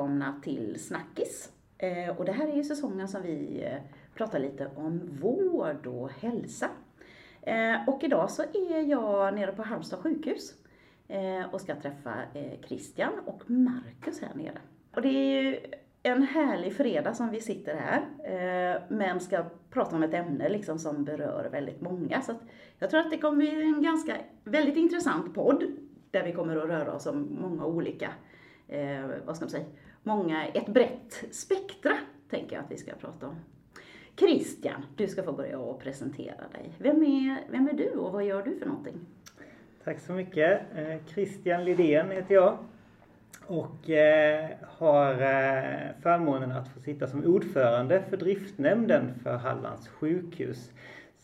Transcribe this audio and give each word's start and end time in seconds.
Välkomna 0.00 0.40
till 0.42 0.80
Snackis. 0.80 1.52
Eh, 1.78 2.18
och 2.18 2.24
det 2.24 2.32
här 2.32 2.48
är 2.48 2.56
ju 2.56 2.64
säsongen 2.64 3.08
som 3.08 3.22
vi 3.22 3.64
eh, 3.64 3.78
pratar 4.14 4.38
lite 4.38 4.70
om 4.76 5.18
vård 5.20 5.86
och 5.86 6.10
hälsa. 6.10 6.68
Eh, 7.42 7.88
och 7.88 8.04
idag 8.04 8.30
så 8.30 8.42
är 8.42 8.90
jag 8.90 9.34
nere 9.34 9.52
på 9.52 9.62
Halmstad 9.62 9.98
sjukhus 9.98 10.54
och 11.52 11.60
ska 11.60 11.74
träffa 11.74 12.14
Christian 12.66 13.12
och 13.26 13.50
Marcus 13.50 14.20
här 14.20 14.34
nere. 14.34 14.58
Och 14.94 15.02
det 15.02 15.08
är 15.08 15.42
ju 15.42 15.58
en 16.02 16.22
härlig 16.22 16.76
fredag 16.76 17.14
som 17.14 17.30
vi 17.30 17.40
sitter 17.40 17.74
här, 17.74 18.80
men 18.88 19.20
ska 19.20 19.44
prata 19.70 19.96
om 19.96 20.02
ett 20.02 20.14
ämne 20.14 20.48
liksom 20.48 20.78
som 20.78 21.04
berör 21.04 21.48
väldigt 21.52 21.80
många. 21.80 22.22
Så 22.22 22.34
jag 22.78 22.90
tror 22.90 23.00
att 23.00 23.10
det 23.10 23.18
kommer 23.18 23.36
bli 23.36 23.62
en 23.62 23.82
ganska, 23.82 24.16
väldigt 24.44 24.76
intressant 24.76 25.34
podd 25.34 25.64
där 26.10 26.24
vi 26.24 26.32
kommer 26.32 26.56
att 26.56 26.68
röra 26.68 26.92
oss 26.92 27.06
om 27.06 27.38
många 27.40 27.64
olika, 27.64 28.10
eh, 28.68 29.06
vad 29.24 29.36
ska 29.36 29.44
man 29.44 29.50
säga, 29.50 29.66
många, 30.02 30.46
ett 30.46 30.68
brett 30.68 31.24
spektra 31.30 31.92
tänker 32.30 32.56
jag 32.56 32.64
att 32.64 32.70
vi 32.70 32.76
ska 32.76 32.92
prata 32.92 33.26
om. 33.26 33.36
Christian, 34.16 34.86
du 34.96 35.08
ska 35.08 35.22
få 35.22 35.32
börja 35.32 35.58
och 35.58 35.80
presentera 35.80 36.48
dig. 36.52 36.72
Vem 36.78 37.02
är, 37.02 37.50
vem 37.50 37.68
är 37.68 37.72
du 37.72 37.90
och 37.90 38.12
vad 38.12 38.24
gör 38.24 38.42
du 38.42 38.58
för 38.58 38.66
någonting? 38.66 39.06
Tack 39.84 40.00
så 40.00 40.12
mycket. 40.12 40.60
Eh, 40.76 40.96
Christian 41.06 41.64
Lidén 41.64 42.10
heter 42.10 42.34
jag 42.34 42.58
och 43.46 43.90
eh, 43.90 44.50
har 44.62 45.12
eh, 45.12 45.90
förmånen 46.02 46.52
att 46.52 46.68
få 46.68 46.80
sitta 46.80 47.06
som 47.06 47.24
ordförande 47.24 48.02
för 48.02 48.16
driftnämnden 48.16 49.14
för 49.22 49.36
Hallands 49.36 49.88
sjukhus. 49.88 50.72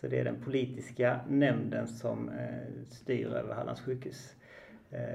Så 0.00 0.06
det 0.06 0.20
är 0.20 0.24
den 0.24 0.40
politiska 0.44 1.20
nämnden 1.28 1.88
som 1.88 2.30
styr 2.90 3.26
över 3.26 3.54
Hallands 3.54 3.80
sjukhus. 3.80 4.34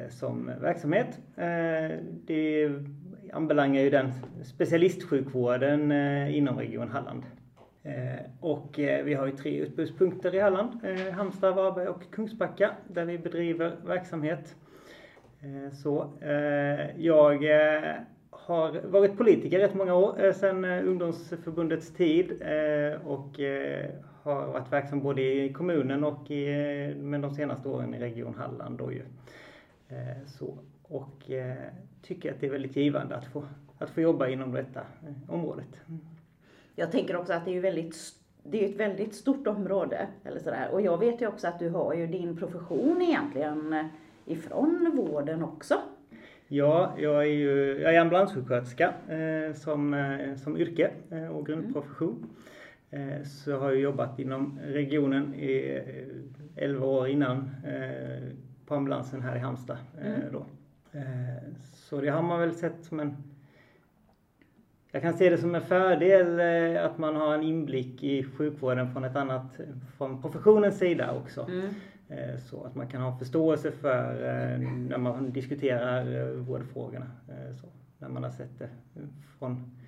Som 0.09 0.51
verksamhet. 0.61 1.19
Det 2.25 2.69
anbelangar 3.33 3.81
ju 3.81 3.89
den 3.89 4.11
specialistsjukvården 4.43 5.91
eh, 5.91 6.37
inom 6.37 6.57
Region 6.59 6.89
Halland. 6.89 7.23
Eh, 7.83 8.25
och 8.39 8.79
eh, 8.79 9.03
vi 9.03 9.13
har 9.13 9.25
ju 9.25 9.31
tre 9.31 9.57
utbudspunkter 9.57 10.35
i 10.35 10.39
Halland, 10.39 10.85
Halmstad, 11.13 11.55
Varberg 11.55 11.87
och 11.87 12.11
Kungsbacka, 12.11 12.71
där 12.87 13.05
vi 13.05 13.17
bedriver 13.17 13.75
verksamhet. 13.85 14.55
Så 15.83 16.13
jag 16.97 17.43
har 18.29 18.87
varit 18.87 19.17
politiker 19.17 19.59
rätt 19.59 19.73
många 19.73 19.95
år, 19.95 20.31
sedan 20.31 20.65
ungdomsförbundets 20.65 21.93
tid 21.93 22.31
och 23.03 23.39
har 24.23 24.47
varit 24.47 24.71
verksam 24.71 24.99
både 24.99 25.21
i 25.21 25.53
kommunen 25.53 26.03
och 26.03 26.31
i, 26.31 26.95
men 26.97 27.21
de 27.21 27.33
senaste 27.33 27.69
åren 27.69 27.93
i 27.93 27.99
Region 27.99 28.35
Halland. 28.37 28.77
Då 28.77 28.91
ju. 28.91 29.01
Så, 30.25 30.57
och 30.83 31.29
tycker 32.01 32.31
att 32.31 32.39
det 32.39 32.45
är 32.45 32.51
väldigt 32.51 32.75
givande 32.75 33.15
att 33.15 33.25
få, 33.25 33.43
att 33.77 33.89
få 33.89 34.01
jobba 34.01 34.27
inom 34.27 34.51
detta 34.51 34.79
eh, 34.79 35.33
området. 35.33 35.81
Mm. 35.87 36.01
Jag 36.75 36.91
tänker 36.91 37.15
också 37.15 37.33
att 37.33 37.45
det 37.45 37.57
är 37.57 37.61
väldigt 37.61 37.95
det 38.43 38.65
är 38.65 38.69
ett 38.69 38.79
väldigt 38.79 39.15
stort 39.15 39.47
område. 39.47 40.07
Eller 40.23 40.39
sådär. 40.39 40.69
Och 40.71 40.81
jag 40.81 40.97
vet 40.97 41.21
ju 41.21 41.27
också 41.27 41.47
att 41.47 41.59
du 41.59 41.69
har 41.69 41.93
ju 41.93 42.07
din 42.07 42.37
profession 42.37 43.01
egentligen 43.01 43.89
ifrån 44.25 44.91
vården 44.95 45.43
också. 45.43 45.75
Ja, 46.47 46.93
jag 46.97 47.23
är 47.23 47.31
ju 47.31 47.81
jag 47.81 47.95
är 47.95 47.99
ambulanssjuksköterska 47.99 48.93
eh, 49.07 49.53
som, 49.53 49.93
eh, 49.93 50.35
som 50.35 50.57
yrke 50.57 50.91
eh, 51.11 51.27
och 51.27 51.45
grundprofession. 51.45 52.29
Eh, 52.89 53.23
så 53.23 53.57
har 53.57 53.71
jag 53.71 53.79
jobbat 53.79 54.19
inom 54.19 54.59
regionen 54.63 55.35
i 55.35 55.81
11 56.55 56.87
år 56.87 57.07
innan 57.07 57.49
på 58.65 58.75
ambulansen 58.75 59.21
här 59.21 59.35
i 59.35 59.39
Halmstad. 59.39 59.77
Eh, 60.01 60.15
mm. 60.15 60.33
Då. 60.33 60.45
Eh, 60.91 61.53
så 61.73 62.01
det 62.01 62.09
har 62.09 62.21
man 62.21 62.39
väl 62.39 62.55
sett 62.55 62.85
som 62.85 62.99
en 62.99 63.23
jag 64.93 65.01
kan 65.01 65.17
se 65.17 65.29
det 65.29 65.37
som 65.37 65.55
en 65.55 65.61
fördel 65.61 66.39
eh, 66.39 66.85
att 66.85 66.97
man 66.97 67.15
har 67.15 67.33
en 67.33 67.43
inblick 67.43 68.03
i 68.03 68.23
sjukvården 68.23 68.93
från 68.93 69.03
ett 69.03 69.15
annat, 69.15 69.59
från 69.97 70.21
professionens 70.21 70.77
sida 70.77 71.11
också. 71.11 71.47
Mm. 71.49 71.69
Så 72.49 72.63
att 72.63 72.75
man 72.75 72.87
kan 72.87 73.01
ha 73.01 73.17
förståelse 73.17 73.71
för 73.71 74.57
när 74.57 74.97
man 74.97 75.31
diskuterar 75.31 76.31
vårdfrågorna. 76.33 77.11
Så, 77.61 77.67
när 77.97 78.09
man 78.09 78.23
har 78.23 78.31
sett 78.31 78.59
det 78.59 78.69
från 79.39 79.80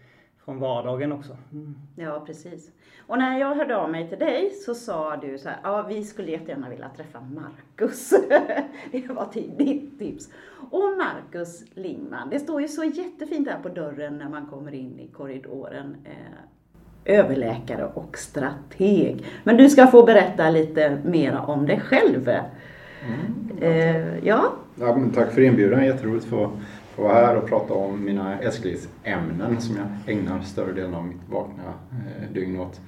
från 0.45 0.59
vardagen 0.59 1.11
också. 1.11 1.37
Mm. 1.51 1.75
Ja, 1.95 2.23
precis. 2.25 2.71
Och 3.07 3.17
när 3.17 3.39
jag 3.39 3.55
hörde 3.55 3.77
av 3.77 3.89
mig 3.91 4.09
till 4.09 4.19
dig 4.19 4.51
så 4.65 4.75
sa 4.75 5.17
du 5.17 5.37
så 5.37 5.49
här, 5.49 5.57
ja 5.63 5.85
vi 5.89 6.03
skulle 6.03 6.31
jättegärna 6.31 6.69
vilja 6.69 6.89
träffa 6.97 7.21
Marcus. 7.21 8.09
det 8.91 9.07
var 9.07 9.29
ditt 9.57 9.99
tips. 9.99 10.29
Och 10.71 10.97
Marcus 10.97 11.63
Lingman, 11.73 12.29
det 12.29 12.39
står 12.39 12.61
ju 12.61 12.67
så 12.67 12.83
jättefint 12.83 13.47
där 13.47 13.59
på 13.63 13.69
dörren 13.69 14.17
när 14.17 14.29
man 14.29 14.45
kommer 14.45 14.73
in 14.73 14.99
i 14.99 15.07
korridoren. 15.07 15.95
Eh, 16.05 17.15
överläkare 17.19 17.85
och 17.93 18.17
strateg. 18.17 19.25
Men 19.43 19.57
du 19.57 19.69
ska 19.69 19.87
få 19.87 20.03
berätta 20.03 20.49
lite 20.49 20.97
mera 21.05 21.41
om 21.41 21.65
dig 21.65 21.79
själv. 21.79 22.29
Mm, 22.29 23.57
eh, 23.61 24.27
ja. 24.27 24.53
ja 24.75 24.95
men 24.97 25.11
tack 25.11 25.31
för 25.31 25.41
inbjudan, 25.41 25.85
jätteroligt 25.85 26.25
att 26.25 26.29
få 26.29 26.51
få 26.95 27.03
vara 27.03 27.13
här 27.13 27.37
och 27.37 27.47
prata 27.49 27.73
om 27.73 28.05
mina 28.05 28.39
älsklingsämnen 28.39 29.61
som 29.61 29.75
jag 29.75 30.15
ägnar 30.15 30.41
större 30.41 30.73
delen 30.73 30.93
av 30.93 31.05
mitt 31.05 31.29
vakna 31.29 31.63
eh, 31.91 32.33
dygn 32.33 32.59
åt. 32.59 32.81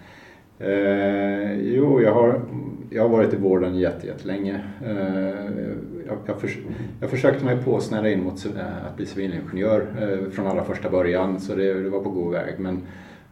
Eh, 0.59 1.53
jo, 1.53 2.01
jag 2.01 2.13
har, 2.13 2.41
jag 2.89 3.01
har 3.01 3.09
varit 3.09 3.33
i 3.33 3.37
vården 3.37 3.75
jättelänge. 3.75 4.61
Eh, 4.85 5.55
jag, 6.07 6.17
jag, 6.25 6.41
för, 6.41 6.49
jag 7.01 7.09
försökte 7.09 7.45
mig 7.45 7.63
på 7.63 7.77
att 7.77 7.83
snära 7.83 8.09
in 8.09 8.23
mot 8.23 8.45
eh, 8.45 8.85
att 8.85 8.97
bli 8.97 9.05
civilingenjör 9.05 9.87
eh, 10.01 10.29
från 10.31 10.47
allra 10.47 10.63
första 10.63 10.89
början 10.89 11.39
så 11.39 11.55
det, 11.55 11.73
det, 11.73 11.89
var 11.89 11.99
på 11.99 12.09
god 12.09 12.33
väg. 12.33 12.59
Men, 12.59 12.81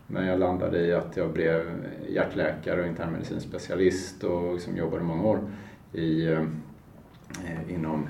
men 0.07 0.27
jag 0.27 0.39
landade 0.39 0.79
i 0.79 0.93
att 0.93 1.17
jag 1.17 1.33
blev 1.33 1.61
hjärtläkare 2.09 2.81
och 2.81 2.87
internmedicinsk 2.87 3.47
specialist 3.47 4.23
och 4.23 4.53
liksom 4.53 4.77
jobbade 4.77 5.03
många 5.03 5.23
år 5.23 5.39
i, 5.93 6.27
eh, 6.27 6.43
inom 7.69 8.07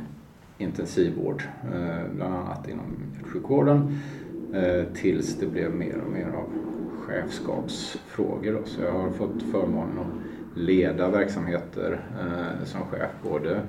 intensivvård, 0.57 1.43
eh, 1.73 2.11
bland 2.15 2.35
annat 2.35 2.69
inom 2.69 2.97
sjukvården, 3.23 3.99
eh, 4.53 4.93
tills 4.93 5.39
det 5.39 5.47
blev 5.47 5.75
mer 5.75 5.97
och 6.05 6.11
mer 6.11 6.27
av 6.27 6.49
chefskapsfrågor. 6.99 8.61
Så 8.65 8.81
jag 8.81 8.91
har 8.91 9.11
fått 9.11 9.43
förmånen 9.51 9.99
att 9.99 10.57
leda 10.57 11.09
verksamheter 11.09 12.05
eh, 12.19 12.65
som 12.65 12.81
chef 12.81 13.11
både 13.23 13.61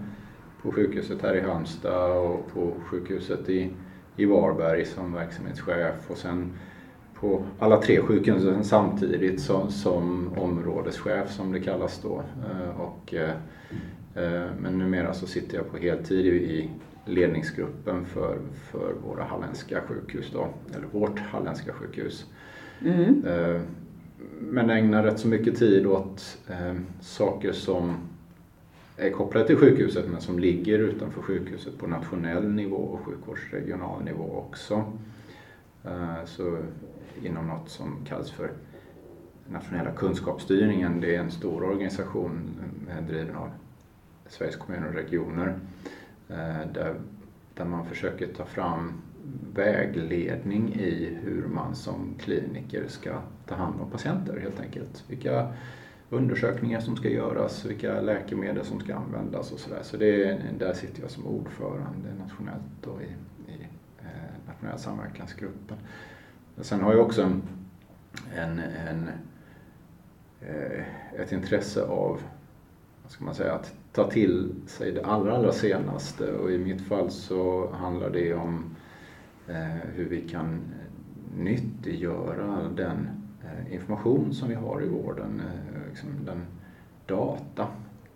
på 0.63 0.73
sjukhuset 0.73 1.23
här 1.23 1.35
i 1.35 1.41
Halmstad 1.41 2.17
och 2.17 2.53
på 2.55 2.75
sjukhuset 2.85 3.49
i, 3.49 3.71
i 4.17 4.25
Varberg 4.25 4.85
som 4.85 5.13
verksamhetschef 5.13 6.11
och 6.11 6.19
sen 6.19 6.53
på 7.25 7.43
alla 7.59 7.77
tre 7.77 8.01
sjukhusen 8.01 8.65
samtidigt 8.65 9.41
som, 9.41 9.71
som 9.71 10.31
områdeschef 10.39 11.31
som 11.31 11.53
det 11.53 11.61
kallas 11.61 12.01
då. 12.03 12.23
Och 12.77 13.15
Eh, 14.15 14.47
men 14.61 14.79
numera 14.79 15.15
så 15.15 15.27
sitter 15.27 15.57
jag 15.57 15.71
på 15.71 15.77
heltid 15.77 16.27
i 16.27 16.71
ledningsgruppen 17.05 18.05
för, 18.05 18.39
för 18.71 18.95
våra 19.07 19.25
halländska 19.25 19.81
sjukhus 19.81 20.31
då, 20.33 20.49
eller 20.75 20.87
vårt 20.93 21.19
halländska 21.19 21.73
sjukhus. 21.73 22.27
Mm. 22.81 23.25
Eh, 23.27 23.61
men 24.41 24.71
ägnar 24.71 25.03
rätt 25.03 25.19
så 25.19 25.29
mycket 25.29 25.59
tid 25.59 25.87
åt 25.87 26.39
eh, 26.49 26.75
saker 27.01 27.53
som 27.53 27.97
är 28.97 29.11
kopplade 29.11 29.47
till 29.47 29.57
sjukhuset 29.57 30.09
men 30.09 30.21
som 30.21 30.39
ligger 30.39 30.79
utanför 30.79 31.23
sjukhuset 31.23 31.79
på 31.79 31.87
nationell 31.87 32.49
nivå 32.49 32.77
och 32.77 33.01
sjukvårdsregional 33.01 34.05
nivå 34.05 34.45
också. 34.47 34.85
Så 36.25 36.59
inom 37.23 37.47
något 37.47 37.69
som 37.69 38.05
kallas 38.09 38.31
för 38.31 38.51
nationella 39.49 39.91
kunskapsstyrningen, 39.91 41.01
det 41.01 41.17
är 41.17 41.21
en 41.21 41.31
stor 41.31 41.63
organisation 41.63 42.51
eh, 42.91 43.07
driven 43.07 43.37
av 43.37 43.51
Sveriges 44.29 44.57
kommuner 44.57 44.89
och 44.89 44.95
regioner 44.95 45.59
eh, 46.29 46.73
där, 46.75 46.95
där 47.55 47.65
man 47.65 47.87
försöker 47.87 48.27
ta 48.27 48.45
fram 48.45 48.93
vägledning 49.55 50.75
i 50.75 51.19
hur 51.23 51.47
man 51.47 51.75
som 51.75 52.15
kliniker 52.19 52.89
ska 52.89 53.21
ta 53.47 53.55
hand 53.55 53.81
om 53.81 53.91
patienter 53.91 54.41
helt 54.41 54.61
enkelt. 54.61 55.05
Vilka 55.09 55.53
undersökningar 56.11 56.81
som 56.81 56.97
ska 56.97 57.09
göras, 57.09 57.65
vilka 57.65 58.01
läkemedel 58.01 58.65
som 58.65 58.81
ska 58.81 58.95
användas 58.95 59.53
och 59.53 59.59
sådär. 59.59 59.83
Så 59.83 59.97
det, 59.97 60.41
där 60.59 60.73
sitter 60.73 61.03
jag 61.03 61.11
som 61.11 61.27
ordförande 61.27 62.15
nationellt 62.19 62.63
då 62.83 63.01
i, 63.01 63.05
i 63.53 63.63
eh, 64.01 64.49
nationella 64.49 64.79
samverkansgruppen. 64.79 65.77
Sen 66.61 66.81
har 66.81 66.93
jag 66.93 67.07
också 67.07 67.23
en, 67.23 67.43
en, 68.89 69.09
eh, 70.41 70.85
ett 71.21 71.33
intresse 71.33 71.83
av 71.83 72.21
vad 73.03 73.13
ska 73.13 73.25
man 73.25 73.35
säga, 73.35 73.53
att 73.53 73.75
ta 73.93 74.11
till 74.11 74.55
sig 74.67 74.93
det 74.93 75.05
allra, 75.05 75.37
allra 75.37 75.53
senaste 75.53 76.33
och 76.33 76.51
i 76.51 76.59
mitt 76.59 76.83
fall 76.83 77.11
så 77.11 77.71
handlar 77.73 78.11
det 78.11 78.35
om 78.35 78.77
eh, 79.49 79.89
hur 79.95 80.09
vi 80.09 80.29
kan 80.29 80.61
nyttiggöra 81.37 82.69
den 82.77 83.09
eh, 83.45 83.75
information 83.75 84.35
som 84.35 84.49
vi 84.49 84.55
har 84.55 84.83
i 84.83 84.89
vården, 84.89 85.43
liksom 85.89 86.09
den 86.27 86.43
data. 87.07 87.67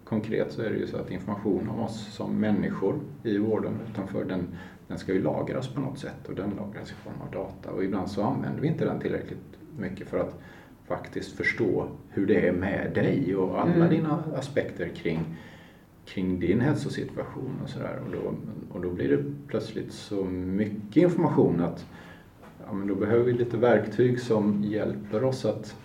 Konkret 0.04 0.52
så 0.52 0.62
är 0.62 0.70
det 0.70 0.76
ju 0.76 0.86
så 0.86 0.96
att 0.96 1.10
information 1.10 1.68
om 1.68 1.80
oss 1.80 2.14
som 2.14 2.40
människor 2.40 3.00
i 3.22 3.38
vården 3.38 3.80
utanför 3.90 4.24
den 4.24 4.48
den 4.88 4.98
ska 4.98 5.12
ju 5.12 5.22
lagras 5.22 5.68
på 5.68 5.80
något 5.80 5.98
sätt 5.98 6.28
och 6.28 6.34
den 6.34 6.50
lagras 6.50 6.90
i 6.90 6.94
form 6.94 7.20
av 7.26 7.30
data 7.30 7.70
och 7.70 7.84
ibland 7.84 8.10
så 8.10 8.22
använder 8.22 8.60
vi 8.60 8.68
inte 8.68 8.84
den 8.84 9.00
tillräckligt 9.00 9.58
mycket 9.78 10.08
för 10.08 10.18
att 10.18 10.40
faktiskt 10.86 11.36
förstå 11.36 11.88
hur 12.08 12.26
det 12.26 12.48
är 12.48 12.52
med 12.52 12.90
dig 12.94 13.36
och 13.36 13.60
alla 13.60 13.74
mm. 13.74 13.90
dina 13.90 14.24
aspekter 14.36 14.88
kring, 14.88 15.18
kring 16.04 16.40
din 16.40 16.60
hälsosituation 16.60 17.60
och 17.62 17.68
sådär. 17.68 18.00
Och 18.06 18.12
då, 18.12 18.34
och 18.74 18.82
då 18.82 18.90
blir 18.90 19.08
det 19.08 19.24
plötsligt 19.46 19.92
så 19.92 20.24
mycket 20.24 20.96
information 20.96 21.60
att 21.60 21.86
ja, 22.66 22.72
men 22.72 22.88
då 22.88 22.94
behöver 22.94 23.24
vi 23.24 23.32
lite 23.32 23.56
verktyg 23.56 24.20
som 24.20 24.62
hjälper 24.64 25.24
oss 25.24 25.44
att 25.44 25.76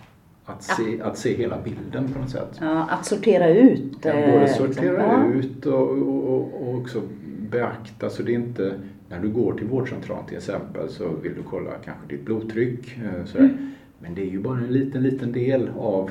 att 0.46 0.62
se, 0.62 1.02
att 1.02 1.18
se 1.18 1.36
hela 1.36 1.60
bilden 1.60 2.12
på 2.12 2.18
något 2.18 2.30
sätt. 2.30 2.58
Ja, 2.60 2.88
att 2.90 3.06
sortera 3.06 3.48
ut. 3.48 3.98
Ja, 4.02 4.12
både 4.12 4.44
eh, 4.44 4.56
sortera 4.56 5.26
liksom. 5.26 5.32
ut 5.32 5.66
och, 5.66 5.90
och, 5.90 6.62
och 6.62 6.74
också 6.74 7.02
beakta 7.50 8.10
så 8.10 8.22
det 8.22 8.32
inte 8.32 8.80
när 9.14 9.20
du 9.20 9.28
går 9.28 9.54
till 9.54 9.66
vårdcentralen 9.66 10.26
till 10.26 10.36
exempel 10.36 10.88
så 10.88 11.08
vill 11.08 11.34
du 11.34 11.42
kolla 11.42 11.70
kanske 11.84 12.06
ditt 12.08 12.24
blodtryck. 12.24 12.96
Eh, 12.96 13.24
sådär. 13.24 13.44
Mm. 13.44 13.72
Men 13.98 14.14
det 14.14 14.22
är 14.22 14.30
ju 14.30 14.40
bara 14.40 14.58
en 14.58 14.72
liten, 14.72 15.02
liten 15.02 15.32
del 15.32 15.68
av, 15.68 16.10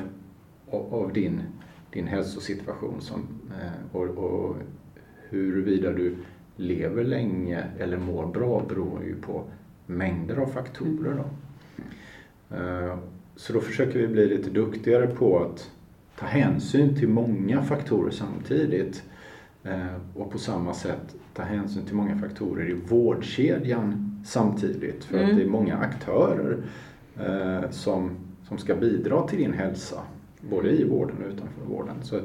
av, 0.70 0.94
av 0.94 1.12
din, 1.12 1.40
din 1.90 2.06
hälsosituation 2.06 3.00
som, 3.00 3.26
eh, 3.50 3.96
och, 3.96 4.08
och 4.08 4.56
huruvida 5.28 5.92
du 5.92 6.16
lever 6.56 7.04
länge 7.04 7.64
eller 7.78 7.98
mår 7.98 8.26
bra 8.26 8.62
beror 8.68 9.04
ju 9.04 9.16
på 9.16 9.44
mängder 9.86 10.36
av 10.36 10.46
faktorer. 10.46 11.14
Då. 11.14 11.24
Mm. 12.56 12.98
Så 13.36 13.52
då 13.52 13.60
försöker 13.60 13.98
vi 13.98 14.08
bli 14.08 14.26
lite 14.26 14.50
duktigare 14.50 15.06
på 15.06 15.38
att 15.38 15.70
ta 16.18 16.26
hänsyn 16.26 16.96
till 16.96 17.08
många 17.08 17.62
faktorer 17.62 18.10
samtidigt 18.10 18.96
eh, 18.96 19.13
och 20.14 20.30
på 20.30 20.38
samma 20.38 20.74
sätt 20.74 21.14
ta 21.34 21.42
hänsyn 21.42 21.84
till 21.84 21.94
många 21.94 22.18
faktorer 22.18 22.70
i 22.70 22.72
vårdkedjan 22.72 24.20
samtidigt. 24.24 25.04
För 25.04 25.18
mm. 25.18 25.30
att 25.30 25.36
det 25.36 25.42
är 25.42 25.48
många 25.48 25.76
aktörer 25.76 26.56
eh, 27.16 27.70
som, 27.70 28.10
som 28.48 28.58
ska 28.58 28.74
bidra 28.74 29.28
till 29.28 29.38
din 29.38 29.52
hälsa, 29.52 30.02
både 30.40 30.70
i 30.70 30.84
vården 30.84 31.16
och 31.22 31.32
utanför 31.32 31.64
vården. 31.66 31.96
Så, 32.02 32.20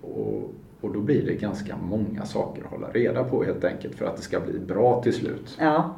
och, 0.00 0.54
och 0.80 0.92
då 0.92 1.00
blir 1.00 1.26
det 1.26 1.34
ganska 1.34 1.76
många 1.76 2.24
saker 2.24 2.62
att 2.62 2.70
hålla 2.70 2.90
reda 2.90 3.24
på 3.24 3.44
helt 3.44 3.64
enkelt 3.64 3.94
för 3.94 4.04
att 4.06 4.16
det 4.16 4.22
ska 4.22 4.40
bli 4.40 4.58
bra 4.58 5.02
till 5.02 5.14
slut. 5.14 5.56
Ja. 5.60 5.96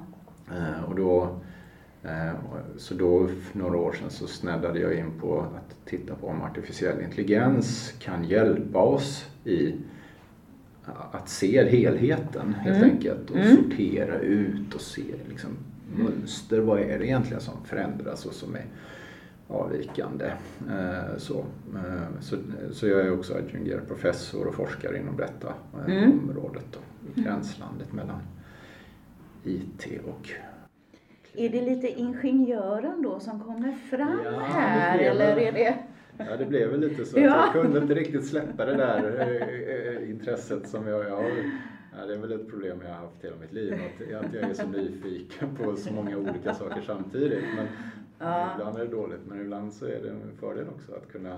Eh, 0.50 0.84
och 0.88 0.94
då 0.94 1.28
Eh, 2.06 2.32
så 2.76 2.94
då 2.94 3.26
för 3.26 3.58
några 3.58 3.78
år 3.78 3.92
sedan 3.92 4.10
så 4.10 4.26
snäddade 4.26 4.80
jag 4.80 4.94
in 4.94 5.10
på 5.20 5.40
att 5.40 5.76
titta 5.84 6.14
på 6.14 6.26
om 6.26 6.42
artificiell 6.42 7.00
intelligens 7.00 7.94
kan 7.98 8.24
hjälpa 8.24 8.78
oss 8.78 9.26
i 9.44 9.74
att 11.12 11.28
se 11.28 11.68
helheten 11.68 12.54
helt 12.54 12.76
mm. 12.76 12.90
enkelt 12.90 13.30
och 13.30 13.36
mm. 13.36 13.56
sortera 13.56 14.18
ut 14.18 14.74
och 14.74 14.80
se 14.80 15.14
liksom, 15.28 15.50
mönster. 15.96 16.60
Vad 16.60 16.80
är 16.80 16.98
det 16.98 17.06
egentligen 17.06 17.40
som 17.40 17.64
förändras 17.64 18.26
och 18.26 18.32
som 18.32 18.54
är 18.54 18.64
avvikande. 19.48 20.32
Eh, 20.70 21.16
så, 21.18 21.38
eh, 21.74 22.20
så, 22.20 22.36
så 22.72 22.88
jag 22.88 23.00
är 23.00 23.12
också 23.12 23.34
adjungerad 23.34 23.88
professor 23.88 24.46
och 24.46 24.54
forskare 24.54 24.98
inom 24.98 25.16
detta 25.16 25.54
mm. 25.86 26.12
området. 26.12 26.64
Då, 26.70 26.78
i 27.14 27.22
gränslandet 27.22 27.92
mellan 27.92 28.20
IT 29.44 29.86
och 30.06 30.30
är 31.38 31.48
det 31.48 31.62
lite 31.62 31.88
ingenjören 31.88 33.02
då 33.02 33.20
som 33.20 33.40
kommer 33.40 33.72
fram 33.72 34.20
ja, 34.24 34.40
här 34.40 34.98
eller 34.98 35.36
är 35.36 35.52
det? 35.52 35.76
Ja, 36.18 36.36
det 36.36 36.46
blev 36.46 36.70
väl 36.70 36.80
lite 36.80 37.04
så. 37.04 37.18
Ja. 37.18 37.24
Jag 37.24 37.52
kunde 37.52 37.78
inte 37.78 37.94
riktigt 37.94 38.26
släppa 38.26 38.64
det 38.64 38.76
där 38.76 39.20
äh, 40.02 40.10
intresset 40.10 40.68
som 40.68 40.86
jag, 40.86 41.04
jag 41.04 41.16
har. 41.16 41.30
Ja, 41.98 42.06
det 42.06 42.14
är 42.14 42.18
väl 42.18 42.32
ett 42.32 42.50
problem 42.50 42.78
jag 42.82 42.94
har 42.94 43.00
haft 43.00 43.24
hela 43.24 43.36
mitt 43.36 43.52
liv, 43.52 43.74
att, 43.74 44.24
att 44.24 44.34
jag 44.34 44.50
är 44.50 44.54
så 44.54 44.66
nyfiken 44.66 45.56
på 45.56 45.76
så 45.76 45.92
många 45.92 46.16
olika 46.16 46.54
saker 46.54 46.80
samtidigt. 46.80 47.44
Men 47.56 47.66
ja. 48.18 48.52
Ibland 48.54 48.78
är 48.78 48.84
det 48.84 48.90
dåligt, 48.90 49.26
men 49.26 49.40
ibland 49.40 49.72
så 49.72 49.86
är 49.86 50.02
det 50.02 50.10
en 50.10 50.36
fördel 50.40 50.66
också 50.68 50.92
att 50.92 51.12
kunna 51.12 51.34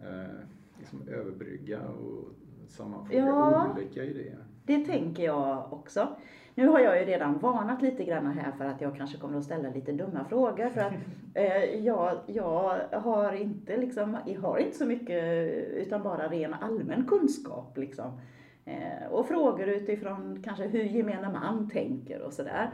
eh, 0.00 0.34
liksom 0.78 1.08
överbrygga 1.08 1.80
och 1.80 2.24
sammanfoga 2.68 3.18
ja, 3.18 3.74
olika 3.76 4.04
idéer. 4.04 4.44
Det 4.66 4.84
tänker 4.84 5.22
jag 5.22 5.72
också. 5.72 6.08
Nu 6.54 6.68
har 6.68 6.80
jag 6.80 7.00
ju 7.00 7.04
redan 7.04 7.38
varnat 7.38 7.82
lite 7.82 8.04
grann 8.04 8.26
här 8.26 8.52
för 8.52 8.64
att 8.64 8.80
jag 8.80 8.96
kanske 8.96 9.18
kommer 9.18 9.38
att 9.38 9.44
ställa 9.44 9.70
lite 9.70 9.92
dumma 9.92 10.24
frågor 10.24 10.68
för 10.68 10.80
att 10.80 10.92
eh, 11.34 11.84
jag, 11.84 12.18
jag 12.26 12.80
har 12.92 13.32
inte 13.32 13.76
liksom, 13.76 14.16
jag 14.26 14.40
har 14.40 14.58
inte 14.58 14.78
så 14.78 14.86
mycket 14.86 15.24
utan 15.72 16.02
bara 16.02 16.28
ren 16.28 16.54
allmän 16.54 17.06
kunskap 17.06 17.78
liksom. 17.78 18.20
Eh, 18.64 19.06
och 19.10 19.28
frågor 19.28 19.68
utifrån 19.68 20.42
kanske 20.44 20.66
hur 20.66 20.84
gemene 20.84 21.32
man 21.32 21.70
tänker 21.70 22.22
och 22.22 22.32
sådär. 22.32 22.70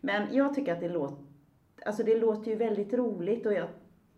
Men 0.00 0.34
jag 0.34 0.54
tycker 0.54 0.72
att 0.72 0.80
det 0.80 0.88
låter, 0.88 1.24
alltså 1.86 2.02
det 2.02 2.18
låter 2.18 2.50
ju 2.50 2.56
väldigt 2.56 2.94
roligt 2.94 3.46
och 3.46 3.52
jag 3.52 3.68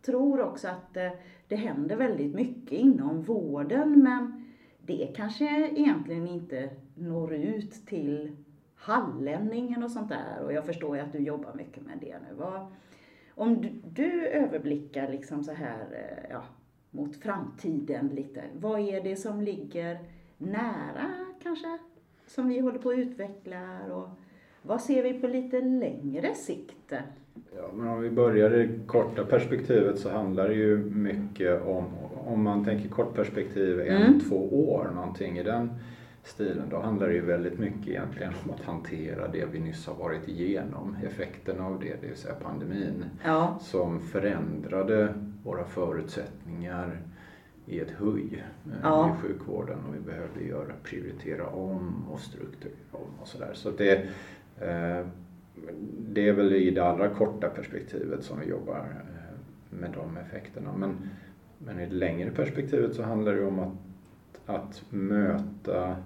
tror 0.06 0.40
också 0.40 0.68
att 0.68 0.96
eh, 0.96 1.10
det 1.48 1.56
händer 1.56 1.96
väldigt 1.96 2.34
mycket 2.34 2.72
inom 2.72 3.22
vården 3.22 4.02
men 4.02 4.44
det 4.78 5.12
kanske 5.16 5.68
egentligen 5.68 6.28
inte 6.28 6.70
når 6.94 7.34
ut 7.34 7.86
till 7.86 8.36
hallänningen 8.84 9.82
och 9.82 9.90
sånt 9.90 10.08
där. 10.08 10.44
Och 10.44 10.52
jag 10.52 10.66
förstår 10.66 10.96
ju 10.96 11.02
att 11.02 11.12
du 11.12 11.18
jobbar 11.18 11.54
mycket 11.54 11.86
med 11.86 11.98
det 12.00 12.16
nu. 12.28 12.34
Vad, 12.36 12.66
om 13.34 13.60
du, 13.60 13.70
du 13.92 14.26
överblickar 14.26 15.08
liksom 15.08 15.44
så 15.44 15.52
här 15.52 15.80
eh, 15.92 16.30
ja, 16.30 16.42
mot 16.90 17.16
framtiden 17.16 18.08
lite. 18.08 18.42
Vad 18.60 18.80
är 18.80 19.00
det 19.00 19.16
som 19.16 19.40
ligger 19.40 19.98
nära 20.38 21.10
kanske? 21.42 21.78
Som 22.26 22.48
vi 22.48 22.60
håller 22.60 22.78
på 22.78 22.90
att 22.90 22.98
utveckla 22.98 23.78
och 23.92 24.08
vad 24.62 24.80
ser 24.80 25.02
vi 25.02 25.20
på 25.20 25.26
lite 25.26 25.60
längre 25.60 26.34
sikt? 26.34 26.92
Ja, 27.56 27.70
men 27.72 27.88
om 27.88 28.00
vi 28.00 28.10
börjar 28.10 28.54
i 28.54 28.66
det 28.66 28.86
korta 28.86 29.24
perspektivet 29.24 29.98
så 29.98 30.10
handlar 30.10 30.48
det 30.48 30.54
ju 30.54 30.76
mycket 30.78 31.62
om, 31.66 31.84
om 32.26 32.42
man 32.42 32.64
tänker 32.64 32.88
kort 32.88 33.14
perspektiv, 33.14 33.80
en, 33.80 34.02
mm. 34.02 34.20
två 34.20 34.70
år 34.70 34.90
någonting 34.94 35.38
i 35.38 35.42
den 35.42 35.70
stilen, 36.24 36.68
då 36.70 36.80
handlar 36.80 37.08
det 37.08 37.14
ju 37.14 37.20
väldigt 37.20 37.58
mycket 37.58 37.88
egentligen 37.88 38.32
om 38.44 38.50
att 38.50 38.64
hantera 38.64 39.28
det 39.28 39.44
vi 39.52 39.60
nyss 39.60 39.86
har 39.86 39.94
varit 39.94 40.28
igenom, 40.28 40.96
effekterna 41.06 41.66
av 41.66 41.80
det, 41.80 42.00
det 42.00 42.06
vill 42.06 42.16
säga 42.16 42.34
pandemin, 42.34 43.04
ja. 43.24 43.58
som 43.60 44.00
förändrade 44.00 45.14
våra 45.42 45.64
förutsättningar 45.64 47.00
i 47.66 47.80
ett 47.80 47.90
höj 47.90 48.44
eh, 48.66 48.72
ja. 48.82 49.16
i 49.16 49.22
sjukvården 49.22 49.78
och 49.88 49.94
vi 49.94 50.00
behövde 50.00 50.44
göra, 50.44 50.72
prioritera 50.82 51.46
om 51.46 52.04
och 52.10 52.20
strukturera 52.20 52.74
om 52.92 53.20
och 53.20 53.28
sådär. 53.28 53.50
Så 53.54 53.70
det, 53.70 53.96
eh, 54.60 55.06
det 55.98 56.28
är 56.28 56.32
väl 56.32 56.52
i 56.52 56.70
det 56.70 56.84
allra 56.84 57.08
korta 57.08 57.48
perspektivet 57.48 58.24
som 58.24 58.40
vi 58.40 58.46
jobbar 58.46 58.76
eh, 58.76 59.78
med 59.78 59.90
de 59.94 60.16
effekterna. 60.16 60.72
Men, 60.76 60.96
men 61.58 61.80
i 61.80 61.86
det 61.86 61.94
längre 61.94 62.30
perspektivet 62.30 62.94
så 62.94 63.02
handlar 63.02 63.32
det 63.32 63.44
om 63.44 63.58
att, 63.58 63.72
att 64.46 64.82
möta 64.90 65.96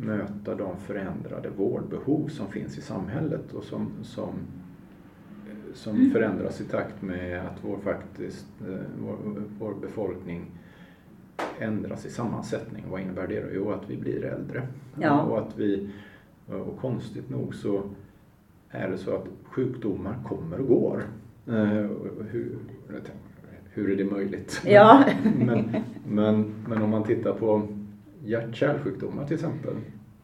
möta 0.00 0.54
de 0.54 0.76
förändrade 0.76 1.48
vårdbehov 1.50 2.28
som 2.28 2.48
finns 2.48 2.78
i 2.78 2.80
samhället 2.80 3.52
och 3.52 3.64
som, 3.64 3.92
som, 4.02 4.32
som 5.74 5.96
mm. 5.96 6.10
förändras 6.10 6.60
i 6.60 6.64
takt 6.64 7.02
med 7.02 7.40
att 7.40 7.64
vår, 7.64 7.78
faktiskt, 7.78 8.46
eh, 8.68 8.74
vår, 9.02 9.16
vår 9.58 9.74
befolkning 9.74 10.50
ändras 11.58 12.06
i 12.06 12.10
sammansättning. 12.10 12.84
Vad 12.88 13.00
innebär 13.00 13.26
det 13.26 13.40
då? 13.40 13.48
Jo, 13.54 13.70
att 13.70 13.90
vi 13.90 13.96
blir 13.96 14.24
äldre. 14.24 14.68
Ja. 15.00 15.22
Och, 15.22 15.38
att 15.38 15.58
vi, 15.58 15.90
och 16.46 16.78
konstigt 16.78 17.30
nog 17.30 17.54
så 17.54 17.82
är 18.70 18.90
det 18.90 18.98
så 18.98 19.16
att 19.16 19.26
sjukdomar 19.44 20.16
kommer 20.24 20.60
och 20.60 20.68
går. 20.68 21.02
Eh, 21.46 21.86
hur, 22.30 22.58
hur 23.72 23.90
är 23.90 23.96
det 23.96 24.04
möjligt? 24.04 24.62
Ja. 24.64 25.04
men, 25.38 25.76
men, 26.08 26.54
men 26.68 26.82
om 26.82 26.90
man 26.90 27.04
tittar 27.04 27.32
på 27.32 27.68
hjärt-kärlsjukdomar 28.24 29.26
till 29.26 29.34
exempel 29.34 29.74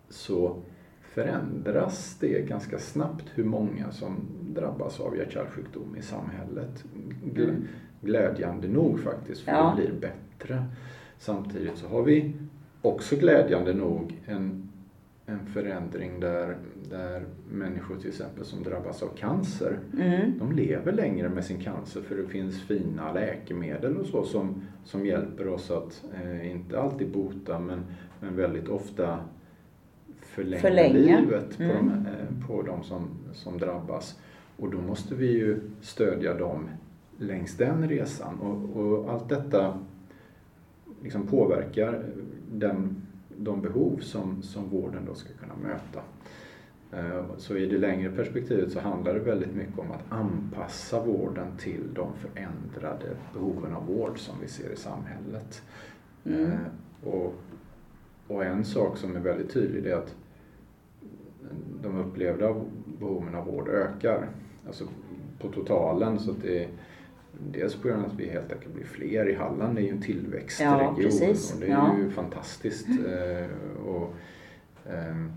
så 0.09 0.62
förändras 1.02 2.16
det 2.21 2.49
ganska 2.49 2.78
snabbt 2.78 3.25
hur 3.35 3.45
många 3.45 3.92
som 3.92 4.16
drabbas 4.54 5.00
av 5.00 5.16
hjärt-kärlsjukdom 5.16 5.97
i 5.97 6.02
samhället. 6.02 6.85
Mm. 7.37 7.69
Glädjande 8.00 8.69
nog 8.69 9.00
faktiskt, 9.00 9.40
för 9.40 9.52
ja. 9.52 9.75
det 9.76 9.83
blir 9.83 10.00
bättre. 10.00 10.64
Samtidigt 11.19 11.78
så 11.78 11.88
har 11.88 12.02
vi 12.02 12.33
också 12.83 13.16
glädjande 13.16 13.75
nog 13.75 14.21
en, 14.26 14.37
en 14.37 14.70
förändring 15.52 16.21
där, 16.21 16.57
där 16.90 17.25
människor 17.50 17.97
till 17.97 18.09
exempel 18.09 18.45
som 18.45 18.62
drabbas 18.62 19.02
av 19.02 19.09
cancer, 19.16 19.78
mm. 19.99 20.38
de 20.38 20.52
lever 20.52 20.92
längre 20.92 21.28
med 21.28 21.45
sin 21.45 21.61
cancer 21.61 22.00
för 22.00 22.16
det 22.16 22.26
finns 22.26 22.62
fina 22.62 23.12
läkemedel 23.12 23.97
och 23.97 24.07
så 24.07 24.25
som, 24.25 24.62
som 24.85 25.07
hjälper 25.07 25.49
oss 25.49 25.71
att, 25.71 26.04
eh, 26.14 26.50
inte 26.50 26.80
alltid 26.80 27.11
bota 27.11 27.59
men, 27.59 27.85
men 28.21 28.37
väldigt 28.37 28.69
ofta 28.69 29.19
förlänga, 30.21 30.61
förlänga. 30.61 31.21
livet 31.21 31.57
på, 31.57 31.62
mm. 31.62 31.87
de, 31.87 32.07
eh, 32.07 32.47
på 32.47 32.62
de 32.62 32.83
som, 32.83 33.09
som 33.33 33.59
drabbas. 33.59 34.19
Och 34.57 34.71
då 34.71 34.78
måste 34.78 35.14
vi 35.14 35.26
ju 35.26 35.61
stödja 35.80 36.35
dem 36.35 36.69
längs 37.19 37.57
den 37.57 37.88
resan. 37.88 38.40
Och, 38.40 38.83
och 38.83 39.12
allt 39.12 39.28
detta 39.28 39.78
liksom 41.02 41.26
påverkar 41.26 42.04
den, 42.52 43.02
de 43.45 43.61
behov 43.61 43.99
som, 43.99 44.43
som 44.43 44.69
vården 44.69 45.05
då 45.07 45.15
ska 45.15 45.29
kunna 45.33 45.55
möta. 45.63 46.03
Eh, 46.93 47.25
så 47.39 47.57
i 47.57 47.67
det 47.67 47.79
längre 47.79 48.11
perspektivet 48.11 48.73
så 48.73 48.81
handlar 48.81 49.15
det 49.15 49.21
väldigt 49.21 49.55
mycket 49.55 49.79
om 49.79 49.91
att 49.91 50.05
anpassa 50.09 51.05
vården 51.05 51.47
till 51.59 51.95
de 51.95 52.13
förändrade 52.15 53.17
behoven 53.33 53.75
av 53.75 53.87
vård 53.87 54.19
som 54.19 54.35
vi 54.41 54.49
ser 54.49 54.71
i 54.71 54.77
samhället. 54.77 55.63
Mm. 56.25 56.45
Eh, 56.45 56.59
och, 57.09 57.35
och 58.27 58.45
en 58.45 58.65
sak 58.65 58.99
som 58.99 59.17
är 59.17 59.21
väldigt 59.21 59.53
tydlig 59.53 59.91
är 59.91 59.97
att 59.97 60.15
de 61.83 61.99
upplevda 61.99 62.55
behoven 62.99 63.35
av 63.35 63.47
vård 63.47 63.69
ökar. 63.69 64.29
Alltså 64.67 64.85
på 65.39 65.49
totalen 65.49 66.19
så 66.19 66.31
att 66.31 66.43
det 66.43 66.65
är 66.65 66.69
Dels 67.49 67.75
på 67.75 67.89
grund 67.89 68.05
av 68.05 68.11
att 68.11 68.19
vi 68.19 68.31
helt 68.31 68.53
enkelt 68.53 68.75
blir 68.75 68.85
fler 68.85 69.29
i 69.29 69.35
Halland, 69.35 69.75
det 69.75 69.81
är 69.81 69.85
ju 69.85 69.91
en 69.91 70.03
tillväxtregion 70.03 70.79
ja, 70.79 70.89
och 71.55 71.61
det 71.61 71.67
är 71.67 71.71
ja. 71.71 71.97
ju 71.99 72.11
fantastiskt. 72.11 72.89
Eh, 72.89 73.87
och, 73.87 74.15
ehm, 74.91 75.33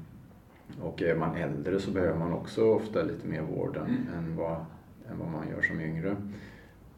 och 0.81 1.01
är 1.01 1.15
man 1.15 1.35
äldre 1.35 1.79
så 1.79 1.91
behöver 1.91 2.19
man 2.19 2.33
också 2.33 2.65
ofta 2.65 3.03
lite 3.03 3.27
mer 3.27 3.41
vård 3.41 3.77
än, 3.77 3.83
mm. 3.83 3.97
än, 4.17 4.35
vad, 4.35 4.55
än 5.09 5.19
vad 5.19 5.31
man 5.31 5.49
gör 5.49 5.61
som 5.61 5.81
yngre. 5.81 6.15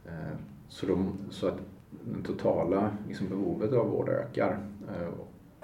Eh, 0.06 0.38
så, 0.68 0.86
de, 0.86 1.18
så 1.30 1.48
att 1.48 1.60
det 1.90 2.28
totala 2.28 2.98
liksom 3.08 3.30
behovet 3.30 3.74
av 3.74 3.90
vård 3.90 4.10
ökar. 4.10 4.60
Eh, 4.88 5.10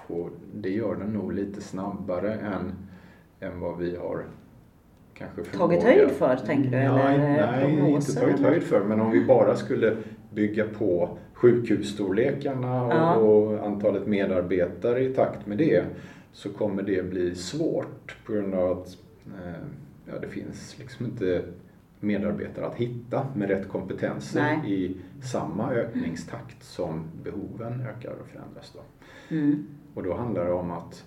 och 0.06 0.30
det 0.54 0.70
gör 0.70 0.96
den 0.96 1.12
nog 1.12 1.32
lite 1.32 1.60
snabbare 1.60 2.34
än, 2.34 2.72
än 3.40 3.60
vad 3.60 3.78
vi 3.78 3.96
har 3.96 4.24
kanske 5.14 5.58
Tagit 5.58 5.82
höjd 5.82 6.10
för, 6.10 6.36
tänker 6.36 6.70
du? 6.70 6.76
Ja, 6.76 7.08
eller 7.08 7.68
nej, 7.68 7.90
inte 7.90 8.14
tagit 8.14 8.40
höjd 8.40 8.62
för. 8.62 8.84
Men 8.84 9.00
om 9.00 9.10
vi 9.10 9.24
bara 9.24 9.56
skulle 9.56 9.96
bygga 10.30 10.64
på 10.78 11.18
sjukhusstorlekarna 11.32 12.82
och, 12.84 12.92
ja. 12.92 13.14
och 13.14 13.66
antalet 13.66 14.06
medarbetare 14.06 15.04
i 15.04 15.14
takt 15.14 15.46
med 15.46 15.58
det 15.58 15.84
så 16.32 16.52
kommer 16.52 16.82
det 16.82 17.10
bli 17.10 17.34
svårt 17.34 18.16
på 18.26 18.32
grund 18.32 18.54
av 18.54 18.78
att 18.78 18.96
eh, 19.26 19.62
ja, 20.06 20.18
det 20.20 20.28
finns 20.28 20.78
liksom 20.78 21.06
inte 21.06 21.42
medarbetare 22.00 22.66
att 22.66 22.74
hitta 22.74 23.26
med 23.34 23.48
rätt 23.48 23.68
kompetenser 23.68 24.40
Nej. 24.40 24.72
i 24.72 24.96
samma 25.22 25.70
ökningstakt 25.70 26.64
som 26.64 27.04
behoven 27.22 27.80
ökar 27.80 28.10
och 28.20 28.28
förändras. 28.28 28.72
Då. 28.74 28.80
Mm. 29.36 29.66
Och 29.94 30.02
då 30.02 30.14
handlar 30.14 30.44
det 30.44 30.52
om 30.52 30.70
att 30.70 31.04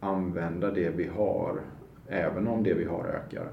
använda 0.00 0.70
det 0.70 0.90
vi 0.90 1.06
har, 1.06 1.60
även 2.14 2.46
om 2.48 2.62
det 2.62 2.74
vi 2.74 2.84
har 2.84 3.04
ökar, 3.04 3.48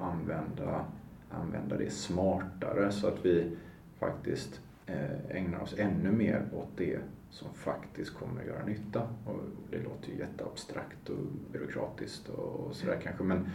använda, 0.00 0.84
använda 1.30 1.76
det 1.76 1.90
smartare 1.90 2.92
så 2.92 3.08
att 3.08 3.26
vi 3.26 3.56
faktiskt 3.98 4.60
eh, 4.86 5.36
ägnar 5.36 5.60
oss 5.60 5.74
ännu 5.78 6.12
mer 6.12 6.44
åt 6.52 6.76
det 6.76 6.98
som 7.30 7.54
faktiskt 7.54 8.14
kommer 8.14 8.40
att 8.40 8.46
göra 8.46 8.64
nytta. 8.64 9.02
Och 9.26 9.40
det 9.70 9.78
låter 9.78 10.08
ju 10.08 10.18
jätteabstrakt 10.18 11.08
och 11.08 11.16
byråkratiskt 11.52 12.28
och 12.28 12.76
sådär 12.76 13.00
kanske 13.02 13.24
men, 13.24 13.46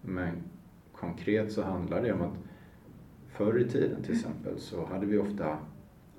men 0.00 0.42
konkret 0.92 1.52
så 1.52 1.62
handlar 1.62 2.02
det 2.02 2.12
om 2.12 2.22
att 2.22 2.34
förr 3.28 3.58
i 3.58 3.68
tiden 3.68 4.02
till 4.02 4.14
exempel 4.14 4.58
så 4.58 4.84
hade 4.84 5.06
vi 5.06 5.18
ofta, 5.18 5.58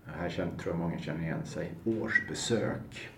här 0.06 0.30
känner, 0.30 0.58
tror 0.58 0.74
jag 0.74 0.80
många 0.80 1.00
känner 1.00 1.22
igen 1.22 1.46
sig, 1.46 1.72
årsbesök. 1.86 3.10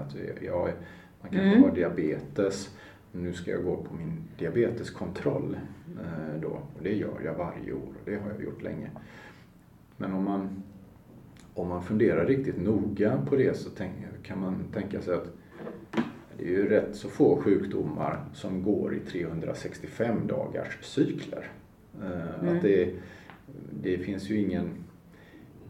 Att 0.00 0.14
jag, 0.42 0.72
man 1.20 1.30
kanske 1.30 1.48
mm. 1.48 1.62
har 1.62 1.70
diabetes, 1.70 2.76
nu 3.12 3.32
ska 3.32 3.50
jag 3.50 3.64
gå 3.64 3.76
på 3.76 3.94
min 3.94 4.22
diabeteskontroll 4.38 5.58
eh, 6.00 6.40
då. 6.40 6.48
Och 6.48 6.82
det 6.82 6.94
gör 6.94 7.20
jag 7.24 7.34
varje 7.34 7.72
år 7.72 7.92
och 8.00 8.04
det 8.04 8.16
har 8.16 8.30
jag 8.30 8.42
gjort 8.42 8.62
länge. 8.62 8.90
Men 9.96 10.12
om 10.12 10.24
man 10.24 10.62
om 11.58 11.68
man 11.68 11.82
funderar 11.82 12.26
riktigt 12.26 12.60
noga 12.60 13.22
på 13.28 13.36
det 13.36 13.56
så 13.56 13.70
kan 14.22 14.40
man 14.40 14.64
tänka 14.72 15.00
sig 15.00 15.14
att 15.14 15.32
det 16.36 16.44
är 16.44 16.48
ju 16.48 16.68
rätt 16.68 16.96
så 16.96 17.08
få 17.08 17.36
sjukdomar 17.36 18.24
som 18.34 18.62
går 18.62 18.94
i 18.94 19.00
365 19.00 20.26
dagars 20.26 20.78
cykler. 20.82 21.50
Mm. 22.02 22.56
Att 22.56 22.62
det, 22.62 22.94
det 23.82 23.98
finns 23.98 24.30
ju 24.30 24.40
ingen, 24.40 24.68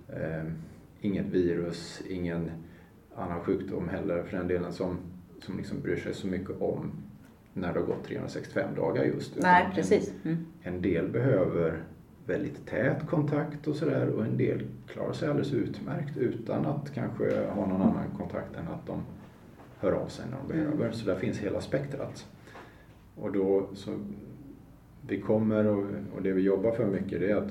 eh, 0.09 0.45
inget 1.01 1.27
virus, 1.27 2.03
ingen 2.09 2.51
annan 3.15 3.41
sjukdom 3.41 3.89
heller 3.89 4.23
för 4.23 4.37
den 4.37 4.49
delen 4.49 4.73
som, 4.73 4.97
som 5.41 5.57
liksom 5.57 5.81
bryr 5.81 5.97
sig 5.97 6.15
så 6.15 6.27
mycket 6.27 6.61
om 6.61 6.93
när 7.55 7.73
det 7.73 7.81
har 7.81 7.87
gått 7.87 8.05
365 8.05 8.75
dagar 8.75 9.05
just. 9.05 9.37
Nej, 9.37 9.67
precis. 9.75 10.13
Mm. 10.25 10.47
En, 10.63 10.75
en 10.75 10.83
del 10.83 11.09
behöver 11.09 11.83
väldigt 12.27 12.67
tät 12.67 13.07
kontakt 13.07 13.67
och 13.67 13.77
sådär 13.77 14.09
och 14.09 14.25
en 14.25 14.37
del 14.37 14.67
klarar 14.87 15.13
sig 15.13 15.29
alldeles 15.29 15.53
utmärkt 15.53 16.17
utan 16.17 16.67
att 16.67 16.95
kanske 16.95 17.47
ha 17.47 17.67
någon 17.67 17.83
annan 17.83 18.11
kontakt 18.19 18.57
än 18.57 18.69
att 18.69 18.87
de 18.87 19.03
hör 19.79 19.93
av 19.93 20.09
sig 20.09 20.25
när 20.31 20.37
de 20.37 20.53
mm. 20.53 20.71
behöver. 20.71 20.93
Så 20.93 21.07
där 21.07 21.17
finns 21.17 21.39
hela 21.39 21.61
spektrat. 21.61 22.27
Och 23.15 23.33
då 23.33 23.69
så 23.75 23.91
vi 25.07 25.21
kommer 25.21 25.67
och, 25.67 25.87
och 26.17 26.23
det 26.23 26.33
vi 26.33 26.43
jobbar 26.43 26.73
för 26.73 26.87
mycket 26.87 27.21
det 27.21 27.31
är 27.31 27.37
att 27.37 27.51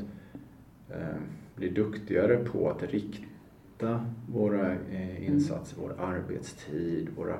eh, 0.89 1.17
bli 1.55 1.69
duktigare 1.69 2.37
på 2.37 2.69
att 2.69 2.83
rikta 2.83 4.05
våra 4.29 4.71
eh, 4.71 5.17
mm. 5.17 5.23
insatser, 5.23 5.77
vår 5.81 5.95
arbetstid, 5.99 7.09
våra 7.15 7.39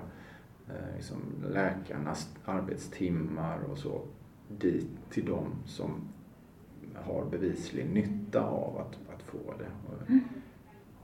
liksom 0.96 1.18
läkarnas 1.54 2.30
arbetstimmar 2.46 3.60
och 3.72 3.78
så 3.78 4.02
dit 4.50 4.90
till 5.10 5.26
dem 5.26 5.52
som 5.66 6.02
har 6.96 7.26
bevislig 7.26 7.90
nytta 7.90 8.44
av 8.44 8.78
att, 8.78 9.14
att 9.16 9.22
få 9.22 9.54
det. 9.58 9.70
Och, 9.88 10.10
mm. 10.10 10.24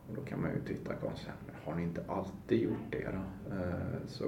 och 0.08 0.15
då 0.15 0.22
kan 0.22 0.41
man 0.41 0.51
ju 0.51 0.60
titta 0.62 0.93
konstigt, 0.93 1.29
har 1.65 1.75
ni 1.75 1.84
inte 1.84 2.03
alltid 2.08 2.62
gjort 2.62 2.89
det 2.89 3.08
då? 3.12 3.55
Eh, 3.55 4.08
så, 4.08 4.25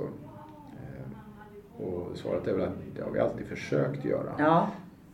eh, 0.74 1.82
och 1.86 2.18
svaret 2.18 2.48
är 2.48 2.54
väl 2.54 2.68
att 2.68 2.96
det 2.96 3.02
har 3.02 3.12
vi 3.12 3.20
alltid 3.20 3.46
försökt 3.46 4.06
göra. 4.06 4.36
Ja. 4.38 4.70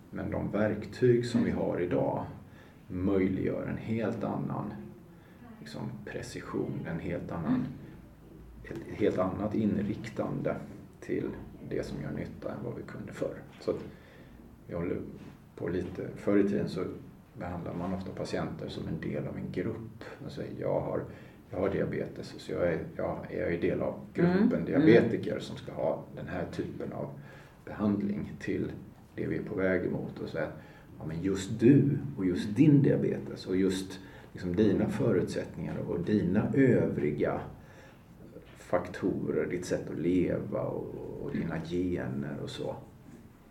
Men 0.09 0.31
de 0.31 0.51
verktyg 0.51 1.25
som 1.25 1.43
vi 1.43 1.51
har 1.51 1.79
idag 1.79 2.25
möjliggör 2.87 3.67
en 3.67 3.77
helt 3.77 4.23
annan 4.23 4.73
liksom, 5.59 5.81
precision, 6.05 6.87
en 6.87 6.99
helt 6.99 7.31
annan, 7.31 7.65
ett 8.71 8.99
helt 8.99 9.17
annat 9.17 9.55
inriktande 9.55 10.55
till 10.99 11.29
det 11.69 11.85
som 11.85 12.01
gör 12.01 12.11
nytta 12.11 12.51
än 12.51 12.63
vad 12.63 12.75
vi 12.75 12.83
kunde 12.83 13.13
förr. 13.13 13.35
Så 13.59 13.73
vi 14.67 14.75
håller 14.75 14.97
på 15.55 15.67
lite, 15.67 16.07
förr 16.15 16.37
i 16.37 16.43
tiden 16.43 16.69
så 16.69 16.83
behandlar 17.33 17.73
man 17.73 17.93
ofta 17.93 18.11
patienter 18.11 18.69
som 18.69 18.87
en 18.87 18.99
del 18.99 19.27
av 19.27 19.37
en 19.37 19.51
grupp. 19.51 20.03
Alltså 20.23 20.41
jag, 20.59 20.81
har, 20.81 21.03
jag 21.49 21.59
har 21.59 21.69
diabetes 21.69 22.35
så 22.37 22.51
jag 22.51 22.67
är, 22.67 22.79
jag 22.95 23.33
är 23.33 23.61
del 23.61 23.81
av 23.81 23.99
gruppen 24.13 24.53
mm. 24.53 24.65
diabetiker 24.65 25.31
mm. 25.31 25.41
som 25.41 25.57
ska 25.57 25.71
ha 25.73 26.03
den 26.15 26.27
här 26.27 26.45
typen 26.51 26.93
av 26.93 27.09
behandling 27.65 28.33
till 28.39 28.71
det 29.15 29.27
vi 29.27 29.37
är 29.37 29.43
på 29.43 29.55
väg 29.55 29.85
emot. 29.85 30.19
Och 30.19 30.29
här, 30.39 30.51
ja, 30.99 31.05
men 31.05 31.21
just 31.21 31.59
du 31.59 31.97
och 32.17 32.25
just 32.25 32.55
din 32.55 32.83
diabetes 32.83 33.45
och 33.45 33.55
just 33.55 33.99
liksom 34.33 34.55
dina 34.55 34.89
förutsättningar 34.89 35.77
och 35.77 35.99
dina 35.99 36.51
övriga 36.53 37.41
faktorer, 38.71 39.45
ditt 39.45 39.65
sätt 39.65 39.89
att 39.89 39.99
leva 39.99 40.61
och, 40.61 40.95
och 41.21 41.31
dina 41.31 41.61
gener 41.65 42.35
och 42.43 42.49
så. 42.49 42.75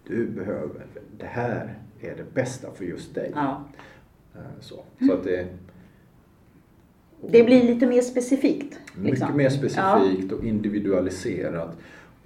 Du 0.06 0.26
behöver 0.26 0.86
det 1.18 1.26
här 1.26 1.78
är 2.00 2.16
det 2.16 2.34
bästa 2.34 2.70
för 2.74 2.84
just 2.84 3.14
dig. 3.14 3.32
Ja. 3.34 3.64
Eh, 4.34 4.40
så, 4.60 4.84
så 5.06 5.12
att 5.12 5.24
det, 5.24 5.46
det 7.30 7.42
blir 7.42 7.62
lite 7.62 7.86
mer 7.86 8.00
specifikt. 8.00 8.78
Liksom. 8.84 9.02
Mycket 9.02 9.34
mer 9.34 9.48
specifikt 9.48 10.30
ja. 10.30 10.36
och 10.36 10.44
individualiserat. 10.44 11.78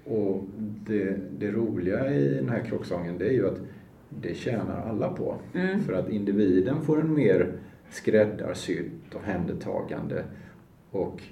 Och 0.05 0.45
det, 0.87 1.17
det, 1.39 1.51
roliga 1.51 2.15
i 2.15 2.29
den 2.29 2.49
här 2.49 2.65
krocksången 2.65 3.19
det 3.19 3.27
är 3.27 3.33
ju 3.33 3.49
att 3.49 3.61
det 4.09 4.35
tjänar 4.35 4.89
alla 4.89 5.11
på. 5.11 5.37
Mm. 5.55 5.81
För 5.81 5.93
att 5.93 6.09
individen 6.09 6.83
får 6.83 7.01
en 7.01 7.15
mer 7.15 7.53
skräddarsytt 7.91 9.15
omhändertagande 9.15 10.25
och 10.91 11.23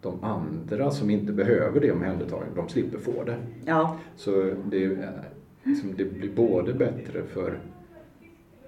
de 0.00 0.24
andra 0.24 0.90
som 0.90 1.10
inte 1.10 1.32
behöver 1.32 1.80
det 1.80 1.92
omhändertagandet, 1.92 2.56
de 2.56 2.68
slipper 2.68 2.98
få 2.98 3.24
det. 3.24 3.36
Ja. 3.64 3.96
Så 4.16 4.54
det, 4.64 4.98
liksom, 5.62 5.94
det 5.96 6.04
blir 6.04 6.34
både 6.34 6.74
bättre 6.74 7.22
för 7.22 7.58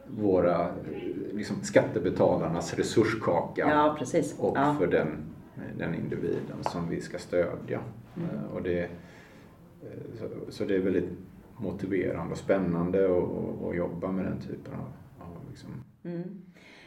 våra 0.07 0.69
liksom, 1.33 1.57
skattebetalarnas 1.63 2.75
resurskaka 2.75 3.69
ja, 3.69 3.99
och 4.39 4.57
ja. 4.57 4.77
för 4.79 4.87
den, 4.87 5.09
den 5.79 5.95
individen 5.95 6.57
som 6.61 6.89
vi 6.89 7.01
ska 7.01 7.19
stödja. 7.19 7.81
Mm. 8.17 8.29
Eh, 8.29 8.55
och 8.55 8.63
det, 8.63 8.83
eh, 8.83 8.89
så, 10.19 10.25
så, 10.49 10.65
det 10.65 10.75
är 10.75 10.81
väldigt 10.81 11.11
motiverande 11.57 12.33
och 12.33 12.39
spännande 12.39 13.05
att, 13.05 13.77
jobba 13.77 14.13
med 14.13 14.25
den 14.25 14.39
typen 14.41 14.75
av, 14.75 14.93
av 15.27 15.37
liksom. 15.51 15.71
mm. 16.05 16.43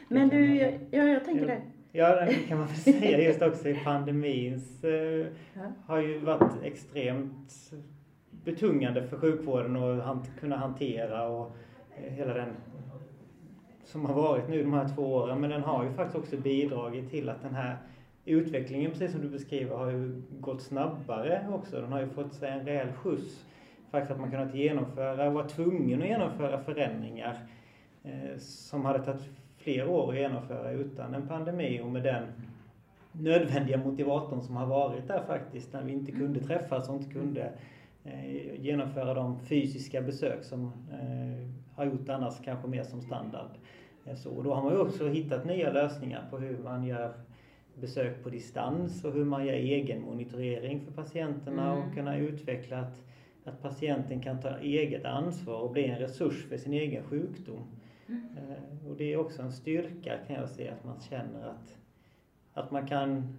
Men 0.08 0.28
du, 0.28 0.56
ja, 0.90 1.02
jag 1.02 1.24
tänker 1.24 1.46
det. 1.46 1.62
Ja, 1.96 2.24
det 2.24 2.34
kan 2.34 2.58
man 2.58 2.66
väl 2.66 2.76
säga 2.76 3.20
just 3.20 3.42
också 3.42 3.68
i 3.68 3.74
pandemins 3.84 4.84
eh, 4.84 5.26
har 5.86 6.00
ju 6.00 6.18
varit 6.18 6.62
extremt 6.62 7.72
betungande 8.30 9.06
för 9.06 9.16
sjukvården 9.16 10.00
att 10.00 10.36
kunna 10.40 10.56
hantera 10.56 11.28
och 11.28 11.56
eh, 11.96 12.12
hela 12.12 12.34
den 12.34 12.48
som 13.84 14.04
har 14.06 14.14
varit 14.14 14.48
nu 14.48 14.62
de 14.62 14.72
här 14.72 14.88
två 14.94 15.02
åren. 15.02 15.40
Men 15.40 15.50
den 15.50 15.62
har 15.62 15.84
ju 15.84 15.92
faktiskt 15.92 16.18
också 16.18 16.36
bidragit 16.36 17.10
till 17.10 17.28
att 17.28 17.42
den 17.42 17.54
här 17.54 17.76
utvecklingen, 18.24 18.90
precis 18.90 19.12
som 19.12 19.20
du 19.20 19.28
beskriver, 19.28 19.76
har 19.76 19.90
ju 19.90 20.22
gått 20.40 20.62
snabbare 20.62 21.46
också. 21.52 21.80
Den 21.80 21.92
har 21.92 22.00
ju 22.00 22.08
fått 22.08 22.34
sig 22.34 22.50
en 22.50 22.66
rejäl 22.66 22.92
skjuts. 22.92 23.44
faktiskt 23.90 24.12
att 24.12 24.20
man 24.20 24.30
kunnat 24.30 24.54
genomföra, 24.54 25.30
var 25.30 25.48
tvungen 25.48 26.02
att 26.02 26.08
genomföra 26.08 26.58
förändringar 26.58 27.36
eh, 28.04 28.38
som 28.38 28.84
hade 28.84 29.04
tagit 29.04 29.30
fler 29.66 29.88
år 29.88 30.12
att 30.12 30.18
genomföra 30.18 30.70
utan 30.70 31.14
en 31.14 31.28
pandemi 31.28 31.80
och 31.80 31.90
med 31.90 32.02
den 32.02 32.22
nödvändiga 33.12 33.78
motivatorn 33.78 34.42
som 34.42 34.56
har 34.56 34.66
varit 34.66 35.08
där 35.08 35.22
faktiskt 35.26 35.72
när 35.72 35.82
vi 35.82 35.92
inte 35.92 36.12
kunde 36.12 36.40
träffas 36.40 36.88
och 36.88 36.94
inte 36.94 37.12
kunde 37.12 37.52
eh, 38.04 38.60
genomföra 38.60 39.14
de 39.14 39.38
fysiska 39.40 40.02
besök 40.02 40.44
som 40.44 40.72
eh, 40.92 41.48
har 41.74 41.84
gjort 41.84 42.08
annars 42.08 42.34
kanske 42.44 42.68
mer 42.68 42.82
som 42.82 43.00
standard. 43.00 43.50
Eh, 44.04 44.14
så, 44.14 44.42
då 44.42 44.54
har 44.54 44.62
man 44.62 44.72
ju 44.72 44.78
också 44.78 45.08
hittat 45.08 45.44
nya 45.44 45.72
lösningar 45.72 46.24
på 46.30 46.38
hur 46.38 46.58
man 46.58 46.84
gör 46.84 47.12
besök 47.74 48.22
på 48.22 48.30
distans 48.30 49.04
och 49.04 49.12
hur 49.12 49.24
man 49.24 49.46
gör 49.46 49.54
egen 49.54 50.02
monitorering 50.02 50.80
för 50.80 50.92
patienterna 50.92 51.72
mm. 51.72 51.88
och 51.88 51.94
kunna 51.94 52.16
utveckla 52.16 52.78
att, 52.78 53.02
att 53.44 53.62
patienten 53.62 54.20
kan 54.20 54.40
ta 54.40 54.58
eget 54.58 55.04
ansvar 55.04 55.60
och 55.60 55.70
bli 55.70 55.84
en 55.84 55.98
resurs 55.98 56.48
för 56.48 56.56
sin 56.56 56.72
egen 56.72 57.04
sjukdom. 57.04 57.62
Mm. 58.08 58.22
Eh, 58.36 58.90
och 58.90 58.96
det 58.96 59.12
är 59.12 59.16
också 59.16 59.42
en 59.42 59.52
styrka 59.52 60.18
kan 60.26 60.36
jag 60.36 60.48
se 60.48 60.68
att 60.68 60.84
man 60.84 61.00
känner 61.00 61.48
att, 61.48 61.78
att 62.54 62.70
man 62.70 62.86
kan 62.86 63.36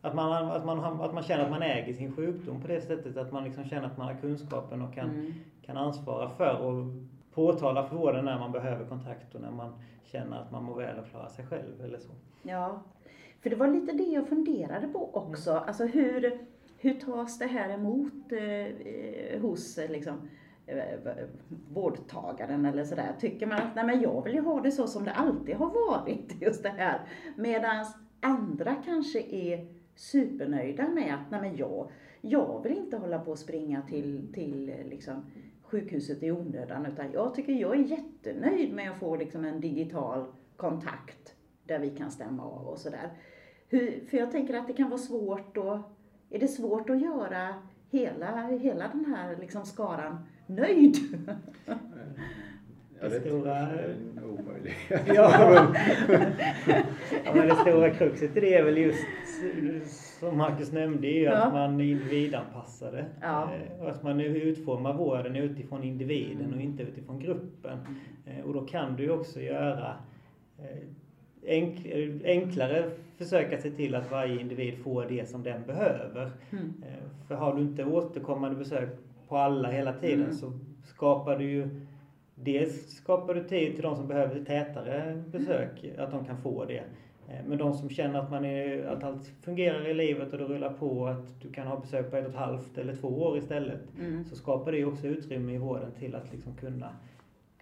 att 0.00 0.14
man, 0.14 0.50
att, 0.50 0.64
man, 0.64 1.00
att 1.00 1.14
man 1.14 1.22
känner 1.22 1.44
att 1.44 1.50
man 1.50 1.62
äger 1.62 1.92
sin 1.92 2.12
sjukdom 2.12 2.62
på 2.62 2.68
det 2.68 2.80
sättet 2.80 3.16
att 3.16 3.32
man 3.32 3.44
liksom 3.44 3.64
känner 3.64 3.86
att 3.86 3.96
man 3.96 4.06
har 4.06 4.20
kunskapen 4.20 4.82
och 4.82 4.94
kan, 4.94 5.10
mm. 5.10 5.32
kan 5.62 5.76
ansvara 5.76 6.28
för 6.28 6.60
och 6.60 6.86
påtala 7.34 7.86
för 7.86 7.96
vården 7.96 8.24
när 8.24 8.38
man 8.38 8.52
behöver 8.52 8.84
kontakt 8.84 9.34
och 9.34 9.40
när 9.40 9.50
man 9.50 9.72
känner 10.04 10.36
att 10.36 10.52
man 10.52 10.64
mår 10.64 10.74
väl 10.74 10.98
och 10.98 11.06
klarar 11.06 11.28
sig 11.28 11.46
själv 11.46 11.84
eller 11.84 11.98
så. 11.98 12.10
Ja, 12.42 12.82
för 13.40 13.50
det 13.50 13.56
var 13.56 13.68
lite 13.68 13.92
det 13.92 14.02
jag 14.02 14.28
funderade 14.28 14.88
på 14.88 15.14
också. 15.14 15.50
Mm. 15.50 15.62
Alltså 15.66 15.86
hur, 15.86 16.38
hur 16.78 16.94
tas 16.94 17.38
det 17.38 17.46
här 17.46 17.70
emot 17.70 18.32
eh, 18.32 19.40
hos 19.40 19.76
liksom, 19.88 20.14
eh, 20.14 20.20
Eh, 20.66 21.24
vårdtagaren 21.72 22.66
eller 22.66 22.84
sådär. 22.84 23.14
Tycker 23.20 23.46
man 23.46 23.58
att 23.58 23.74
nej 23.74 23.86
men 23.86 24.00
jag 24.00 24.24
vill 24.24 24.34
ju 24.34 24.40
ha 24.40 24.60
det 24.60 24.70
så 24.70 24.86
som 24.86 25.04
det 25.04 25.12
alltid 25.12 25.56
har 25.56 25.70
varit, 25.90 26.36
just 26.42 26.62
det 26.62 26.68
här. 26.68 27.00
Medan 27.36 27.86
andra 28.20 28.74
kanske 28.74 29.20
är 29.20 29.66
supernöjda 29.94 30.88
med 30.88 31.14
att 31.14 31.30
nej 31.30 31.40
men 31.40 31.56
jag, 31.56 31.90
jag 32.20 32.62
vill 32.62 32.78
inte 32.78 32.96
hålla 32.96 33.18
på 33.18 33.30
och 33.30 33.38
springa 33.38 33.82
till, 33.82 34.32
till 34.34 34.66
liksom, 34.66 35.24
sjukhuset 35.62 36.22
i 36.22 36.30
onödan 36.30 36.86
utan 36.86 37.12
jag 37.12 37.34
tycker 37.34 37.52
jag 37.52 37.74
är 37.74 37.84
jättenöjd 37.84 38.74
med 38.74 38.90
att 38.90 38.98
få 38.98 39.16
liksom 39.16 39.44
en 39.44 39.60
digital 39.60 40.26
kontakt 40.56 41.34
där 41.64 41.78
vi 41.78 41.90
kan 41.90 42.10
stämma 42.10 42.42
av 42.42 42.66
och 42.66 42.78
sådär. 42.78 43.10
För 44.10 44.16
jag 44.16 44.30
tänker 44.30 44.54
att 44.54 44.66
det 44.66 44.72
kan 44.72 44.90
vara 44.90 44.98
svårt 44.98 45.56
att, 45.56 45.80
är 46.30 46.38
det 46.38 46.48
svårt 46.48 46.90
att 46.90 47.02
göra 47.02 47.54
hela, 47.90 48.46
hela 48.46 48.88
den 48.88 49.04
här 49.04 49.36
liksom 49.36 49.64
skaran 49.64 50.26
nöjd? 50.46 50.96
Det 53.00 53.20
stora... 53.20 53.68
Omöjligt. 54.24 54.76
ja. 55.06 55.72
ja, 57.24 57.34
men 57.34 57.48
det 57.48 57.54
stora 57.54 57.90
kruxet 57.90 58.36
i 58.36 58.40
det 58.40 58.54
är 58.54 58.64
väl 58.64 58.78
just 58.78 59.06
som 60.20 60.36
Marcus 60.36 60.72
nämnde 60.72 61.06
ju 61.06 61.22
ja. 61.22 61.32
att 61.32 61.52
man 61.52 61.80
är 61.80 61.84
individanpassade. 61.84 63.04
Ja. 63.20 63.50
Eh, 63.54 63.82
och 63.82 63.90
att 63.90 64.02
man 64.02 64.20
utformar 64.20 64.92
vården 64.92 65.36
utifrån 65.36 65.84
individen 65.84 66.54
och 66.54 66.60
inte 66.60 66.82
utifrån 66.82 67.18
gruppen. 67.18 67.78
Mm. 68.26 68.44
Och 68.44 68.54
då 68.54 68.60
kan 68.60 68.96
du 68.96 69.02
ju 69.02 69.10
också 69.10 69.40
göra 69.40 69.96
eh, 70.58 71.68
enklare 72.24 72.90
försöka 73.18 73.58
se 73.58 73.70
till 73.70 73.94
att 73.94 74.10
varje 74.10 74.40
individ 74.40 74.78
får 74.78 75.06
det 75.08 75.28
som 75.28 75.42
den 75.42 75.62
behöver. 75.66 76.30
Mm. 76.50 76.74
För 77.28 77.34
har 77.34 77.54
du 77.54 77.62
inte 77.62 77.84
återkommande 77.84 78.58
besök 78.58 78.88
på 79.28 79.36
alla 79.36 79.70
hela 79.70 79.92
tiden 79.92 80.24
mm. 80.24 80.32
så 80.32 80.52
skapar 80.84 81.38
du 81.38 81.44
ju 81.44 81.86
Dels 82.38 82.90
skapar 82.90 83.34
du 83.34 83.44
tid 83.44 83.74
till 83.74 83.82
de 83.82 83.96
som 83.96 84.08
behöver 84.08 84.44
tätare 84.44 85.22
besök, 85.32 85.84
att 85.98 86.10
de 86.10 86.24
kan 86.24 86.36
få 86.36 86.64
det. 86.64 86.84
Eh, 87.28 87.44
men 87.46 87.58
de 87.58 87.74
som 87.74 87.90
känner 87.90 88.18
att, 88.18 88.30
man 88.30 88.44
är, 88.44 88.84
att 88.84 89.04
allt 89.04 89.26
fungerar 89.42 89.88
i 89.88 89.94
livet 89.94 90.32
och 90.32 90.38
det 90.38 90.44
rullar 90.44 90.72
på, 90.72 91.06
att 91.06 91.40
du 91.40 91.52
kan 91.52 91.66
ha 91.66 91.80
besök 91.80 92.10
på 92.10 92.16
ett 92.16 92.24
och 92.24 92.30
ett 92.30 92.36
halvt 92.36 92.78
eller 92.78 92.96
två 92.96 93.08
år 93.08 93.38
istället. 93.38 93.80
Mm. 93.98 94.24
Så 94.24 94.36
skapar 94.36 94.72
det 94.72 94.84
också 94.84 95.06
utrymme 95.06 95.52
i 95.52 95.58
vården 95.58 95.92
till 95.98 96.14
att 96.14 96.32
liksom 96.32 96.54
kunna, 96.56 96.96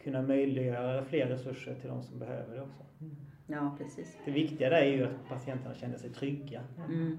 kunna 0.03 0.23
möjliggöra 0.23 1.05
fler 1.05 1.27
resurser 1.27 1.75
till 1.75 1.89
de 1.89 2.03
som 2.03 2.19
behöver 2.19 2.57
det 2.57 2.63
också. 2.63 2.83
Mm. 3.01 3.17
Ja, 3.47 3.77
precis. 3.79 4.19
Det 4.25 4.31
viktiga 4.31 4.71
där 4.71 4.83
är 4.83 4.97
ju 4.97 5.05
att 5.05 5.29
patienterna 5.29 5.75
känner 5.75 5.99
sig 5.99 6.11
trygga. 6.11 6.61
Mm. 6.89 7.19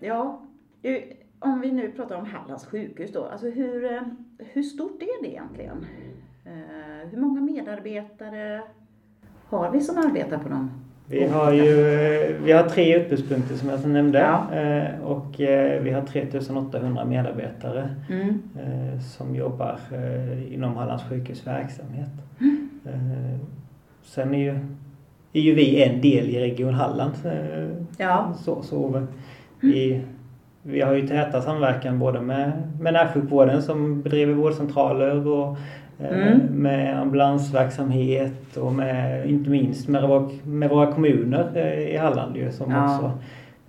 Ja, 0.00 0.42
om 1.40 1.60
vi 1.60 1.72
nu 1.72 1.90
pratar 1.90 2.16
om 2.16 2.26
Hallands 2.26 2.66
sjukhus 2.66 3.12
då, 3.12 3.24
alltså 3.24 3.50
hur, 3.50 3.92
eh, 3.92 4.00
hur 4.38 4.62
stort 4.62 5.02
är 5.02 5.22
det 5.22 5.28
egentligen? 5.28 5.86
Eh, 6.44 7.10
hur 7.10 7.18
många 7.18 7.40
medarbetare 7.40 8.62
har 9.46 9.70
vi 9.70 9.80
som 9.80 9.98
arbetar 9.98 10.38
på 10.38 10.48
dem? 10.48 10.70
Vi 11.06 11.26
har 11.26 11.52
ju 11.52 11.86
eh, 11.86 12.42
vi 12.44 12.52
har 12.52 12.68
tre 12.68 12.96
utbudspunkter 12.96 13.54
som 13.54 13.68
jag 13.68 13.88
nämnde 13.88 14.18
ja. 14.18 14.46
Och 15.02 15.34
vi 15.82 15.90
har 15.90 16.02
3800 16.02 17.04
medarbetare 17.04 17.94
mm. 18.10 18.42
som 19.00 19.34
jobbar 19.34 19.78
inom 20.50 20.76
Hallands 20.76 21.04
sjukhus 21.08 21.46
verksamhet. 21.46 22.10
Mm. 22.40 22.68
Sen 24.02 24.34
är 24.34 24.38
ju, 24.38 24.58
är 25.32 25.40
ju 25.40 25.54
vi 25.54 25.82
en 25.82 26.00
del 26.00 26.28
i 26.28 26.40
Region 26.40 26.74
Halland. 26.74 27.12
Ja. 27.98 28.34
Så, 28.38 28.62
så 28.62 29.06
vi, 29.60 30.02
vi 30.62 30.80
har 30.80 30.94
ju 30.94 31.08
täta 31.08 31.42
samverkan 31.42 31.98
både 31.98 32.20
med, 32.20 32.52
med 32.80 32.92
närsjukvården 32.92 33.62
som 33.62 34.02
bedriver 34.02 34.34
vårdcentraler 34.34 35.26
och 35.26 35.56
Eh, 35.98 36.28
mm. 36.28 36.40
Med 36.50 37.00
ambulansverksamhet 37.00 38.56
och 38.56 38.72
med, 38.72 39.26
inte 39.30 39.50
minst 39.50 39.88
med 39.88 40.02
våra, 40.02 40.28
med 40.44 40.70
våra 40.70 40.92
kommuner 40.92 41.50
eh, 41.54 41.94
i 41.94 41.96
Halland 41.96 42.36
ju, 42.36 42.52
som 42.52 42.70
ja. 42.70 42.84
också 42.84 43.12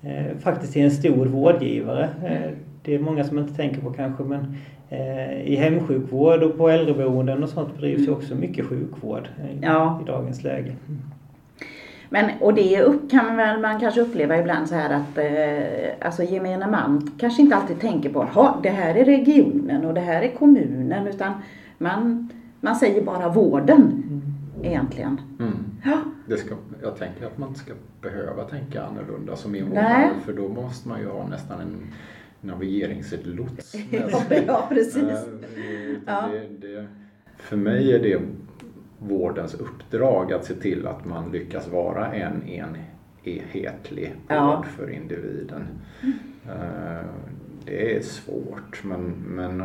eh, 0.02 0.38
faktiskt 0.40 0.78
är 0.78 0.84
en 0.84 0.92
stor 0.92 1.26
vårdgivare. 1.26 2.10
Eh, 2.24 2.52
det 2.84 2.96
är 2.96 3.00
många 3.00 3.24
som 3.24 3.40
inte 3.40 3.56
tänker 3.56 3.82
på 3.82 3.92
kanske 3.92 4.24
men 4.24 4.56
eh, 4.90 5.42
i 5.42 5.56
hemsjukvård 5.56 6.44
och 6.44 6.58
på 6.58 6.70
äldreboenden 6.70 7.44
och 7.44 7.50
sånt 7.50 7.74
bedrivs 7.74 8.08
mm. 8.08 8.14
också 8.14 8.36
mycket 8.36 8.66
sjukvård 8.66 9.28
i, 9.54 9.60
ja. 9.62 10.00
i 10.04 10.08
dagens 10.08 10.44
läge. 10.44 10.72
Men, 12.10 12.30
och 12.42 12.54
det 12.54 12.82
upp, 12.82 13.12
kan 13.12 13.38
väl 13.38 13.62
man 13.62 13.80
kanske 13.80 14.02
uppleva 14.02 14.40
ibland 14.40 14.70
så 14.70 14.76
här 14.76 14.90
att 14.90 15.18
eh, 15.18 16.08
alltså 16.08 16.24
gemene 16.24 16.68
man 16.68 17.12
kanske 17.18 17.42
inte 17.42 17.56
alltid 17.56 17.80
tänker 17.80 18.10
på 18.10 18.22
att 18.22 18.64
det 18.64 18.70
här 18.70 18.96
är 18.96 19.06
regionen 19.06 19.86
och 19.86 19.94
det 19.94 20.02
här 20.02 20.22
är 20.22 20.36
kommunen 20.36 21.08
utan 21.08 21.34
man, 21.78 22.30
man 22.62 22.76
säger 22.76 23.02
bara 23.02 23.30
vården 23.30 23.82
mm. 23.82 24.22
egentligen. 24.64 25.22
Mm. 25.40 25.54
Ja. 25.86 25.98
Det 26.26 26.38
ska, 26.38 26.56
jag 26.82 26.98
tänker 26.98 27.26
att 27.26 27.38
man 27.38 27.50
inte 27.50 27.60
ska 27.60 27.74
behöva 28.02 28.44
tänka 28.44 28.84
annorlunda 28.84 29.36
som 29.36 29.56
invånare 29.56 30.10
för 30.26 30.34
då 30.34 30.48
måste 30.48 30.90
man 30.90 31.00
ju 31.00 31.08
ha 31.08 31.28
nästan 31.28 31.62
en 31.62 31.94
navigeringslots 32.42 33.76
ja, 34.48 34.66
precis. 34.70 35.04
Äh, 35.04 35.18
ja. 36.06 36.30
Det, 36.32 36.68
det, 36.68 36.88
för 37.38 37.58
mig 37.58 37.94
är 37.94 38.00
det 38.00 38.20
vårdens 39.00 39.54
uppdrag 39.54 40.34
att 40.34 40.46
se 40.46 40.54
till 40.54 40.88
att 40.88 41.06
man 41.06 41.32
lyckas 41.32 41.68
vara 41.68 42.14
en 42.14 42.50
enhetlig 43.24 44.08
vård 44.08 44.38
ja. 44.38 44.66
för 44.78 44.90
individen. 44.90 45.68
Mm. 46.02 46.14
Uh, 46.46 47.06
det 47.66 47.96
är 47.96 48.02
svårt 48.02 48.84
men, 48.84 49.02
men 49.28 49.64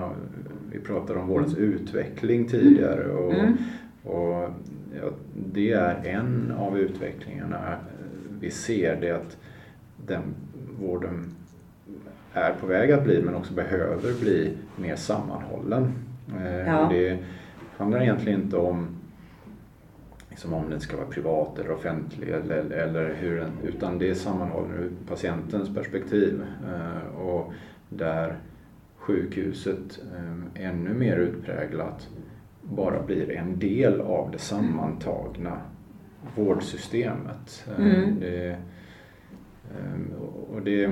vi 0.72 0.78
pratade 0.78 1.20
om 1.20 1.28
vårdens 1.28 1.56
mm. 1.56 1.72
utveckling 1.72 2.48
tidigare 2.48 3.12
och, 3.12 3.34
mm. 3.34 3.56
och 4.02 4.50
ja, 5.00 5.10
det 5.52 5.72
är 5.72 6.04
en 6.04 6.54
av 6.58 6.78
utvecklingarna 6.78 7.78
vi 8.40 8.50
ser 8.50 9.00
det 9.00 9.10
att 9.10 9.36
den 10.06 10.22
vården 10.80 11.34
är 12.32 12.52
på 12.60 12.66
väg 12.66 12.92
att 12.92 13.04
bli 13.04 13.22
men 13.22 13.34
också 13.34 13.54
behöver 13.54 14.20
bli 14.20 14.56
mer 14.76 14.96
sammanhållen. 14.96 15.92
Eh, 16.38 16.68
ja. 16.68 16.88
Det 16.90 17.18
handlar 17.76 18.02
egentligen 18.02 18.42
inte 18.42 18.56
om 18.56 18.86
liksom 20.34 20.54
om 20.54 20.70
den 20.70 20.80
ska 20.80 20.96
vara 20.96 21.06
privat 21.06 21.58
eller 21.58 21.70
offentlig 21.70 22.28
eller, 22.28 22.70
eller 22.70 23.14
hur 23.14 23.36
den, 23.36 23.52
utan 23.62 23.98
det 23.98 24.10
är 24.10 24.14
sammanhållen 24.14 24.72
ur 24.72 24.90
patientens 25.08 25.74
perspektiv. 25.74 26.42
Eh, 26.66 27.20
och 27.20 27.52
där 27.88 28.38
sjukhuset 28.96 30.00
eh, 30.16 30.64
ännu 30.64 30.94
mer 30.94 31.16
utpräglat 31.16 32.08
bara 32.62 33.02
blir 33.02 33.30
en 33.30 33.58
del 33.58 34.00
av 34.00 34.30
det 34.30 34.38
sammantagna 34.38 35.60
vårdsystemet. 36.36 37.66
Eh, 37.78 37.86
mm. 37.86 38.20
Det, 38.20 38.58
och 40.52 40.62
det, 40.62 40.90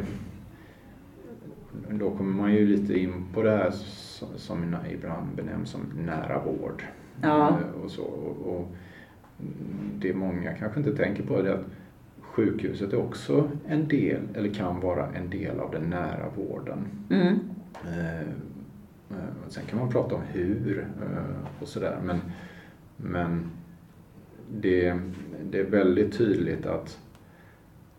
då 1.91 2.11
kommer 2.11 2.43
man 2.43 2.55
ju 2.55 2.67
lite 2.67 2.99
in 2.99 3.25
på 3.35 3.43
det 3.43 3.51
här 3.51 3.71
som 4.37 4.77
ibland 4.91 5.37
benämns 5.37 5.71
som 5.71 5.81
nära 5.97 6.45
vård. 6.45 6.85
Ja. 7.23 7.59
Och, 7.85 7.91
så, 7.91 8.03
och 8.03 8.69
det 9.99 10.15
många 10.15 10.53
kanske 10.53 10.81
inte 10.81 10.97
tänker 10.97 11.23
på 11.23 11.37
är 11.37 11.51
att 11.51 11.67
sjukhuset 12.21 12.93
är 12.93 12.99
också 12.99 13.51
en 13.69 13.89
del, 13.89 14.21
eller 14.35 14.55
kan 14.55 14.81
vara 14.81 15.09
en 15.15 15.31
del 15.31 15.61
av 15.61 15.71
den 15.71 15.91
nära 15.91 16.29
vården. 16.37 16.79
Mm. 17.11 17.39
Eh, 17.85 18.29
Eh, 19.13 19.49
sen 19.49 19.67
kan 19.67 19.79
man 19.79 19.89
prata 19.89 20.15
om 20.15 20.23
hur 20.33 20.87
och 21.61 21.69
sådär 21.69 21.99
men, 22.03 22.21
men 22.97 23.51
det, 24.61 24.99
det 25.51 25.61
är 25.61 25.65
väldigt 25.65 26.19
tydligt 26.19 26.67
att 26.67 26.99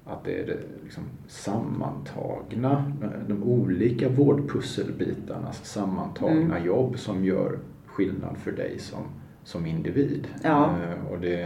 att 0.05 0.23
det 0.23 0.39
är 0.39 0.47
det 0.47 0.59
liksom 0.83 1.03
sammantagna, 1.27 2.93
de 3.27 3.43
olika 3.43 4.09
vårdpusselbitarnas 4.09 5.65
sammantagna 5.65 6.55
mm. 6.57 6.65
jobb 6.65 6.99
som 6.99 7.25
gör 7.25 7.59
skillnad 7.85 8.37
för 8.37 8.51
dig 8.51 8.79
som, 8.79 9.03
som 9.43 9.65
individ. 9.65 10.27
Ja. 10.43 10.65
Eh, 10.65 11.11
och, 11.11 11.19
det, 11.21 11.41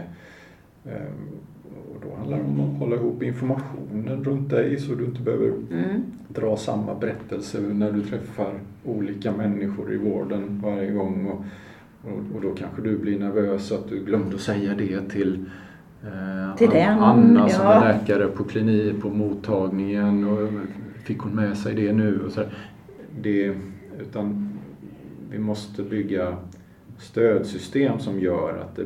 eh, 0.85 1.11
och 1.93 2.01
då 2.01 2.15
handlar 2.15 2.37
det 2.37 2.43
om 2.43 2.61
att 2.61 2.79
hålla 2.79 2.95
ihop 2.95 3.23
informationen 3.23 4.23
runt 4.23 4.49
dig 4.49 4.79
så 4.79 4.95
du 4.95 5.05
inte 5.05 5.21
behöver 5.21 5.47
mm. 5.47 6.03
dra 6.27 6.57
samma 6.57 6.95
berättelse 6.95 7.59
när 7.61 7.91
du 7.91 8.01
träffar 8.01 8.53
olika 8.85 9.31
människor 9.31 9.93
i 9.93 9.97
vården 9.97 10.61
varje 10.63 10.91
gång. 10.91 11.25
Och, 11.25 11.43
och, 12.11 12.35
och 12.35 12.41
då 12.41 12.55
kanske 12.55 12.81
du 12.81 12.97
blir 12.97 13.19
nervös 13.19 13.71
att 13.71 13.89
du 13.89 14.05
glömde 14.05 14.35
att 14.35 14.41
säga 14.41 14.75
det 14.75 15.09
till 15.09 15.45
Eh, 16.03 16.55
till 16.55 16.69
den, 16.69 16.99
Anna 16.99 17.49
som 17.49 17.67
är 17.67 17.79
läkare 17.79 18.27
på 18.27 18.43
klinik, 18.43 19.01
på 19.01 19.09
mottagningen 19.09 20.23
och 20.27 20.49
fick 21.03 21.19
hon 21.19 21.35
med 21.35 21.57
sig 21.57 21.75
det 21.75 21.93
nu? 21.93 22.21
Och 22.25 22.31
så 22.31 22.43
det, 23.21 23.55
utan 23.99 24.49
vi 25.31 25.39
måste 25.39 25.83
bygga 25.83 26.37
stödsystem 26.99 27.99
som 27.99 28.19
gör 28.19 28.57
att 28.57 28.75
det 28.75 28.85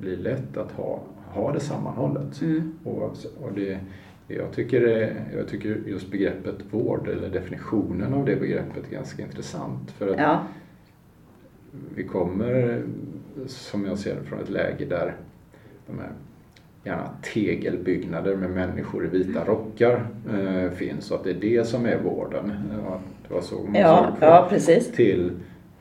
blir 0.00 0.16
lätt 0.16 0.56
att 0.56 0.72
ha, 0.72 1.00
ha 1.26 1.52
det 1.52 1.60
sammanhållet. 1.60 2.40
Mm. 2.42 2.78
Och, 2.84 3.16
och 3.40 3.52
det, 3.54 3.78
jag, 4.28 4.52
tycker, 4.52 5.14
jag 5.36 5.48
tycker 5.48 5.82
just 5.86 6.10
begreppet 6.10 6.54
vård, 6.70 7.08
eller 7.08 7.28
definitionen 7.28 8.14
av 8.14 8.24
det 8.24 8.36
begreppet, 8.36 8.88
är 8.88 8.92
ganska 8.92 9.22
intressant. 9.22 9.90
För 9.90 10.08
att 10.08 10.18
ja. 10.18 10.42
vi 11.94 12.04
kommer, 12.04 12.82
som 13.46 13.84
jag 13.84 13.98
ser 13.98 14.14
det, 14.14 14.22
från 14.22 14.40
ett 14.40 14.50
läge 14.50 14.84
där 14.84 15.14
de 15.86 15.98
här 15.98 16.12
gärna 16.84 17.10
tegelbyggnader 17.34 18.36
med 18.36 18.50
människor 18.50 19.04
i 19.04 19.08
vita 19.08 19.44
rockar 19.44 20.06
eh, 20.32 20.70
finns 20.70 21.10
och 21.10 21.16
att 21.16 21.24
det 21.24 21.30
är 21.30 21.34
det 21.34 21.64
som 21.64 21.86
är 21.86 21.98
vården. 21.98 22.52
Ja, 22.84 23.00
det 23.28 23.34
var 23.34 23.40
så 23.40 23.62
man 23.62 23.74
ja, 23.74 24.16
på. 24.20 24.26
Ja, 24.26 24.46
precis. 24.50 24.92
Till, 24.92 25.30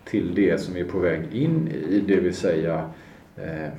till 0.09 0.35
det 0.35 0.61
som 0.61 0.73
vi 0.73 0.79
är 0.79 0.85
på 0.85 0.99
väg 0.99 1.21
in 1.31 1.67
i, 1.67 2.03
det 2.07 2.19
vill 2.19 2.33
säga 2.33 2.89
eh, 3.35 3.69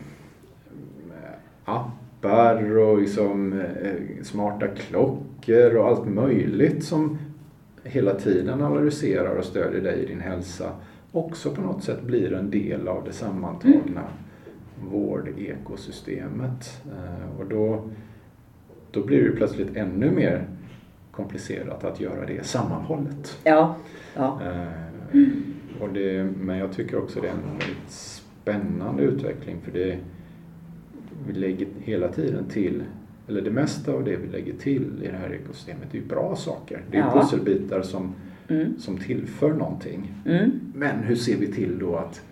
appar 1.65 2.79
och 2.79 2.99
liksom, 2.99 3.61
eh, 3.61 4.23
smarta 4.23 4.67
klockor 4.67 5.77
och 5.77 5.87
allt 5.87 6.09
möjligt 6.09 6.85
som 6.85 7.19
hela 7.85 8.15
tiden 8.15 8.63
analyserar 8.63 9.37
och 9.37 9.45
stödjer 9.45 9.83
dig 9.83 10.03
i 10.03 10.07
din 10.07 10.21
hälsa 10.21 10.73
också 11.13 11.51
på 11.51 11.61
något 11.61 11.85
sätt 11.85 12.03
blir 12.03 12.33
en 12.33 12.51
del 12.51 12.89
av 12.89 13.05
det 13.05 13.13
sammantagna 13.13 14.01
mm 14.01 14.29
vårdekosystemet. 14.85 16.83
Eh, 16.87 17.41
och 17.41 17.47
då, 17.47 17.83
då 18.91 19.03
blir 19.03 19.25
det 19.25 19.37
plötsligt 19.37 19.77
ännu 19.77 20.11
mer 20.11 20.45
komplicerat 21.11 21.85
att 21.85 22.01
göra 22.01 22.27
det 22.27 22.47
sammanhållet. 22.47 23.39
Ja. 23.45 23.77
ja. 24.17 24.41
Eh, 24.43 24.69
och 25.81 25.89
det, 25.89 26.25
men 26.41 26.59
jag 26.59 26.73
tycker 26.73 26.99
också 26.99 27.21
det 27.21 27.29
är 27.29 27.33
en 27.33 27.59
väldigt 27.59 27.91
spännande 27.91 29.03
utveckling 29.03 29.61
för 29.65 29.73
det 29.73 29.99
vi 31.27 31.33
lägger 31.33 31.69
hela 31.79 32.09
tiden 32.09 32.45
till, 32.45 32.83
eller 33.29 33.43
det 33.43 33.51
mesta 33.51 33.93
av 33.93 34.05
det 34.05 34.17
vi 34.17 34.29
lägger 34.29 34.53
till 34.53 35.03
i 35.03 35.07
det 35.07 35.17
här 35.17 35.33
ekosystemet 35.33 35.95
är 35.95 35.99
ju 35.99 36.05
bra 36.05 36.37
saker. 36.37 36.83
Det 36.91 36.97
är 36.97 37.01
ja. 37.01 37.21
pusselbitar 37.21 37.83
som, 37.83 38.15
mm. 38.49 38.79
som 38.79 38.99
tillför 38.99 39.53
någonting. 39.53 40.13
Mm. 40.27 40.51
Men 40.75 40.99
hur 40.99 41.17
ser 41.17 41.37
vi 41.37 41.53
till 41.53 41.79
då 41.79 41.97
att 41.97 42.23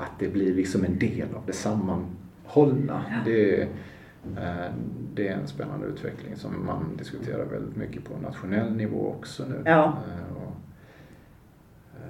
att 0.00 0.18
det 0.18 0.28
blir 0.28 0.54
liksom 0.54 0.84
en 0.84 0.98
del 0.98 1.28
av 1.34 1.42
det 1.46 1.52
sammanhållna. 1.52 3.04
Ja. 3.10 3.16
Det, 3.24 3.62
eh, 3.62 4.72
det 5.14 5.28
är 5.28 5.34
en 5.34 5.46
spännande 5.46 5.86
utveckling 5.86 6.36
som 6.36 6.66
man 6.66 6.96
diskuterar 6.98 7.44
väldigt 7.44 7.76
mycket 7.76 8.04
på 8.04 8.16
nationell 8.22 8.72
nivå 8.72 9.14
också 9.18 9.44
nu. 9.48 9.62
Ja. 9.64 9.98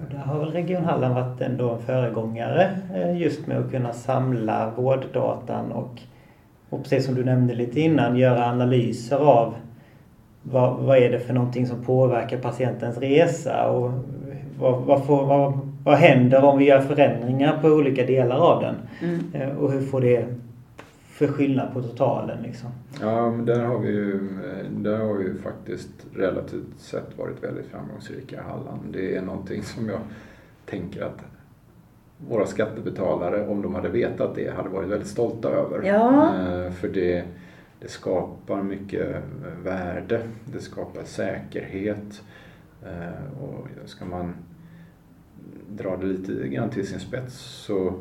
Och, 0.02 0.14
där 0.14 0.18
har 0.18 0.38
väl 0.38 0.52
Region 0.52 0.84
Halland 0.84 1.14
varit 1.14 1.40
ändå 1.40 1.70
en 1.70 1.78
föregångare 1.78 2.70
eh, 2.94 3.20
just 3.20 3.46
med 3.46 3.58
att 3.58 3.70
kunna 3.70 3.92
samla 3.92 4.72
vårddatan 4.76 5.72
och, 5.72 6.00
och 6.70 6.82
precis 6.82 7.04
som 7.04 7.14
du 7.14 7.24
nämnde 7.24 7.54
lite 7.54 7.80
innan 7.80 8.16
göra 8.16 8.46
analyser 8.46 9.16
av 9.16 9.54
vad, 10.42 10.76
vad 10.76 10.98
är 10.98 11.10
det 11.10 11.18
för 11.18 11.34
någonting 11.34 11.66
som 11.66 11.84
påverkar 11.84 12.38
patientens 12.38 12.98
resa 12.98 13.70
och 13.70 13.90
vad, 14.58 14.80
vad, 14.80 15.06
får, 15.06 15.26
vad, 15.26 15.58
vad 15.84 15.98
händer 15.98 16.44
om 16.44 16.58
vi 16.58 16.64
gör 16.64 16.80
förändringar 16.80 17.58
på 17.60 17.68
olika 17.68 18.06
delar 18.06 18.36
av 18.36 18.62
den? 18.62 18.74
Mm. 19.02 19.20
Eh, 19.34 19.56
och 19.56 19.72
hur 19.72 19.80
får 19.80 20.00
det 20.00 20.26
för 21.20 21.28
skillnad 21.28 21.72
på 21.72 21.82
totalen 21.82 22.42
liksom? 22.42 22.70
Ja, 23.00 23.30
men 23.30 23.44
där 23.46 23.64
har 23.64 23.78
vi 23.78 23.88
ju, 23.88 24.28
där 24.70 24.98
har 24.98 25.14
vi 25.14 25.24
ju 25.24 25.38
faktiskt 25.38 25.90
relativt 26.14 26.78
sett 26.78 27.18
varit 27.18 27.44
väldigt 27.44 27.66
framgångsrika 27.66 28.36
i 28.36 28.38
Halland. 28.38 28.80
Det 28.92 29.16
är 29.16 29.22
någonting 29.22 29.62
som 29.62 29.88
jag 29.88 29.98
tänker 30.66 31.02
att 31.02 31.18
våra 32.28 32.46
skattebetalare, 32.46 33.46
om 33.46 33.62
de 33.62 33.74
hade 33.74 33.88
vetat 33.88 34.34
det, 34.34 34.54
hade 34.56 34.68
varit 34.68 34.88
väldigt 34.88 35.08
stolta 35.08 35.48
över. 35.48 35.82
Ja. 35.82 36.34
Eh, 36.36 36.72
för 36.72 36.88
det, 36.88 37.24
det 37.80 37.88
skapar 37.88 38.62
mycket 38.62 39.16
värde, 39.64 40.20
det 40.52 40.60
skapar 40.60 41.02
säkerhet. 41.04 42.22
Eh, 42.82 43.42
och 43.42 43.88
ska 43.88 44.04
man 44.04 44.34
dra 45.68 45.96
det 45.96 46.06
lite 46.06 46.48
grann 46.48 46.70
till 46.70 46.86
sin 46.86 47.00
spets 47.00 47.34
så 47.38 47.94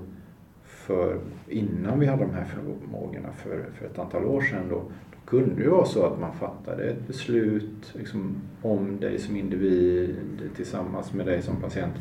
för 0.89 1.17
innan 1.47 1.99
vi 1.99 2.05
hade 2.05 2.23
de 2.23 2.33
här 2.33 2.45
förmågorna 2.45 3.31
för, 3.31 3.65
för 3.73 3.85
ett 3.85 3.99
antal 3.99 4.25
år 4.25 4.41
sedan 4.41 4.63
då, 4.69 4.75
då 4.75 5.17
kunde 5.25 5.63
det 5.63 5.69
vara 5.69 5.85
så 5.85 6.05
att 6.05 6.19
man 6.19 6.33
fattade 6.33 6.83
ett 6.83 7.07
beslut 7.07 7.93
liksom, 7.93 8.35
om 8.61 8.99
dig 8.99 9.19
som 9.19 9.35
individ 9.35 10.15
tillsammans 10.55 11.13
med 11.13 11.25
dig 11.25 11.41
som 11.41 11.55
patient 11.55 11.93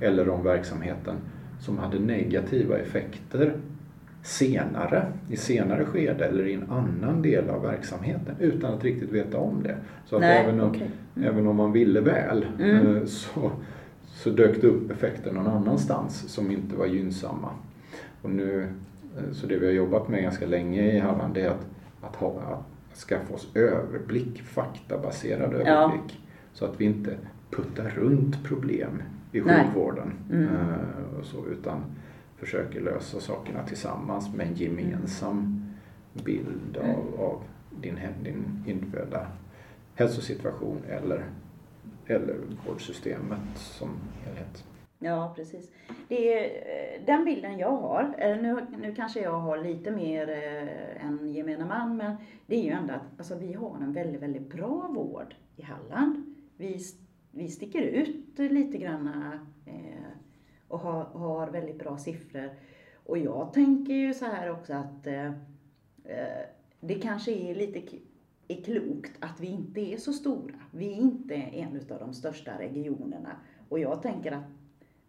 eller 0.00 0.28
om 0.28 0.44
verksamheten 0.44 1.16
som 1.60 1.78
hade 1.78 1.98
negativa 1.98 2.78
effekter 2.78 3.56
senare, 4.22 5.12
i 5.28 5.36
senare 5.36 5.84
skede 5.84 6.24
eller 6.24 6.46
i 6.46 6.54
en 6.54 6.70
annan 6.70 7.22
del 7.22 7.50
av 7.50 7.62
verksamheten 7.62 8.34
utan 8.38 8.74
att 8.74 8.84
riktigt 8.84 9.12
veta 9.12 9.38
om 9.38 9.62
det. 9.62 9.76
Så 10.06 10.16
att 10.16 10.22
Nej, 10.22 10.44
även, 10.44 10.60
om, 10.60 10.70
okay. 10.70 10.88
mm. 11.16 11.28
även 11.28 11.46
om 11.46 11.56
man 11.56 11.72
ville 11.72 12.00
väl 12.00 12.46
mm. 12.58 12.96
Eh, 12.96 13.04
så, 13.04 13.50
så 14.04 14.30
dök 14.30 14.60
det 14.60 14.66
upp 14.66 14.90
effekter 14.90 15.32
någon 15.32 15.46
annanstans 15.46 16.28
som 16.28 16.50
inte 16.50 16.76
var 16.76 16.86
gynnsamma. 16.86 17.50
Och 18.24 18.30
nu, 18.30 18.68
eh, 19.16 19.32
så 19.32 19.46
det 19.46 19.58
vi 19.58 19.66
har 19.66 19.72
jobbat 19.72 20.08
med 20.08 20.22
ganska 20.22 20.46
länge 20.46 20.82
i 20.82 20.98
Halland 20.98 21.36
är 21.36 21.48
att, 21.48 21.66
att, 22.00 22.16
ha, 22.16 22.40
att 22.40 22.98
skaffa 22.98 23.34
oss 23.34 23.48
överblick, 23.54 24.42
faktabaserad 24.42 25.54
överblick. 25.54 26.10
Ja. 26.10 26.16
Så 26.52 26.64
att 26.64 26.80
vi 26.80 26.84
inte 26.84 27.16
puttar 27.50 27.88
runt 27.88 28.44
problem 28.44 29.02
i 29.32 29.40
sjukvården. 29.40 30.12
Mm. 30.32 30.48
Och 31.18 31.24
så, 31.24 31.46
utan 31.46 31.80
försöker 32.36 32.80
lösa 32.80 33.20
sakerna 33.20 33.62
tillsammans 33.66 34.34
med 34.34 34.46
en 34.46 34.54
gemensam 34.54 35.66
bild 36.12 36.76
av, 36.76 36.84
mm. 36.84 36.96
av 37.18 37.42
din, 37.80 37.98
din 38.22 38.64
individuella 38.66 39.26
hälsosituation 39.94 40.78
eller 40.88 41.24
eller 42.06 42.36
vårdsystemet 42.66 43.38
som 43.54 43.90
helhet. 44.24 44.64
Ja, 45.04 45.32
precis. 45.36 45.70
Det 46.08 46.32
är, 46.34 46.44
eh, 46.44 47.06
den 47.06 47.24
bilden 47.24 47.58
jag 47.58 47.76
har, 47.76 48.14
nu, 48.42 48.66
nu 48.78 48.94
kanske 48.94 49.20
jag 49.20 49.40
har 49.40 49.58
lite 49.58 49.90
mer 49.90 50.28
eh, 50.28 51.06
än 51.06 51.32
gemene 51.32 51.64
man, 51.64 51.96
men 51.96 52.16
det 52.46 52.56
är 52.56 52.62
ju 52.62 52.70
ändå 52.70 52.94
att 52.94 53.18
alltså, 53.18 53.38
vi 53.38 53.52
har 53.52 53.76
en 53.76 53.92
väldigt, 53.92 54.22
väldigt 54.22 54.52
bra 54.52 54.90
vård 54.94 55.34
i 55.56 55.62
Halland. 55.62 56.34
Vi, 56.56 56.78
vi 57.30 57.48
sticker 57.48 57.82
ut 57.82 58.38
lite 58.38 58.78
grann 58.78 59.08
eh, 59.66 60.10
och 60.68 60.78
har, 60.78 61.04
har 61.04 61.46
väldigt 61.46 61.78
bra 61.78 61.98
siffror. 61.98 62.50
Och 63.06 63.18
jag 63.18 63.52
tänker 63.52 63.94
ju 63.94 64.14
så 64.14 64.24
här 64.24 64.50
också 64.50 64.72
att 64.72 65.06
eh, 65.06 65.26
eh 66.04 66.44
det 66.80 66.94
kanske 66.94 67.32
är 67.32 67.54
lite 67.54 67.96
är 68.48 68.62
klokt 68.62 69.12
att 69.20 69.40
vi 69.40 69.46
inte 69.46 69.80
är 69.80 69.96
så 69.96 70.12
stora. 70.12 70.60
Vi 70.70 70.92
är 70.92 70.96
inte 70.96 71.34
en 71.34 71.76
av 71.76 71.98
de 71.98 72.14
största 72.14 72.58
regionerna. 72.58 73.36
Och 73.68 73.78
jag 73.78 74.02
tänker 74.02 74.32
att, 74.32 74.44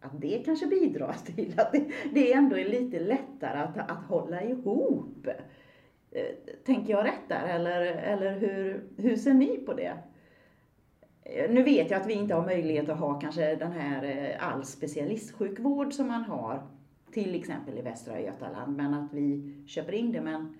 att 0.00 0.20
det 0.20 0.42
kanske 0.44 0.66
bidrar 0.66 1.12
till 1.26 1.60
att 1.60 1.72
det, 1.72 1.84
det 2.12 2.32
ändå 2.32 2.58
är 2.58 2.68
lite 2.68 3.00
lättare 3.00 3.58
att, 3.58 3.90
att 3.90 4.04
hålla 4.04 4.42
ihop. 4.42 5.28
Eh, 6.10 6.54
tänker 6.64 6.92
jag 6.92 7.04
rätt 7.04 7.28
där? 7.28 7.48
Eller, 7.48 7.80
eller 7.82 8.38
hur, 8.38 8.84
hur 8.96 9.16
ser 9.16 9.34
ni 9.34 9.58
på 9.58 9.74
det? 9.74 9.98
Eh, 11.22 11.50
nu 11.50 11.62
vet 11.62 11.90
jag 11.90 12.00
att 12.00 12.06
vi 12.06 12.14
inte 12.14 12.34
har 12.34 12.46
möjlighet 12.46 12.88
att 12.88 12.98
ha 12.98 13.20
kanske 13.20 13.56
den 13.56 13.72
här 13.72 14.04
eh, 14.04 14.48
all 14.48 14.64
specialistsjukvård 14.64 15.92
som 15.92 16.08
man 16.08 16.24
har 16.24 16.66
till 17.12 17.34
exempel 17.34 17.78
i 17.78 17.82
Västra 17.82 18.20
Götaland, 18.20 18.76
men 18.76 18.94
att 18.94 19.12
vi 19.12 19.54
köper 19.66 19.92
in 19.92 20.12
det. 20.12 20.20
Men 20.20 20.58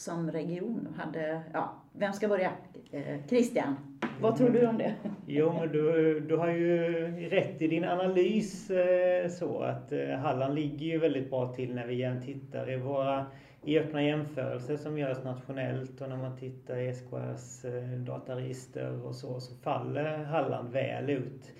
som 0.00 0.30
region 0.30 0.88
hade, 0.96 1.40
ja, 1.52 1.74
vem 1.92 2.12
ska 2.12 2.28
börja? 2.28 2.52
Eh, 2.92 3.26
Christian? 3.28 3.76
Vad 4.20 4.36
tror 4.36 4.50
du 4.50 4.66
om 4.66 4.78
det? 4.78 4.94
Jo, 5.26 5.52
men 5.52 5.72
du, 5.72 6.20
du 6.20 6.36
har 6.36 6.48
ju 6.48 6.88
rätt 7.30 7.62
i 7.62 7.66
din 7.66 7.84
analys 7.84 8.70
eh, 8.70 9.28
så 9.28 9.58
att 9.58 9.92
eh, 9.92 10.08
Halland 10.08 10.54
ligger 10.54 10.86
ju 10.86 10.98
väldigt 10.98 11.30
bra 11.30 11.52
till 11.52 11.74
när 11.74 11.86
vi 11.86 12.20
tittar 12.24 12.70
i 12.70 12.76
våra 12.76 13.26
i 13.64 13.78
öppna 13.78 14.02
jämförelser 14.02 14.76
som 14.76 14.98
görs 14.98 15.24
nationellt 15.24 16.00
och 16.00 16.08
när 16.08 16.16
man 16.16 16.36
tittar 16.36 16.76
i 16.76 16.94
SKRs 16.94 17.64
dataregister 18.06 19.06
och 19.06 19.14
så, 19.14 19.40
så 19.40 19.54
faller 19.54 20.18
Halland 20.18 20.72
väl 20.72 21.10
ut. 21.10 21.52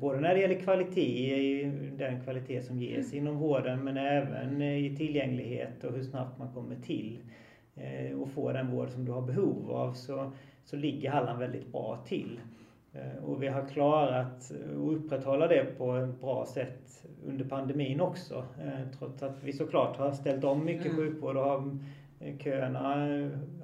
Både 0.00 0.20
när 0.20 0.34
det 0.34 0.40
gäller 0.40 0.60
kvalitet, 0.60 1.70
den 1.98 2.20
kvalitet 2.20 2.62
som 2.62 2.78
ges 2.78 3.14
inom 3.14 3.38
vården, 3.38 3.84
men 3.84 3.96
även 3.96 4.62
i 4.62 4.96
tillgänglighet 4.96 5.84
och 5.84 5.92
hur 5.92 6.02
snabbt 6.02 6.38
man 6.38 6.52
kommer 6.52 6.76
till 6.76 7.18
och 8.20 8.28
får 8.28 8.52
den 8.52 8.70
vård 8.70 8.90
som 8.90 9.04
du 9.04 9.12
har 9.12 9.22
behov 9.22 9.70
av. 9.70 9.92
Så 9.92 10.32
så 10.66 10.76
ligger 10.76 11.10
Halland 11.10 11.38
väldigt 11.38 11.72
bra 11.72 12.02
till. 12.06 12.40
Eh, 12.92 13.24
och 13.24 13.42
vi 13.42 13.48
har 13.48 13.68
klarat 13.68 14.26
att 14.26 14.52
upprätthålla 14.76 15.48
det 15.48 15.78
på 15.78 15.96
ett 15.96 16.20
bra 16.20 16.46
sätt 16.46 17.06
under 17.26 17.44
pandemin 17.44 18.00
också. 18.00 18.44
Eh, 18.64 18.98
trots 18.98 19.22
att 19.22 19.42
vi 19.42 19.52
såklart 19.52 19.96
har 19.96 20.12
ställt 20.12 20.44
om 20.44 20.64
mycket 20.64 20.86
mm. 20.86 20.96
sjukvård 20.96 21.36
och 21.36 21.44
har, 21.44 21.78
eh, 22.20 22.38
köerna 22.38 22.94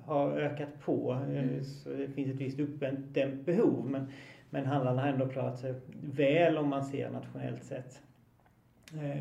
har 0.05 0.31
ökat 0.31 0.81
på. 0.85 1.12
Mm. 1.12 1.64
Så 1.64 1.88
det 1.88 2.09
finns 2.09 2.35
ett 2.35 2.40
visst 2.40 2.61
uppdämt 2.61 3.46
behov. 3.46 3.90
Men, 3.90 4.07
men 4.51 4.66
Halland 4.66 4.98
har 4.98 5.07
ändå 5.07 5.29
klarat 5.29 5.59
sig 5.59 5.75
väl 6.03 6.59
om 6.59 6.68
man 6.68 6.85
ser 6.85 7.11
nationellt 7.11 7.64
sett. 7.64 8.03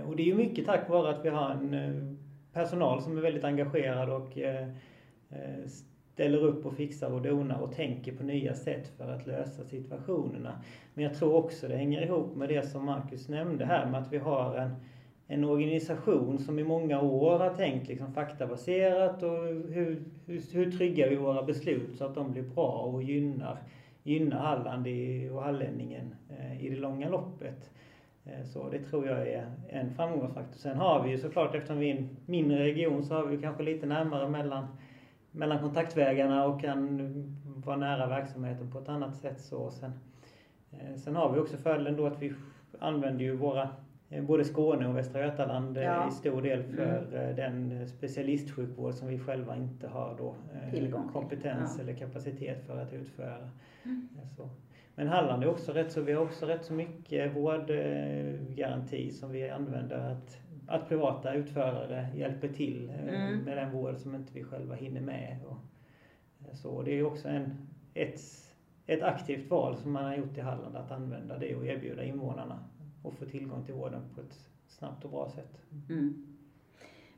Och 0.08 0.16
det 0.16 0.24
är 0.24 0.28
ju 0.28 0.36
mycket 0.36 0.66
tack 0.66 0.90
vare 0.90 1.10
att 1.10 1.26
vi 1.26 1.30
har 1.30 1.52
en 1.52 2.18
personal 2.54 3.02
som 3.02 3.18
är 3.18 3.22
väldigt 3.22 3.44
engagerad 3.44 4.10
och 4.10 4.38
eh, 4.38 4.68
eh, 5.30 5.68
ställer 6.14 6.44
upp 6.44 6.66
och 6.66 6.74
fixar 6.74 7.12
och 7.14 7.22
donar 7.22 7.60
och 7.60 7.76
tänker 7.76 8.12
på 8.12 8.24
nya 8.24 8.54
sätt 8.54 8.88
för 8.98 9.12
att 9.12 9.28
lösa 9.28 9.64
situationerna. 9.64 10.62
Men 10.94 11.04
jag 11.04 11.14
tror 11.14 11.34
också 11.34 11.68
det 11.68 11.78
hänger 11.78 12.02
ihop 12.02 12.36
med 12.36 12.50
det 12.50 12.68
som 12.68 12.86
Marcus 12.86 13.30
nämnde 13.30 13.66
här 13.66 13.90
med 13.90 14.02
att 14.02 14.14
vi 14.14 14.18
har 14.18 14.56
en, 14.56 14.76
en 15.28 15.44
organisation 15.44 16.40
som 16.40 16.60
i 16.60 16.64
många 16.64 17.02
år 17.02 17.40
har 17.40 17.54
tänkt 17.54 17.88
liksom 17.88 18.14
faktabaserat 18.14 19.24
och 19.24 19.38
hur, 19.48 20.04
hur, 20.26 20.42
hur 20.52 20.72
tryggar 20.72 21.10
vi 21.10 21.16
våra 21.16 21.44
beslut 21.44 21.98
så 21.98 22.06
att 22.06 22.16
de 22.16 22.32
blir 22.32 22.44
bra 22.44 22.72
och 22.72 23.04
gynnar, 23.04 23.58
gynnar 24.04 24.38
Halland 24.38 24.88
i, 24.88 25.30
och 25.30 25.44
hallänningen 25.44 26.16
eh, 26.30 26.66
i 26.66 26.70
det 26.70 26.80
långa 26.80 27.10
loppet. 27.10 27.72
Eh, 28.26 28.44
så 28.44 28.70
det 28.70 28.80
tror 28.80 29.08
jag 29.08 29.28
är 29.28 29.52
en 29.70 29.94
framgångsfaktor. 29.94 30.58
Sen 30.58 30.78
har 30.78 31.04
vi 31.04 31.10
ju 31.10 31.18
såklart, 31.18 31.56
eftersom 31.56 31.80
vi 31.80 31.92
är 31.92 31.96
en 31.98 32.10
mindre 32.26 32.64
region, 32.64 33.04
så 33.04 33.14
har 33.14 33.26
vi 33.26 33.38
kanske 33.38 33.64
lite 33.64 33.86
närmare 33.86 34.30
mellan 34.30 34.68
mellan 35.32 35.60
kontaktvägarna 35.60 36.46
och 36.46 36.62
kan 36.62 37.12
vara 37.66 37.78
nära 37.78 38.08
verksamheten 38.08 38.72
på 38.72 38.80
ett 38.80 38.90
annat 38.90 39.16
sätt. 39.16 39.42
Så 39.42 39.72
sen, 39.72 39.92
eh, 40.72 40.96
sen 40.96 41.16
har 41.16 41.34
vi 41.34 41.40
också 41.40 41.58
fördelen 41.58 41.98
då 41.98 42.06
att 42.06 42.22
vi 42.22 42.34
använder 42.80 43.26
ju 43.26 43.36
våra 43.36 43.70
eh, 44.10 44.24
både 44.24 44.46
Skåne 44.46 44.88
och 44.88 44.98
Västra 44.98 45.26
Götaland 45.26 45.78
ja. 45.78 46.08
i 46.08 46.12
stor 46.12 46.42
del 46.42 46.64
för 46.64 47.14
mm. 47.14 47.36
den 47.36 47.88
specialistsjukvård 47.88 48.94
som 48.94 49.08
vi 49.08 49.20
själva 49.20 49.56
inte 49.56 49.88
har 49.88 50.16
då 50.18 50.36
Tillgång 50.72 51.10
kompetens 51.14 51.76
ja. 51.78 51.84
eller 51.84 51.94
kapacitet 51.94 52.68
för 52.68 52.78
att 52.78 52.94
utföra. 52.94 53.50
Mm. 53.84 54.10
Så. 54.38 54.50
Men 54.96 55.08
Halland 55.08 55.44
är 55.44 55.48
också 55.48 55.72
rätt 55.72 55.92
så, 55.92 56.02
vi 56.02 56.14
har 56.14 56.24
också 56.24 56.46
rätt 56.46 56.66
så 56.66 56.74
mycket 56.74 57.36
vårdgaranti 57.36 59.12
som 59.12 59.32
vi 59.32 59.50
använder 59.50 59.98
att 59.98 60.42
att 60.72 60.88
privata 60.90 61.34
utförare 61.34 62.08
hjälper 62.16 62.48
till 62.48 62.90
eh, 62.90 63.24
mm. 63.24 63.40
med 63.40 63.58
den 63.58 63.72
vård 63.72 63.98
som 63.98 64.16
inte 64.16 64.34
vi 64.34 64.44
själva 64.44 64.76
hinner 64.76 65.02
med. 65.02 65.40
Och 65.46 65.58
eh, 66.48 66.54
så 66.54 66.82
det 66.82 67.00
är 67.00 67.04
också 67.04 67.28
en, 67.28 67.68
ett, 67.94 68.20
ett 68.88 69.04
aktivt 69.04 69.50
val 69.50 69.78
som 69.78 69.92
man 69.92 70.06
har 70.06 70.16
gjort 70.16 70.38
i 70.38 70.42
Halland 70.42 70.76
att 70.76 70.92
använda 70.92 71.38
det 71.38 71.56
och 71.56 71.66
erbjuda 71.66 72.04
invånarna 72.04 72.60
och 73.04 73.14
få 73.14 73.26
tillgång 73.26 73.66
till 73.66 73.74
vården 73.74 74.02
på 74.16 74.22
ett 74.22 74.40
snabbt 74.68 75.06
och 75.06 75.12
bra 75.12 75.30
sätt. 75.30 75.62
Mm. 75.90 76.38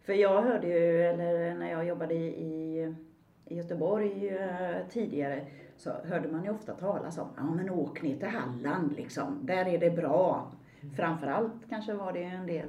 För 0.02 0.14
jag 0.14 0.42
hörde 0.42 0.68
ju, 0.68 1.04
eller 1.04 1.56
när 1.56 1.72
jag 1.72 1.86
jobbade 1.86 2.14
i, 2.14 2.96
i 3.46 3.56
Göteborg 3.56 4.30
eh, 4.30 4.88
tidigare, 4.90 5.46
så 5.78 5.92
hörde 6.04 6.28
man 6.28 6.44
ju 6.44 6.50
ofta 6.50 6.74
talas 6.74 7.18
om, 7.18 7.28
ja 7.38 7.44
men 7.44 7.70
åk 7.70 8.02
ner 8.02 8.18
till 8.18 8.28
Halland 8.28 8.96
liksom, 8.96 9.40
där 9.42 9.66
är 9.66 9.78
det 9.78 9.90
bra. 9.90 10.52
Mm. 10.82 10.96
Framförallt 10.96 11.70
kanske 11.70 11.94
var 11.94 12.14
det 12.14 12.24
en 12.24 12.48
del 12.48 12.68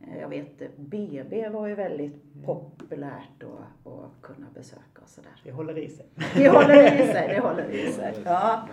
Eh, 0.00 0.20
jag 0.20 0.28
vet 0.28 0.76
BB 0.76 1.48
var 1.48 1.66
ju 1.66 1.74
väldigt 1.74 2.24
mm. 2.34 2.46
populärt 2.46 3.42
att, 3.42 3.92
att 3.92 4.22
kunna 4.22 4.46
besöka 4.54 5.00
och 5.02 5.08
sådär. 5.08 5.30
Det 5.44 5.52
håller 5.52 5.78
i 5.78 5.88
sig. 5.88 6.06
Det 6.34 6.48
håller 6.48 7.00
i 7.00 7.12
sig, 7.12 7.28
det 7.28 7.40
håller 7.40 7.70
i 7.70 7.92
sig. 7.92 8.14
Ja. 8.24 8.68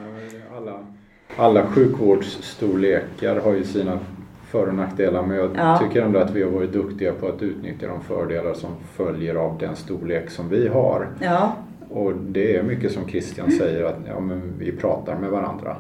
Alla, 0.56 0.86
alla 1.38 1.68
sjukvårdsstorlekar 1.68 3.36
har 3.36 3.54
ju 3.54 3.64
sina 3.64 4.00
för 4.46 4.68
och 4.68 4.76
nackdelar 4.76 5.22
men 5.22 5.38
jag 5.38 5.52
ja. 5.56 5.78
tycker 5.78 6.02
ändå 6.02 6.20
att 6.20 6.32
vi 6.32 6.44
har 6.44 6.52
varit 6.52 6.74
duktiga 6.74 7.14
på 7.14 7.28
att 7.28 7.42
utnyttja 7.42 7.88
de 7.88 8.02
fördelar 8.02 8.54
som 8.54 8.76
följer 8.94 9.36
av 9.36 9.58
den 9.58 9.76
storlek 9.76 10.30
som 10.30 10.50
vi 10.50 10.68
har. 10.68 11.08
Ja. 11.22 11.56
Och 11.96 12.14
det 12.16 12.56
är 12.56 12.64
mycket 12.64 12.92
som 12.92 13.08
Christian 13.08 13.52
säger 13.52 13.84
att 13.84 13.98
ja, 14.08 14.20
men 14.20 14.42
vi 14.60 14.72
pratar 14.72 15.20
med 15.20 15.30
varandra. 15.30 15.78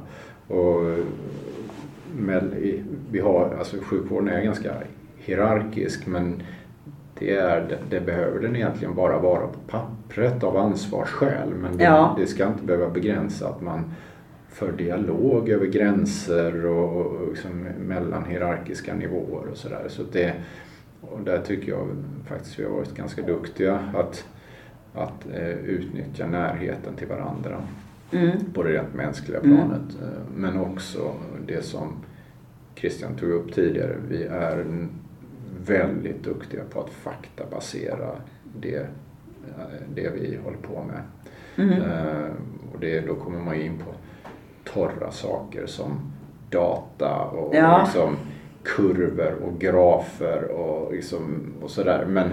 Och 0.47 0.81
med, 2.15 2.43
vi 3.11 3.19
har, 3.19 3.55
alltså 3.59 3.77
sjukvården 3.81 4.29
är 4.29 4.43
ganska 4.43 4.73
hierarkisk 5.17 6.07
men 6.07 6.43
det, 7.19 7.31
är, 7.31 7.77
det 7.89 7.99
behöver 7.99 8.39
den 8.39 8.55
egentligen 8.55 8.95
bara 8.95 9.19
vara 9.19 9.47
på 9.47 9.59
pappret 9.67 10.43
av 10.43 10.57
ansvarsskäl. 10.57 11.49
Men 11.49 11.77
det, 11.77 11.83
ja. 11.83 12.15
det 12.19 12.27
ska 12.27 12.47
inte 12.47 12.63
behöva 12.63 12.89
begränsa 12.89 13.47
att 13.49 13.61
man 13.61 13.91
för 14.49 14.71
dialog 14.71 15.49
över 15.49 15.65
gränser 15.65 16.65
och, 16.65 16.95
och 16.95 17.27
liksom 17.29 17.67
mellan 17.79 18.25
hierarkiska 18.25 18.93
nivåer 18.93 19.47
och 19.51 19.57
sådär. 19.57 19.85
Så 19.87 20.03
det, 20.11 20.33
och 21.01 21.19
där 21.21 21.39
tycker 21.39 21.71
jag 21.71 21.87
faktiskt 22.27 22.59
vi 22.59 22.63
har 22.63 22.71
varit 22.71 22.95
ganska 22.95 23.21
duktiga 23.21 23.79
att, 23.93 24.25
att 24.95 25.27
eh, 25.33 25.49
utnyttja 25.49 26.27
närheten 26.27 26.95
till 26.95 27.07
varandra 27.07 27.61
mm. 28.11 28.31
på 28.53 28.63
det 28.63 28.69
rent 28.69 28.93
mänskliga 28.93 29.39
planet. 29.39 29.97
Mm. 30.01 30.13
Men 30.35 30.57
också 30.59 31.13
det 31.47 31.65
som 31.65 31.93
Christian 32.75 33.15
tog 33.15 33.29
upp 33.29 33.53
tidigare, 33.53 33.95
vi 34.09 34.23
är 34.23 34.65
väldigt 35.65 36.23
duktiga 36.23 36.63
på 36.69 36.81
att 36.81 36.89
faktabasera 36.89 38.11
det, 38.61 38.77
eh, 38.77 38.85
det 39.95 40.09
vi 40.09 40.39
håller 40.43 40.57
på 40.57 40.83
med. 40.83 41.01
Mm. 41.57 41.81
Och 42.73 42.79
det, 42.79 42.99
då 42.99 43.15
kommer 43.15 43.39
man 43.39 43.55
in 43.55 43.77
på 43.77 43.93
torra 44.63 45.11
saker 45.11 45.65
som 45.65 46.11
data 46.49 47.21
och 47.21 47.55
ja. 47.55 47.83
liksom 47.85 48.17
kurvor 48.63 49.33
och 49.43 49.59
grafer 49.59 50.43
och, 50.51 50.93
liksom, 50.93 51.53
och 51.61 51.69
sådär. 51.69 52.05
Men, 52.05 52.29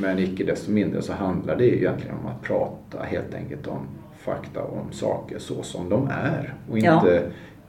men 0.00 0.18
icke 0.18 0.44
desto 0.44 0.70
mindre 0.70 1.02
så 1.02 1.12
handlar 1.12 1.56
det 1.56 1.76
egentligen 1.76 2.16
om 2.16 2.26
att 2.26 2.42
prata 2.42 3.02
helt 3.02 3.34
enkelt 3.34 3.66
om 3.66 3.86
fakta 4.18 4.62
om 4.62 4.92
saker 4.92 5.38
så 5.38 5.62
som 5.62 5.88
de 5.88 6.08
är 6.10 6.54
och 6.70 6.78
inte 6.78 6.86
ja 6.86 7.20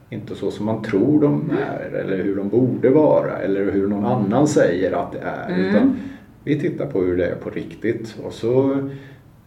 inte 0.10 0.36
så 0.36 0.52
som 0.52 0.66
man 0.66 0.84
tror 0.84 1.22
de 1.22 1.52
är 1.52 1.96
eller 1.96 2.24
hur 2.24 2.36
de 2.36 2.50
borde 2.50 2.90
vara 2.90 3.38
eller 3.38 3.72
hur 3.72 3.88
någon 3.88 4.06
annan 4.06 4.48
säger 4.48 4.92
att 4.92 5.12
det 5.12 5.20
är. 5.20 5.50
Mm. 5.50 5.66
Utan 5.66 6.00
vi 6.44 6.60
tittar 6.60 6.86
på 6.86 7.02
hur 7.02 7.18
det 7.18 7.26
är 7.26 7.36
på 7.36 7.50
riktigt 7.50 8.16
och 8.26 8.34
så 8.34 8.72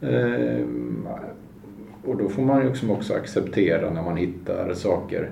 eh, 0.01 0.64
och 2.05 2.16
då 2.16 2.29
får 2.29 2.42
man 2.42 2.62
ju 2.62 2.68
liksom 2.68 2.90
också 2.90 3.14
acceptera 3.14 3.90
när 3.90 4.03
man 4.03 4.16
hittar 4.16 4.75
saker 4.75 5.31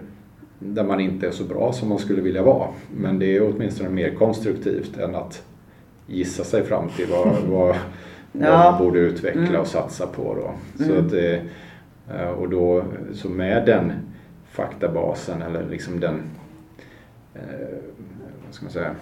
där 0.58 0.84
man 0.84 1.00
inte 1.00 1.26
är 1.26 1.30
så 1.30 1.44
bra 1.44 1.72
som 1.72 1.88
man 1.88 1.98
skulle 1.98 2.22
vilja 2.22 2.42
vara. 2.42 2.68
Men 2.96 3.18
det 3.18 3.36
är 3.36 3.54
åtminstone 3.54 3.90
mer 3.90 4.14
konstruktivt 4.14 4.98
än 4.98 5.14
att 5.14 5.42
gissa 6.10 6.44
sig 6.44 6.64
fram 6.64 6.88
till 6.88 7.06
vad, 7.10 7.42
vad, 7.48 7.76
ja. 8.32 8.50
vad 8.50 8.72
man 8.72 8.78
borde 8.78 8.98
utveckla 8.98 9.42
mm. 9.42 9.60
och 9.60 9.66
satsa 9.66 10.06
på. 10.06 10.34
Då. 10.34 10.52
Så 10.84 10.92
mm. 10.92 11.06
att, 11.06 11.12
eh, 11.12 12.30
och 12.30 12.48
då, 12.48 12.84
så 13.14 13.28
med 13.28 13.66
den 13.66 13.92
faktabasen 14.50 15.42
eller 15.42 15.66
liksom 15.70 16.00
den 16.00 16.22
eh, 17.34 17.40
vad 18.46 18.54
ska 18.54 18.64
man 18.64 18.72
säga, 18.72 18.94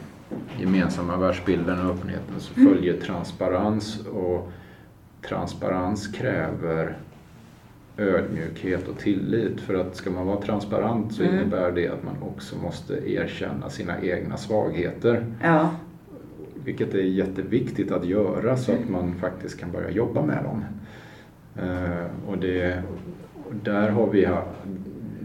gemensamma 0.58 1.16
världsbilden 1.16 1.86
och 1.86 1.94
öppenheten 1.94 2.40
så 2.40 2.60
mm. 2.60 2.74
följer 2.74 3.00
transparens 3.00 4.06
och 4.06 4.52
transparens 5.28 6.08
kräver 6.08 6.96
ödmjukhet 7.96 8.88
och 8.88 8.98
tillit. 8.98 9.60
För 9.60 9.74
att 9.74 9.96
ska 9.96 10.10
man 10.10 10.26
vara 10.26 10.40
transparent 10.40 11.14
så 11.14 11.22
mm. 11.22 11.34
innebär 11.34 11.72
det 11.72 11.88
att 11.88 12.02
man 12.02 12.14
också 12.22 12.56
måste 12.56 13.10
erkänna 13.10 13.70
sina 13.70 14.00
egna 14.02 14.36
svagheter. 14.36 15.26
Ja. 15.42 15.70
Vilket 16.64 16.94
är 16.94 16.98
jätteviktigt 16.98 17.92
att 17.92 18.06
göra 18.06 18.56
så 18.56 18.72
att 18.72 18.88
man 18.88 19.14
faktiskt 19.14 19.60
kan 19.60 19.72
börja 19.72 19.90
jobba 19.90 20.22
med 20.22 20.44
dem. 20.44 20.64
Uh, 21.66 22.30
och, 22.30 22.38
det, 22.38 22.82
där 23.64 23.88
har 23.88 24.06
vi 24.06 24.28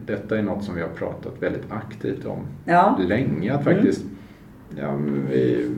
detta 0.06 0.38
är 0.38 0.42
något 0.42 0.64
som 0.64 0.76
vi 0.76 0.82
har 0.82 0.90
pratat 0.90 1.34
väldigt 1.40 1.72
aktivt 1.72 2.26
om 2.26 2.40
ja. 2.66 3.00
länge. 3.08 3.54
Att 3.54 3.64
faktiskt, 3.64 4.02
mm. 4.02 4.84
ja, 4.84 5.00
vi, 5.30 5.70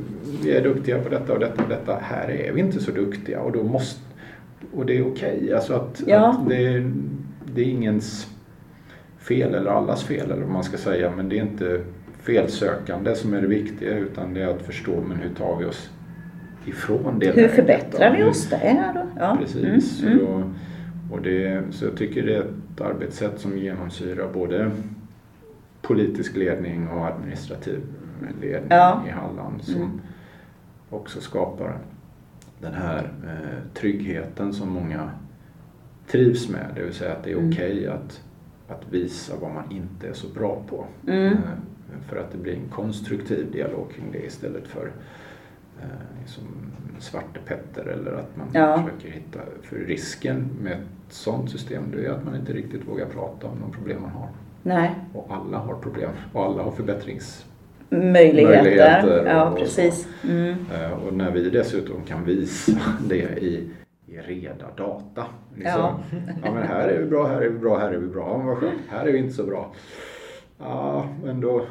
vi, 0.43 0.51
är 0.51 0.63
duktiga 0.63 0.99
på 0.99 1.09
detta 1.09 1.33
och 1.33 1.39
detta 1.39 1.63
och 1.63 1.69
detta. 1.69 1.97
Här 2.01 2.29
är 2.29 2.53
vi 2.53 2.61
inte 2.61 2.79
så 2.79 2.91
duktiga 2.91 3.41
och, 3.41 3.51
då 3.51 3.63
måste, 3.63 4.01
och 4.73 4.85
det 4.85 4.97
är 4.97 5.07
okej. 5.07 5.37
Okay. 5.37 5.53
Alltså 5.53 5.73
att, 5.73 6.03
ja. 6.07 6.29
att 6.29 6.49
det, 6.49 6.91
det 7.53 7.61
är 7.61 7.65
ingens 7.65 8.27
fel 9.19 9.53
eller 9.53 9.71
allas 9.71 10.03
fel 10.03 10.31
eller 10.31 10.41
vad 10.41 10.51
man 10.51 10.63
ska 10.63 10.77
säga 10.77 11.11
men 11.15 11.29
det 11.29 11.39
är 11.39 11.41
inte 11.41 11.81
felsökande 12.25 13.15
som 13.15 13.33
är 13.33 13.41
det 13.41 13.47
viktiga 13.47 13.97
utan 13.97 14.33
det 14.33 14.41
är 14.41 14.47
att 14.47 14.61
förstå 14.61 15.01
men 15.07 15.17
hur 15.17 15.29
tar 15.35 15.57
vi 15.57 15.65
oss 15.65 15.89
ifrån 16.65 17.19
det 17.19 17.25
Hur 17.27 17.35
läget 17.35 17.55
förbättrar 17.55 18.09
då? 18.11 18.15
vi 18.17 18.23
oss 18.23 18.49
där 18.49 18.91
då? 18.93 19.01
Ja. 19.19 19.37
Precis. 19.41 20.03
Mm, 20.03 20.13
mm. 20.19 20.25
Och, 20.27 20.43
och 21.11 21.21
det, 21.21 21.63
så 21.71 21.85
jag 21.85 21.97
tycker 21.97 22.23
det 22.25 22.35
är 22.35 22.41
ett 22.41 22.81
arbetssätt 22.81 23.39
som 23.39 23.57
genomsyrar 23.57 24.33
både 24.33 24.71
politisk 25.81 26.35
ledning 26.35 26.87
och 26.87 27.05
administrativ 27.05 27.81
ledning 28.41 28.67
Ja. 28.69 29.03
i 29.07 29.11
Halland 29.11 29.63
som 29.63 29.75
Mm. 29.75 30.01
också 30.89 31.21
skapar 31.21 31.77
den 32.61 32.73
här 32.73 33.11
eh, 33.27 33.73
tryggheten 33.73 34.53
som 34.53 34.69
många 34.69 35.09
trivs 36.07 36.49
med. 36.49 36.65
Det 36.75 36.83
vill 36.83 36.93
säga 36.93 37.11
att 37.11 37.23
det 37.23 37.31
är 37.31 37.37
Mm. 37.37 37.49
okej 37.51 37.87
att, 37.87 38.21
att 38.67 38.81
visa 38.89 39.33
vad 39.41 39.53
man 39.53 39.71
inte 39.71 40.07
är 40.07 40.13
så 40.13 40.27
bra 40.27 40.61
på. 40.69 40.85
Mm. 41.07 41.33
Eh, 41.33 41.39
För 42.09 42.17
att 42.17 42.31
det 42.31 42.37
blir 42.37 42.53
en 42.53 42.69
konstruktiv 42.71 43.51
dialog 43.51 43.91
kring 43.95 44.05
det 44.11 44.25
istället 44.25 44.67
för 44.67 44.91
eh, 45.81 45.87
liksom 46.21 46.43
Svarte 46.99 47.39
Petter 47.45 47.85
eller 47.85 48.11
att 48.11 48.37
man 48.37 48.47
Ja. 48.53 48.77
försöker 48.83 49.09
hitta... 49.09 49.39
För 49.61 49.75
risken 49.75 50.49
med 50.61 50.73
ett 50.73 50.79
sådant 51.09 51.49
system 51.51 51.83
det 51.95 52.05
är 52.05 52.09
att 52.11 52.25
man 52.25 52.35
inte 52.35 52.53
riktigt 52.53 52.87
vågar 52.87 53.05
prata 53.05 53.47
om 53.47 53.57
de 53.61 53.71
problem 53.71 54.01
man 54.01 54.11
har. 54.11 54.29
Nej, 54.63 54.91
Och 55.13 55.27
alla 55.29 55.57
har 55.57 55.75
problem 55.75 56.09
och 56.33 56.43
alla 56.45 56.63
har 56.63 56.71
förbättrings... 56.71 57.45
möjligheter. 57.89 58.63
Möjligheter 58.63 59.25
ja, 59.25 59.49
och 59.49 59.57
precis. 59.57 60.07
Mm. 60.23 60.55
Eh, 60.73 60.91
Och 60.91 61.13
när 61.13 61.31
vi 61.31 61.49
dessutom 61.49 62.01
kan 62.03 62.25
visa 62.25 62.71
det 63.09 63.15
i, 63.43 63.69
i 64.07 64.17
reda 64.17 64.65
data. 64.77 65.25
Liksom, 65.55 65.71
Ja. 65.81 65.99
ja. 66.43 66.53
men 66.53 66.63
här 66.67 66.87
är 66.87 66.99
vi 66.99 67.05
bra, 67.05 67.27
här 67.27 67.41
är 67.41 67.49
vi 67.49 67.57
bra, 67.59 67.77
här 67.79 67.91
är 67.91 67.97
vi 67.97 68.07
bra. 68.07 68.27
Ja, 68.29 68.37
vad 68.37 68.57
skönt. 68.57 68.81
Här 68.89 69.05
är 69.05 69.11
vi 69.11 69.17
inte 69.17 69.33
så 69.33 69.43
bra. 69.43 69.71
Ja, 70.59 71.05
men 71.23 71.41
då, 71.41 71.65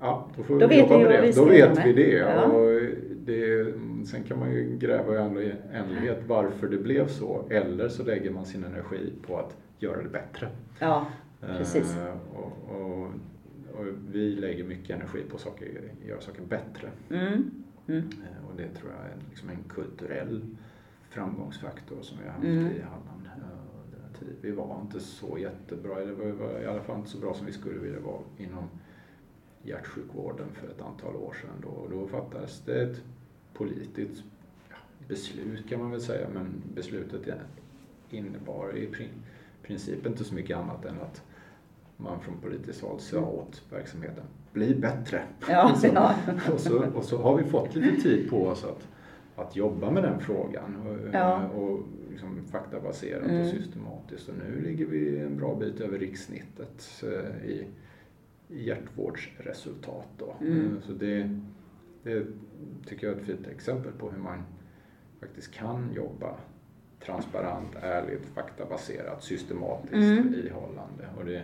ja, 0.00 0.28
då 0.36 0.42
får 0.42 0.54
vi 0.54 0.60
Då 0.60 0.66
vet 0.66 0.78
jobba 0.78 0.98
vi 0.98 1.04
med 1.04 1.12
det. 1.12 1.26
vi 1.26 1.32
Då 1.32 1.44
vet 1.44 1.86
vi 1.86 1.92
det. 1.92 2.10
Ja. 2.16 2.42
Och 2.44 2.80
det. 3.24 3.74
Sen 4.06 4.22
kan 4.22 4.38
man 4.38 4.50
ju 4.52 4.76
gräva 4.78 5.14
i 5.14 5.18
all 5.18 5.36
oändlighet 5.36 6.18
varför 6.26 6.68
det 6.68 6.78
blev 6.78 7.08
så. 7.08 7.44
Eller 7.50 7.88
så 7.88 8.02
lägger 8.04 8.30
man 8.30 8.44
sin 8.46 8.64
energi 8.64 9.12
på 9.26 9.36
att 9.38 9.56
göra 9.78 10.02
det 10.02 10.08
bättre. 10.08 10.48
Ja, 10.78 11.06
Precis. 11.40 11.96
Eh, 11.96 12.14
och, 12.36 12.76
och, 12.80 13.06
och 13.78 13.86
vi 14.12 14.30
lägger 14.36 14.64
mycket 14.64 14.96
energi 14.96 15.22
på 15.30 15.38
saker, 15.38 15.66
göra 16.06 16.20
saker 16.20 16.42
bättre. 16.42 16.88
mm. 17.10 17.50
Mm. 17.88 17.98
Eh, 17.98 18.50
Och 18.50 18.56
det 18.56 18.68
tror 18.68 18.90
jag 18.90 19.00
är 19.12 19.16
liksom 19.30 19.48
en 19.48 19.62
kulturell 19.68 20.40
framgångsfaktor 21.10 21.96
som 22.02 22.18
vi 22.22 22.26
har 22.28 22.32
haft 22.34 22.44
Mm. 22.44 22.58
i 22.58 22.80
Halland. 22.80 23.26
eh, 23.26 23.84
under 23.84 23.98
en 24.08 24.14
tid. 24.18 24.36
Vi 24.40 24.50
var 24.50 24.80
inte 24.82 25.00
så 25.00 25.38
jättebra, 25.38 26.00
eller 26.00 26.12
vi 26.12 26.32
var 26.32 26.60
i 26.62 26.66
alla 26.66 26.80
fall 26.82 26.96
inte 26.98 27.10
så 27.10 27.18
bra 27.18 27.34
som 27.34 27.46
vi 27.46 27.52
skulle 27.52 27.78
vilja 27.78 28.00
vara 28.00 28.20
inom 28.38 28.64
hjärtsjukvården 29.62 30.46
för 30.54 30.66
ett 30.68 30.82
antal 30.82 31.16
år 31.16 31.36
sedan. 31.42 31.50
Då, 31.62 31.68
och 31.68 31.90
då 31.90 32.06
fattades 32.06 32.62
det 32.66 32.82
ett 32.82 33.00
politiskt 33.54 34.22
beslut 35.08 35.68
kan 35.68 35.80
man 35.80 35.90
väl 35.90 36.00
säga, 36.00 36.26
men 36.34 36.62
beslutet 36.74 37.22
innebar 38.10 38.76
i 38.76 38.86
prin- 38.86 39.22
princip 39.62 40.06
inte 40.06 40.24
så 40.24 40.34
mycket 40.34 40.56
annat 40.56 40.84
än 40.84 41.00
att 41.00 41.22
man 41.96 42.20
från 42.20 42.36
politiskt 42.40 42.82
håll 42.82 43.00
sa 43.00 43.20
åt 43.20 43.62
verksamheten, 43.70 44.24
bli 44.52 44.74
bättre. 44.74 45.22
Ja, 45.48 45.74
Så- 45.80 45.86
ja. 45.86 46.14
och, 46.52 46.60
så, 46.60 46.84
och 46.94 47.04
så 47.04 47.22
har 47.22 47.36
vi 47.36 47.44
fått 47.44 47.74
lite 47.74 48.02
tid 48.02 48.30
på 48.30 48.46
oss 48.46 48.64
att, 48.64 48.88
att 49.36 49.56
jobba 49.56 49.90
med 49.90 50.02
den 50.02 50.20
frågan. 50.20 50.76
Och, 50.86 51.14
Ja. 51.14 51.46
och 51.48 51.80
liksom 52.10 52.44
faktabaserat 52.50 53.24
Mm. 53.28 53.40
och 53.40 53.46
systematiskt. 53.46 54.28
Och 54.28 54.34
nu 54.48 54.60
ligger 54.62 54.86
vi 54.86 55.18
en 55.18 55.36
bra 55.36 55.54
bit 55.54 55.80
över 55.80 55.98
rikssnittet 55.98 57.02
eh, 57.02 57.48
i 57.50 57.66
hjärtvårdsresultat. 58.48 60.08
Då. 60.18 60.34
Mm. 60.40 60.76
Eh, 60.76 60.82
Så 60.82 60.92
det, 60.92 61.30
det 62.02 62.26
tycker 62.86 63.06
jag 63.06 63.16
är 63.16 63.20
ett 63.20 63.26
fint 63.26 63.46
exempel 63.46 63.92
på 63.92 64.10
hur 64.10 64.18
man 64.18 64.42
faktiskt 65.20 65.52
kan 65.54 65.92
jobba 65.94 66.36
transparent, 67.04 67.74
ärligt, 67.82 68.26
faktabaserat, 68.26 69.22
systematiskt 69.22 69.94
Mm. 69.94 70.34
i 70.34 70.48
Holland. 70.50 70.92
Och 71.18 71.24
det, 71.24 71.42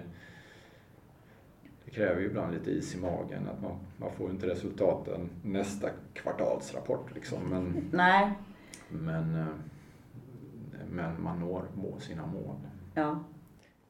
det 1.84 1.90
kräver 1.90 2.20
ju 2.20 2.26
ibland 2.26 2.52
lite 2.54 2.70
is 2.70 2.94
i 2.94 2.98
magen. 3.00 3.48
Att 3.48 3.62
man, 3.62 3.76
man 3.96 4.10
får 4.12 4.30
inte 4.30 4.46
resultaten 4.46 5.28
nästa 5.42 5.88
kvartalsrapport. 6.12 7.14
Liksom. 7.14 7.38
Men, 7.50 7.74
Nej, 7.92 8.32
men, 8.88 9.34
eh, 9.34 9.46
men 10.90 11.22
man 11.22 11.40
når 11.40 11.64
må, 11.74 12.00
sina 12.00 12.26
mål. 12.26 12.56
ja. 12.94 13.24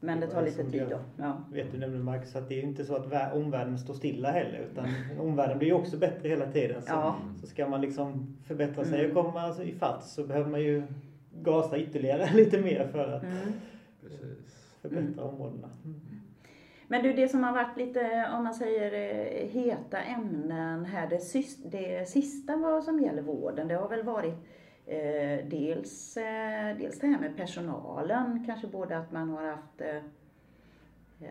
Men 0.04 0.20
det 0.20 0.26
tar 0.26 0.42
lite 0.42 0.64
tid 0.64 0.82
då. 0.90 0.98
Ja. 1.18 1.36
Vet 1.52 1.72
du 1.72 1.78
nämligen 1.78 2.04
Marcus 2.04 2.36
att 2.36 2.48
det 2.48 2.54
är 2.54 2.56
ju 2.56 2.68
inte 2.68 2.84
så 2.84 2.96
att 2.96 3.06
vär- 3.06 3.32
omvärlden 3.34 3.78
står 3.78 3.94
stilla 3.94 4.30
heller 4.30 4.68
utan 4.72 4.86
omvärlden 5.20 5.58
blir 5.58 5.68
ju 5.68 5.74
också 5.74 5.96
bättre 5.96 6.28
hela 6.28 6.46
tiden. 6.46 6.82
Så, 6.82 6.92
Ja. 6.92 7.16
så 7.40 7.46
ska 7.46 7.68
man 7.68 7.80
liksom 7.80 8.36
förbättra 8.46 8.84
sig 8.84 9.04
Mm. 9.04 9.16
och 9.16 9.24
komma 9.24 9.40
alltså, 9.40 9.62
ifatt 9.62 10.04
så 10.04 10.24
behöver 10.24 10.50
man 10.50 10.60
ju 10.62 10.82
gasa 11.42 11.78
ytterligare 11.78 12.30
lite 12.34 12.60
mer 12.60 12.88
för 12.92 13.12
att 13.12 13.22
Mm. 13.22 13.36
Förbättra 14.82 15.24
områdena. 15.24 15.68
Mm. 15.84 16.00
Men 16.88 17.02
du, 17.02 17.12
det 17.12 17.28
som 17.28 17.44
har 17.44 17.52
varit 17.52 17.76
lite, 17.76 18.28
om 18.36 18.44
man 18.44 18.54
säger 18.54 18.92
eh, 18.92 19.48
heta 19.48 19.98
ämnen 20.00 20.84
här, 20.84 21.06
det, 21.10 21.16
sys- 21.18 21.68
det 21.70 22.08
sista 22.08 22.56
vad 22.56 22.84
som 22.84 23.00
gäller 23.00 23.22
vården, 23.22 23.68
det 23.68 23.74
har 23.74 23.88
väl 23.88 24.02
varit 24.02 24.34
eh, 24.34 24.38
Eh, 24.86 25.46
dels, 25.48 26.16
eh, 26.16 26.76
dels 26.78 26.98
det 26.98 27.06
här 27.06 27.20
med 27.20 27.36
personalen, 27.36 28.44
kanske 28.46 28.66
både 28.66 28.98
att 28.98 29.12
man 29.12 29.28
har 29.28 29.46
haft 29.46 29.80
eh, 29.80 29.96
eh 29.96 30.02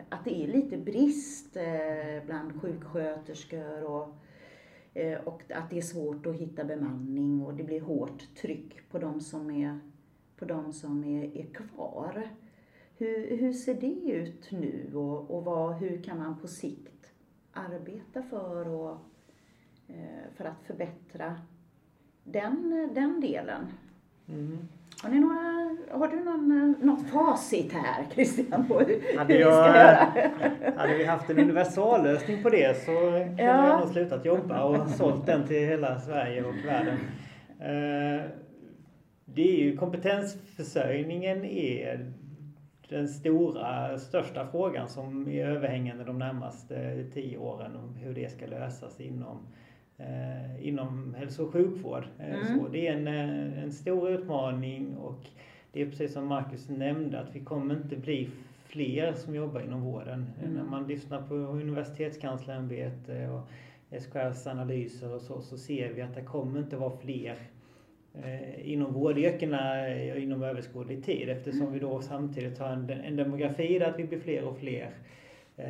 att 0.09 0.25
det 0.25 0.43
är 0.43 0.47
lite 0.47 0.77
brist 0.77 1.57
eh, 1.57 2.25
bland 2.25 2.61
sjuksköterskor 2.61 3.83
och, 3.83 4.15
och 5.23 5.41
att 5.51 5.69
det 5.69 5.77
är 5.77 5.81
svårt 5.81 6.25
att 6.25 6.35
hitta 6.35 6.63
bemanning 6.63 7.41
och 7.41 7.53
det 7.53 7.63
blir 7.63 7.81
hårt 7.81 8.35
tryck 8.35 8.89
på 8.89 8.99
de 8.99 9.21
som 9.21 9.51
är, 9.51 9.79
på 10.37 10.45
de 10.45 10.73
som 10.73 11.03
är, 11.03 11.37
är 11.37 11.45
kvar. 11.45 12.29
Hur, 12.97 13.37
hur 13.37 13.53
ser 13.53 13.73
det 13.73 14.11
ut 14.11 14.51
nu 14.51 14.91
och, 14.93 15.31
och 15.31 15.45
vad, 15.45 15.73
hur 15.73 16.03
kan 16.03 16.17
man 16.17 16.39
på 16.39 16.47
sikt 16.47 17.11
arbeta 17.51 18.23
för, 18.23 18.67
och, 18.67 18.97
för 20.35 20.45
att 20.45 20.63
förbättra 20.63 21.41
den, 22.23 22.89
den 22.95 23.21
delen? 23.21 23.67
Mm. 24.29 24.57
Har, 25.03 25.09
ni 25.09 25.19
några, 25.19 25.75
har 25.99 26.07
du 26.07 26.23
någon, 26.23 26.75
något 26.81 27.09
facit 27.09 27.73
här 27.73 28.05
Christian 28.13 28.67
på 28.67 28.79
hur, 28.79 29.17
Hade 29.17 29.33
vi 29.33 29.43
ska 29.43 29.49
göra? 29.51 30.07
Hade 30.77 30.97
vi 30.97 31.05
haft 31.05 31.29
en 31.29 31.39
universallösning 31.39 32.43
på 32.43 32.49
det 32.49 32.77
så 32.86 32.91
kunde 32.91 33.43
Ja. 33.43 33.67
jag 33.67 33.79
nog 33.79 33.89
slutat 33.89 34.25
jobba 34.25 34.63
och 34.63 34.89
sålt 34.89 35.25
den 35.25 35.47
till 35.47 35.67
hela 35.67 35.99
Sverige 35.99 36.43
och 36.43 36.55
världen. 36.65 36.97
Eh, 37.59 38.25
Det 39.25 39.41
är 39.59 39.63
ju 39.63 39.77
kompetensförsörjningen 39.77 41.45
är 41.45 42.13
den 42.89 43.07
stora, 43.07 43.99
största 43.99 44.47
frågan 44.47 44.89
som 44.89 45.27
är 45.27 45.47
överhängande 45.47 46.03
de 46.03 46.19
närmaste 46.19 47.03
tio 47.13 47.38
åren 47.38 47.75
om 47.75 47.95
hur 47.95 48.13
det 48.13 48.31
ska 48.31 48.45
lösas 48.45 48.99
inom, 48.99 49.38
inom 50.61 51.15
hälso 51.17 51.43
och 51.43 51.53
sjukvård. 51.53 52.03
Eh, 52.19 52.33
Mm. 52.53 52.71
Det 52.71 52.87
är 52.87 52.93
en, 52.93 53.07
eh, 53.07 53.63
en 53.63 53.71
stor 53.71 54.09
utmaning 54.09 54.97
och 54.97 55.19
det 55.71 55.81
är 55.81 55.85
precis 55.85 56.13
som 56.13 56.27
Marcus 56.27 56.69
nämnde 56.69 57.19
att 57.19 57.35
vi 57.35 57.39
kommer 57.39 57.75
inte 57.75 57.95
bli 57.95 58.29
fler 58.65 59.13
som 59.13 59.35
jobbar 59.35 59.61
inom 59.61 59.81
vården. 59.81 60.25
Mm. 60.43 60.53
När 60.53 60.63
man 60.63 60.88
lyssnar 60.88 61.21
på 61.21 61.36
Universitetskanslersämbetet 61.36 63.32
och 63.32 63.49
SKRs 64.01 64.47
analyser 64.47 65.15
och 65.15 65.21
så, 65.21 65.41
så 65.41 65.57
ser 65.57 65.93
vi 65.93 66.01
att 66.01 66.15
det 66.15 66.21
kommer 66.21 66.59
inte 66.59 66.78
vara 66.78 66.97
fler 66.97 67.36
eh, 68.23 68.71
inom 68.71 68.93
vårdyrkena 68.93 69.88
eh, 69.88 70.23
inom 70.23 70.43
överskådlig 70.43 71.05
tid 71.05 71.30
eftersom 71.30 71.73
vi 71.73 71.80
då 71.80 72.01
samtidigt 72.01 72.59
har 72.59 72.67
en, 72.69 72.89
en 72.89 73.15
demografi 73.15 73.80
där 73.80 73.89
att 73.89 73.99
vi 73.99 74.03
blir 74.03 74.19
fler 74.19 74.43
och 74.43 74.57
fler 74.57 74.84
eh, 74.84 74.89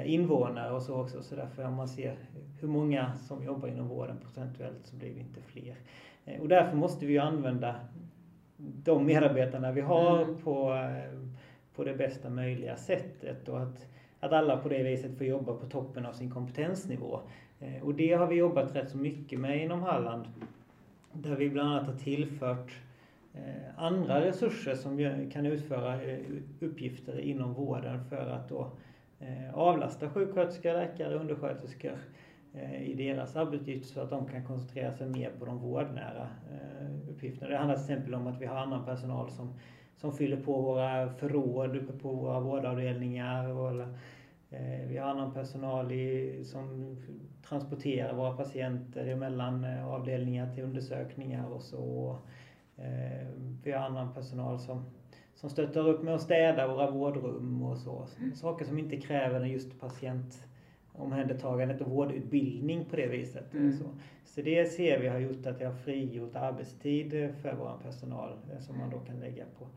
invånare 0.06 0.74
och 0.74 0.82
så 0.82 1.02
också. 1.02 1.24
Så 1.24 1.36
därför 1.36 1.66
om 1.66 1.74
man 1.74 1.88
ser 1.88 2.16
hur 2.60 2.68
många 2.68 3.18
som 3.18 3.44
jobbar 3.44 3.68
inom 3.68 3.88
vården 3.88 4.18
procentuellt 4.22 4.80
så 4.86 4.96
blir 4.96 5.14
vi 5.14 5.20
inte 5.20 5.42
fler. 5.42 5.76
Eh, 6.26 6.42
och 6.42 6.48
därför 6.48 6.76
måste 6.78 7.06
vi 7.06 7.14
ju 7.14 7.20
använda 7.20 7.76
de 8.58 9.06
medarbetarna 9.06 9.72
vi 9.72 9.82
har 9.82 10.22
Mm. 10.24 10.38
på, 10.42 10.74
eh, 10.74 11.20
på 11.76 11.84
det 11.84 11.94
bästa 11.94 12.30
möjliga 12.30 12.76
sättet 12.76 13.50
och 13.50 13.62
att, 13.62 13.88
att 14.20 14.34
alla 14.34 14.58
på 14.58 14.70
det 14.70 14.84
viset 14.84 15.18
får 15.18 15.28
jobba 15.28 15.54
på 15.54 15.66
toppen 15.66 16.06
av 16.06 16.14
sin 16.14 16.32
kompetensnivå. 16.32 17.20
Eh, 17.60 17.84
Och 17.84 17.96
det 17.96 18.14
har 18.14 18.28
vi 18.28 18.36
jobbat 18.36 18.76
rätt 18.76 18.90
så 18.90 18.98
mycket 18.98 19.40
med 19.40 19.62
inom 19.64 19.82
Halland 19.84 20.26
där 21.14 21.36
vi 21.36 21.50
bland 21.50 21.70
annat 21.70 21.88
har 21.88 21.96
tillfört 21.96 22.72
eh, 23.34 23.42
andra 23.84 24.22
resurser 24.26 24.76
som 24.76 24.98
kan 25.34 25.46
utföra 25.46 26.02
eh, 26.04 26.20
uppgifter 26.60 27.20
inom 27.20 27.54
vården 27.54 28.06
för 28.10 28.30
att 28.30 28.50
då 28.50 28.62
eh, 28.62 28.68
Eh, 29.28 29.58
avlasta 29.58 30.10
sjuksköterskor, 30.10 30.74
läkare, 30.74 31.16
undersköterskor 31.16 31.98
eh, 32.54 32.84
i 32.84 32.94
deras 32.94 33.36
arbetsuppgifter 33.36 33.94
så 33.94 34.02
att 34.02 34.10
de 34.10 34.28
kan 34.28 34.46
koncentrera 34.46 34.92
sig 34.92 35.10
mer 35.10 35.32
på 35.40 35.46
de 35.46 35.60
vårdnära 35.60 36.28
eh, 36.52 37.10
uppgifterna. 37.10 37.52
Det 37.52 37.58
handlar 37.58 37.76
till 37.76 37.84
exempel 37.84 38.16
om 38.16 38.28
att 38.28 38.42
vi 38.42 38.46
har 38.46 38.56
annan 38.56 38.86
personal 38.86 39.32
som, 39.32 39.54
som 39.96 40.14
fyller 40.14 40.38
på 40.38 40.62
våra 40.62 41.14
förråd 41.14 41.76
uppe 41.76 41.94
på 41.94 42.12
våra 42.12 42.40
vårdavdelningar. 42.40 43.52
Våra, 43.52 43.94
vi 44.88 44.98
har 44.98 45.10
annan 45.10 45.34
personal 45.34 45.92
i, 45.92 46.40
som 46.46 46.98
transporterar 47.48 48.14
våra 48.14 48.38
patienter 48.38 49.16
mellan 49.16 49.66
avdelningar 49.66 50.54
till 50.54 50.64
undersökningar 50.64 51.46
och 51.46 51.62
så. 51.62 52.18
Vi 53.64 53.72
har 53.72 53.80
annan 53.80 54.14
personal 54.14 54.60
som, 54.60 54.86
som 55.36 55.50
stöttar 55.50 55.90
upp 55.90 56.04
med 56.04 56.16
att 56.16 56.22
städa 56.22 56.68
våra 56.68 56.92
vårdrum 56.92 57.64
och 57.64 57.78
så. 57.78 58.08
Saker 58.36 58.66
som 58.66 58.80
inte 58.80 58.98
kräver 58.98 59.46
just 59.46 59.80
patientomhändertagandet 59.80 61.82
och 61.82 61.88
vårdutbildning 61.88 62.86
på 62.86 62.96
det 62.96 63.08
viset. 63.08 63.54
Mm. 63.54 63.74
Så. 63.74 63.86
så 64.26 64.42
det 64.42 64.66
ser 64.66 65.00
vi 65.00 65.08
har 65.08 65.20
gjort 65.20 65.46
att 65.46 65.60
det 65.60 65.66
har 65.66 65.74
frigjort 65.74 66.36
arbetstid 66.36 67.12
för 67.42 67.56
vår 67.56 67.78
personal 67.84 68.38
som 68.60 68.78
man 68.78 68.90
då 68.90 69.00
kan 69.00 69.20
lägga 69.20 69.46
på 69.60 69.68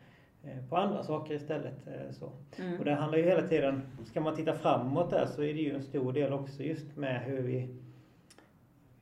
på 0.69 0.77
andra 0.77 1.03
saker 1.03 1.35
istället. 1.35 1.89
Så. 2.11 2.33
Mm. 2.59 2.79
Och 2.79 2.85
det 2.85 2.95
handlar 2.95 3.19
ju 3.19 3.25
hela 3.25 3.43
tiden, 3.43 3.83
ska 4.05 4.21
man 4.21 4.37
titta 4.37 4.55
framåt 4.55 5.11
där 5.11 5.27
så 5.27 5.43
är 5.43 5.55
det 5.55 5.61
ju 5.61 5.75
en 5.75 5.83
stor 5.83 6.13
del 6.13 6.33
också 6.33 6.63
just 6.63 6.97
med 6.97 7.21
hur 7.21 7.43
vi 7.43 7.69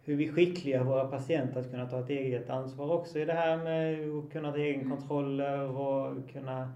hur 0.04 0.16
vi 0.16 0.28
skickliga 0.28 0.84
våra 0.84 1.08
patienter 1.08 1.60
att 1.60 1.70
kunna 1.70 1.86
ta 1.86 2.00
ett 2.00 2.10
eget 2.10 2.50
ansvar 2.50 2.92
också 2.92 3.18
i 3.18 3.24
det 3.24 3.32
här 3.32 3.56
med 3.56 4.08
att 4.18 4.32
kunna 4.32 4.52
ta 4.52 4.58
egenkontroller 4.58 5.68
och 5.68 6.28
kunna 6.28 6.72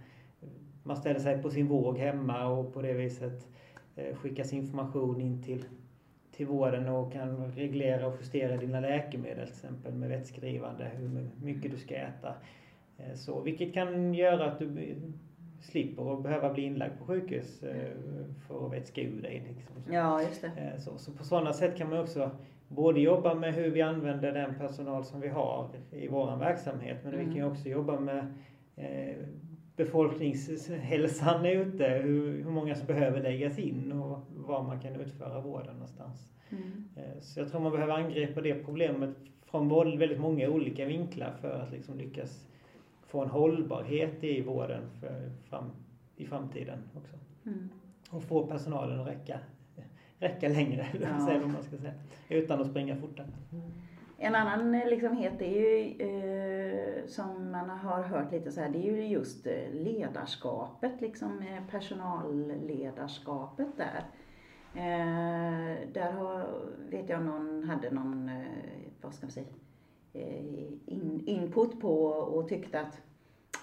man 0.89 0.97
ställer 0.97 1.21
sig 1.21 1.43
på 1.43 1.51
sin 1.51 1.67
våg 1.67 1.99
hemma 1.99 2.47
och 2.47 2.75
på 2.75 2.83
det 2.83 2.93
viset 2.93 3.47
eh, 3.97 4.17
skickas 4.17 4.53
information 4.53 5.21
in 5.21 5.43
till, 5.43 5.65
till 6.33 6.47
vården 6.47 6.89
och 6.89 7.13
kan 7.13 7.53
reglera 7.53 8.07
och 8.07 8.17
justera 8.21 8.57
dina 8.57 8.81
läkemedel 8.81 9.47
till 9.47 9.55
exempel 9.55 9.95
med 9.95 10.09
vätskedrivande, 10.09 10.91
hur 10.97 11.29
mycket 11.43 11.71
du 11.71 11.77
ska 11.77 11.95
äta. 11.95 12.35
Eh, 12.99 13.15
så, 13.15 13.41
vilket 13.41 13.75
kan 13.75 14.15
göra 14.15 14.53
att 14.53 14.59
du 14.59 14.95
slipper 15.61 16.15
att 16.15 16.23
behöva 16.23 16.53
bli 16.53 16.63
inlagd 16.63 16.99
på 16.99 17.05
sjukhus 17.05 17.63
eh, 17.63 17.93
för 18.47 18.67
att 18.67 18.73
vätska 18.73 19.01
ur 19.01 19.23
dig. 19.23 19.43
Liksom. 19.49 19.95
Ja, 19.95 20.23
just 20.23 20.43
det. 20.43 20.81
Så, 20.81 20.99
så 20.99 21.13
på 21.13 21.25
sådana 21.25 21.53
sätt 21.53 21.77
kan 21.77 21.91
man 21.91 21.99
också 21.99 22.31
både 22.69 23.01
jobba 23.01 23.35
med 23.35 23.55
hur 23.55 23.71
vi 23.71 23.83
använder 23.83 24.33
den 24.33 24.55
personal 24.55 25.05
som 25.05 25.21
vi 25.21 25.29
har 25.29 25.69
i 25.91 26.09
vår 26.09 26.37
verksamhet 26.37 26.99
men 27.05 27.15
mm. 27.15 27.27
vi 27.27 27.33
kan 27.35 27.45
ju 27.45 27.51
också 27.51 27.69
jobba 27.69 28.01
med 28.01 28.35
eh, 28.77 29.17
befolkningshälsan 29.77 31.47
ute, 31.47 31.85
hur, 31.85 32.43
hur 32.43 32.51
många 32.51 32.75
som 32.75 32.87
behöver 32.87 33.23
läggas 33.23 33.59
in 33.59 33.93
och 33.93 34.21
var 34.31 34.63
man 34.63 34.81
kan 34.81 34.97
utföra 34.97 35.41
vården 35.41 35.73
någonstans. 35.73 36.33
Mm. 36.51 36.85
Eh, 36.97 37.21
så 37.21 37.41
jag 37.41 37.51
tror 37.51 37.61
man 37.61 37.73
behöver 37.73 37.95
angripa 37.95 38.41
det 38.41 38.55
problemet 38.55 39.17
från 39.45 39.99
väldigt 39.99 40.21
många 40.21 40.49
olika 40.49 40.85
vinklar 40.85 41.33
för 41.41 41.61
att 41.61 41.73
liksom 41.73 41.99
lyckas 41.99 42.49
få 43.07 43.23
en 43.23 43.29
hållbarhet 43.29 44.25
i 44.25 44.43
vården 44.43 44.91
för 45.01 45.31
fram, 45.49 45.71
i 46.17 46.27
framtiden 46.27 46.79
också. 46.97 47.17
Mm. 47.47 47.69
Och 48.11 48.23
få 48.23 48.47
personalen 48.47 49.01
att 49.01 49.07
räcka 49.07 49.41
räcka 50.19 50.49
längre, 50.49 50.87
ja. 51.01 51.09
vad 51.19 51.51
man 51.51 51.63
ska 51.63 51.77
säga, 51.77 51.95
utan 52.29 52.61
att 52.61 52.71
springa 52.71 52.97
fortare. 52.97 53.27
En 54.21 54.35
annan 54.35 54.75
eh, 54.75 54.89
liksom 54.89 55.17
het 55.17 55.43
är 55.43 55.47
ju, 55.47 55.97
eh, 56.01 57.07
som 57.07 57.51
man 57.51 57.71
har 57.71 58.03
hört 58.03 58.33
lite 58.33 58.53
så 58.53 58.61
här, 58.61 58.69
det 58.69 58.79
är 58.79 58.93
ju 58.93 59.07
just 59.07 59.47
eh, 59.47 59.73
ledarskapet, 59.73 61.01
liksom 61.01 61.43
eh, 61.43 61.67
personalledarskapet 61.71 63.69
där. 63.77 64.05
Eh, 64.75 65.77
där 65.93 66.13
har, 66.13 66.47
vet 66.91 67.09
jag 67.09 67.25
någon 67.25 67.65
hade 67.65 67.91
någon, 67.91 68.29
eh, 68.29 68.47
vad 69.01 69.15
ska 69.15 69.27
man 69.27 69.33
säga, 69.33 69.47
in, 70.87 71.23
input 71.27 71.81
på 71.81 72.05
och 72.07 72.49
tyckte 72.49 72.81
att 72.81 73.01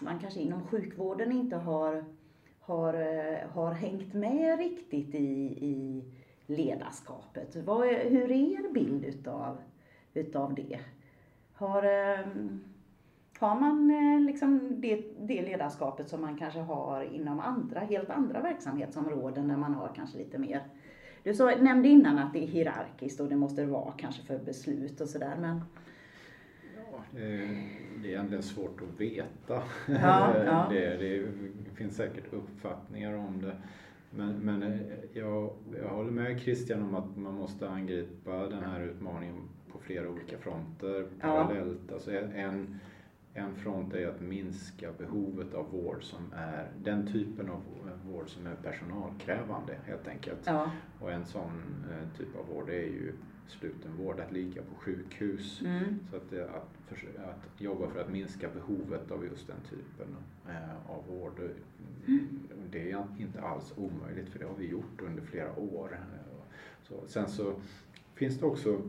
man 0.01 0.19
kanske 0.19 0.39
inom 0.39 0.67
sjukvården 0.67 1.31
inte 1.31 1.55
har, 1.55 2.05
har, 2.59 2.93
har 3.47 3.71
hängt 3.71 4.13
med 4.13 4.59
riktigt 4.59 5.15
i, 5.15 5.57
i 5.65 6.03
ledarskapet. 6.47 7.55
Vad, 7.55 7.87
hur 7.87 8.31
är 8.31 8.59
er 8.59 8.73
bild 8.73 9.05
utav, 9.05 9.57
utav 10.13 10.55
det? 10.55 10.79
Har, 11.53 11.83
ehm, 11.83 12.63
har 13.39 13.59
man 13.59 13.91
eh, 13.91 14.19
liksom 14.19 14.81
det, 14.81 15.03
det 15.19 15.41
ledarskapet 15.41 16.09
som 16.09 16.21
man 16.21 16.37
kanske 16.37 16.59
har 16.59 17.01
inom 17.01 17.39
andra, 17.39 17.79
helt 17.79 18.09
andra 18.09 18.41
verksamhetsområden 18.41 19.47
där 19.47 19.57
man 19.57 19.73
har 19.73 19.91
kanske 19.95 20.17
lite 20.17 20.37
mer 20.37 20.61
du 21.25 21.33
så, 21.33 21.55
nämnde 21.55 21.89
innan 21.89 22.17
att 22.17 22.33
det 22.33 22.43
är 22.43 22.47
hierarkiskt 22.47 23.19
och 23.19 23.29
det 23.29 23.35
måste 23.35 23.65
vara 23.65 23.91
kanske 23.97 24.23
för 24.23 24.39
beslut 24.39 25.01
och 25.01 25.09
sådär 25.09 25.35
men 25.39 25.61
ja, 26.75 27.03
det, 27.11 27.21
det 28.01 28.07
är 28.07 28.11
egentligen 28.11 28.43
svårt 28.43 28.81
att 28.81 29.01
veta. 29.01 29.63
Ja, 29.87 30.35
ja. 30.45 30.67
Det, 30.69 30.97
det 31.65 31.75
finns 31.75 31.95
säkert 31.95 32.33
uppfattningar 32.33 33.13
om 33.13 33.41
det. 33.41 33.55
Men, 34.15 34.35
men 34.35 34.63
eh, 34.63 34.79
jag, 35.13 35.53
jag 35.81 35.89
håller 35.89 36.11
med 36.11 36.41
Christian 36.41 36.83
om 36.83 36.95
att 36.95 37.17
man 37.17 37.33
måste 37.33 37.69
angripa 37.69 38.47
den 38.47 38.63
här 38.63 38.81
utmaningen 38.81 39.35
på 39.71 39.79
flera 39.79 40.09
olika 40.09 40.37
fronter 40.37 41.07
parallellt. 41.19 41.81
Ja. 41.87 41.93
Alltså 41.93 42.11
en, 42.11 42.79
en 43.33 43.55
front 43.55 43.93
är 43.93 44.07
att 44.07 44.21
minska 44.21 44.91
behovet 44.97 45.53
av 45.53 45.71
vård 45.71 46.03
som 46.03 46.33
är 46.35 46.71
den 46.83 47.07
typen 47.07 47.49
av 47.49 47.61
vård 48.05 48.29
som 48.29 48.47
är 48.47 48.55
personalkrävande 48.55 49.77
helt 49.85 50.07
enkelt. 50.07 50.39
Ja. 50.45 50.71
Och 50.99 51.11
en 51.11 51.25
sån 51.25 51.61
eh, 51.91 52.17
typ 52.17 52.35
av 52.35 52.55
vård 52.55 52.69
är 52.69 52.73
ju 52.73 53.13
slutenvård, 53.47 54.19
att 54.19 54.31
ligga 54.31 54.61
på 54.61 54.75
sjukhus. 54.75 55.61
Mm. 55.65 55.99
Så 56.09 56.15
att, 56.15 56.33
att, 56.33 56.69
för, 56.87 56.95
att 57.19 57.61
jobba 57.61 57.89
för 57.89 58.01
att 58.01 58.11
minska 58.11 58.49
behovet 58.49 59.11
av 59.11 59.25
just 59.25 59.47
den 59.47 59.61
typen 59.69 60.15
eh, 60.49 60.91
av 60.91 61.03
vård. 61.07 61.39
Mm. 62.07 62.39
Det 62.71 62.91
är 62.91 63.05
inte 63.19 63.41
alls 63.41 63.73
omöjligt 63.77 64.29
för 64.29 64.39
det 64.39 64.45
har 64.45 64.55
vi 64.55 64.67
gjort 64.67 65.01
under 65.01 65.21
flera 65.21 65.59
år. 65.59 65.99
Så, 66.83 67.03
sen 67.07 67.29
så 67.29 67.53
finns 68.13 68.39
det 68.39 68.45
också 68.45 68.81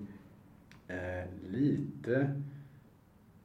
eh, 0.89 1.25
lite 1.51 2.43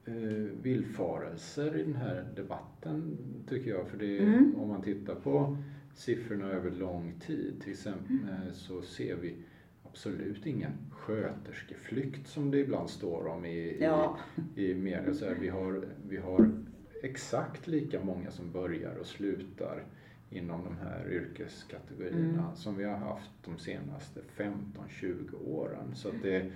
eh, 0.05 0.13
villfarelser 0.61 1.77
i 1.77 1.83
den 1.83 1.95
här 1.95 2.27
debatten 2.35 3.17
tycker 3.49 3.69
jag. 3.69 3.87
För 3.87 3.97
det, 3.97 4.19
mm. 4.19 4.55
om 4.55 4.67
man 4.67 4.81
tittar 4.81 5.15
på 5.15 5.57
siffrorna 5.93 6.45
över 6.45 6.71
lång 6.71 7.13
tid 7.19 7.61
till 7.61 7.71
exempel 7.71 8.15
mm. 8.15 8.53
så 8.53 8.81
ser 8.81 9.15
vi 9.15 9.35
absolut 9.91 10.45
ingen 10.45 10.71
sköterskeflykt 10.91 12.27
som 12.27 12.51
det 12.51 12.57
ibland 12.57 12.89
står 12.89 13.27
om 13.27 13.45
i, 13.45 13.77
ja. 13.81 14.17
i, 14.55 14.71
i 14.71 14.75
media. 14.75 15.13
Så 15.13 15.25
här, 15.25 15.35
vi, 15.39 15.49
har, 15.49 15.85
vi 16.07 16.17
har 16.17 16.51
exakt 17.03 17.67
lika 17.67 18.03
många 18.03 18.31
som 18.31 18.51
börjar 18.51 18.95
och 18.95 19.05
slutar 19.05 19.83
inom 20.29 20.63
de 20.63 20.77
här 20.77 21.11
yrkeskategorierna 21.11 22.43
mm. 22.43 22.55
som 22.55 22.77
vi 22.77 22.83
har 22.83 22.97
haft 22.97 23.31
de 23.45 23.57
senaste 23.57 24.19
15-20 24.37 25.47
åren. 25.47 25.95
Så 25.95 26.09
att 26.09 26.21
det 26.23 26.51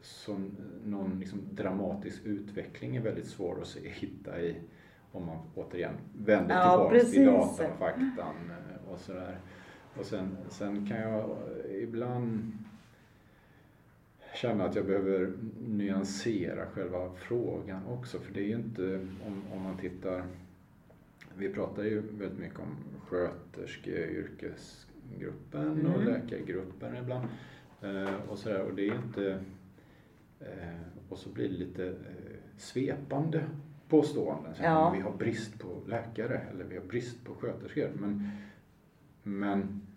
så 0.00 0.40
någon 0.84 1.20
liksom 1.20 1.40
dramatisk 1.50 2.24
utveckling 2.24 2.96
är 2.96 3.00
väldigt 3.00 3.26
svår 3.26 3.60
att 3.60 3.68
se, 3.68 3.80
hitta 3.88 4.40
i 4.40 4.56
om 5.12 5.26
man 5.26 5.38
återigen 5.54 5.94
vänder 6.18 6.54
ja, 6.54 6.90
tillbaks 6.90 7.10
till 7.10 7.26
datan 7.26 7.70
och 7.70 7.78
faktan 7.78 8.34
eh, 8.50 8.92
och 8.92 9.00
sådär. 9.00 9.38
Och 9.98 10.06
sen, 10.06 10.36
sen 10.48 10.86
kan 10.86 11.00
jag 11.00 11.36
ibland 11.82 12.52
känna 14.34 14.64
att 14.64 14.74
jag 14.74 14.86
behöver 14.86 15.32
nyansera 15.68 16.66
själva 16.66 17.12
frågan 17.14 17.86
också. 17.86 18.18
För 18.18 18.34
det 18.34 18.40
är 18.40 18.46
ju 18.46 18.54
inte, 18.54 19.06
om, 19.26 19.42
om 19.52 19.62
man 19.62 19.78
tittar, 19.78 20.24
vi 21.36 21.48
pratar 21.48 21.82
ju 21.82 22.00
väldigt 22.00 22.38
mycket 22.38 22.58
om 22.58 22.76
sköterskeyrkesgruppen 23.06 25.80
mm. 25.80 25.92
och 25.92 26.04
läkargruppen 26.04 26.96
ibland. 26.96 27.28
Eh, 27.82 28.14
och, 28.28 28.38
sådär, 28.38 28.62
och 28.62 28.74
det 28.74 28.88
är 28.88 28.94
inte, 28.94 29.44
eh, 30.40 30.80
och 31.08 31.18
så 31.18 31.28
blir 31.28 31.48
det 31.48 31.54
lite 31.54 31.86
eh, 31.86 31.92
svepande 32.56 33.44
påståenden. 33.88 34.52
Ja. 34.62 34.90
Vi 34.90 35.00
har 35.00 35.12
brist 35.12 35.58
på 35.58 35.80
läkare 35.86 36.40
eller 36.50 36.64
vi 36.64 36.76
har 36.76 36.84
brist 36.84 37.24
på 37.24 37.34
sköterskor. 37.34 37.90
Men, 37.94 38.30
men 39.22 39.87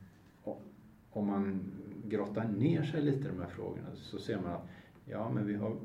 om 1.11 1.27
man 1.27 1.59
grottar 2.05 2.47
ner 2.47 2.83
sig 2.83 3.01
lite 3.01 3.27
i 3.27 3.31
de 3.31 3.39
här 3.39 3.49
frågorna 3.49 3.87
så 3.95 4.19
ser 4.19 4.41
man 4.41 4.51
att 4.51 4.67
ja, 5.05 5.29
men 5.29 5.47
vi 5.47 5.55
har 5.55 5.77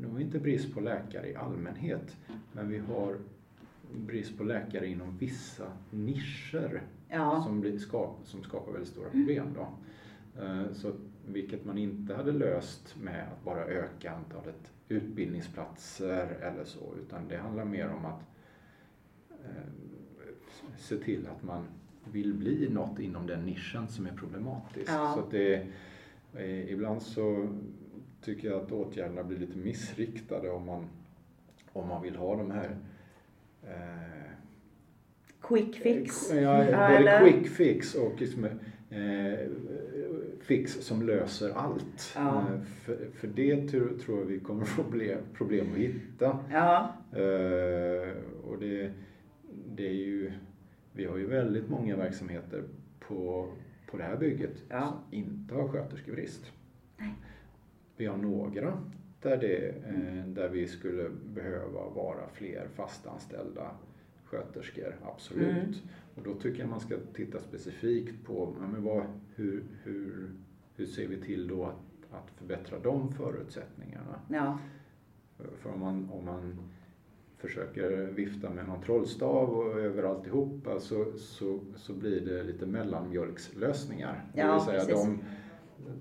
nog 0.00 0.20
inte 0.20 0.38
brist 0.38 0.74
på 0.74 0.80
läkare 0.80 1.30
i 1.30 1.34
allmänhet, 1.34 2.16
men 2.52 2.68
vi 2.68 2.78
har 2.78 3.18
brist 3.92 4.38
på 4.38 4.44
läkare 4.44 4.86
inom 4.86 5.18
vissa 5.18 5.72
nischer 5.90 6.82
ja. 7.08 7.42
som, 7.42 7.60
blir, 7.60 7.78
som 8.24 8.42
skapar 8.42 8.72
väldigt 8.72 8.90
stora 8.90 9.10
problem. 9.10 9.46
Då. 9.54 9.68
Eh, 10.42 10.72
så, 10.72 10.92
vilket 11.26 11.64
man 11.64 11.78
inte 11.78 12.14
hade 12.14 12.32
löst 12.32 12.96
med 13.02 13.28
att 13.32 13.44
bara 13.44 13.64
öka 13.64 14.12
antalet 14.12 14.72
utbildningsplatser 14.88 16.26
eller 16.26 16.64
så, 16.64 16.94
utan 17.02 17.28
det 17.28 17.36
handlar 17.36 17.64
mer 17.64 17.88
om 17.88 18.04
att 18.04 18.20
eh, 19.30 19.70
se 20.78 20.96
till 20.96 21.26
att 21.26 21.42
man 21.42 21.64
vill 22.12 22.34
bli 22.34 22.68
något 22.70 22.98
inom 22.98 23.26
den 23.26 23.46
nischen 23.46 23.88
som 23.88 24.06
är 24.06 24.12
problematisk. 24.12 24.90
Ja. 24.90 25.14
Så 25.14 25.36
det, 25.36 25.66
eh, 26.36 26.72
ibland 26.72 27.02
så 27.02 27.48
tycker 28.22 28.48
jag 28.48 28.62
att 28.62 28.72
åtgärderna 28.72 29.24
blir 29.24 29.38
lite 29.38 29.58
missriktade 29.58 30.50
om 30.50 30.66
man, 30.66 30.86
om 31.72 31.88
man 31.88 32.02
vill 32.02 32.16
ha 32.16 32.36
de 32.36 32.50
här 32.50 32.76
eh, 33.62 34.30
Quick 35.40 35.76
fix? 35.76 36.30
Ja, 36.32 36.40
Ja, 36.40 36.88
både 36.88 36.96
eller? 36.98 37.20
quick 37.30 37.48
fix 37.48 37.94
och 37.94 38.20
liksom, 38.20 38.44
eh, 38.44 39.48
fix 40.40 40.72
som 40.80 41.02
löser 41.02 41.50
allt. 41.50 42.12
Ja. 42.16 42.38
Eh, 42.40 42.60
för, 42.84 42.98
för 43.14 43.28
det 43.28 43.68
tror, 43.68 43.98
tror 44.04 44.18
jag 44.18 44.26
vi 44.26 44.40
kommer 44.40 44.64
få 44.64 44.82
problem, 44.82 45.18
problem 45.34 45.66
att 45.72 45.78
hitta. 45.78 46.38
Ja, 46.52 46.92
Eh, 47.12 48.10
och 48.44 48.58
det, 48.60 48.90
det 49.74 49.86
är 49.88 49.92
ju, 49.92 50.32
vi 50.94 51.04
har 51.04 51.16
ju 51.16 51.26
väldigt 51.26 51.68
många 51.70 51.96
verksamheter 51.96 52.64
på, 53.00 53.48
på 53.90 53.96
det 53.96 54.02
här 54.02 54.16
bygget 54.16 54.62
Ja. 54.68 54.86
som 54.88 55.18
inte 55.18 55.54
har 55.54 55.68
sköterskebrist. 55.68 56.52
Nej. 56.96 57.14
Vi 57.96 58.06
har 58.06 58.16
några 58.16 58.78
där, 59.22 59.36
det, 59.36 59.68
eh, 59.68 60.26
där 60.26 60.48
vi 60.48 60.66
skulle 60.66 61.10
behöva 61.34 61.88
vara 61.88 62.28
fler 62.32 62.68
fastanställda 62.74 63.70
sköterskor, 64.24 64.96
absolut. 65.02 65.48
Mm. 65.48 65.74
Och 66.14 66.22
då 66.24 66.34
tycker 66.34 66.60
jag 66.60 66.68
man 66.68 66.80
ska 66.80 66.96
titta 67.14 67.40
specifikt 67.40 68.26
på 68.26 68.54
ja, 68.60 68.66
men 68.66 68.82
vad, 68.84 69.04
hur, 69.34 69.64
hur, 69.82 70.30
hur 70.76 70.86
ser 70.86 71.08
vi 71.08 71.20
till 71.20 71.48
då 71.48 71.64
att, 71.64 72.14
att 72.14 72.30
förbättra 72.30 72.78
de 72.78 73.12
förutsättningarna. 73.12 74.20
ja, 74.28 74.58
För 75.36 75.70
om 75.72 75.80
man, 75.80 76.10
om 76.10 76.24
man 76.24 76.58
försöker 77.48 77.90
vifta 78.14 78.50
med 78.50 78.66
någon 78.68 78.82
trollstav 78.82 79.50
och 79.50 79.80
över 79.80 80.02
alltihopa 80.02 80.80
så, 80.80 81.04
så, 81.16 81.60
så 81.76 81.92
blir 81.92 82.20
det 82.20 82.42
lite 82.42 82.66
mellanmjölkslösningar. 82.66 84.24
det 84.34 84.40
Ja, 84.40 84.54
vill 84.54 84.62
säga 84.64 84.78
precis. 84.84 84.94
de, 84.94 85.18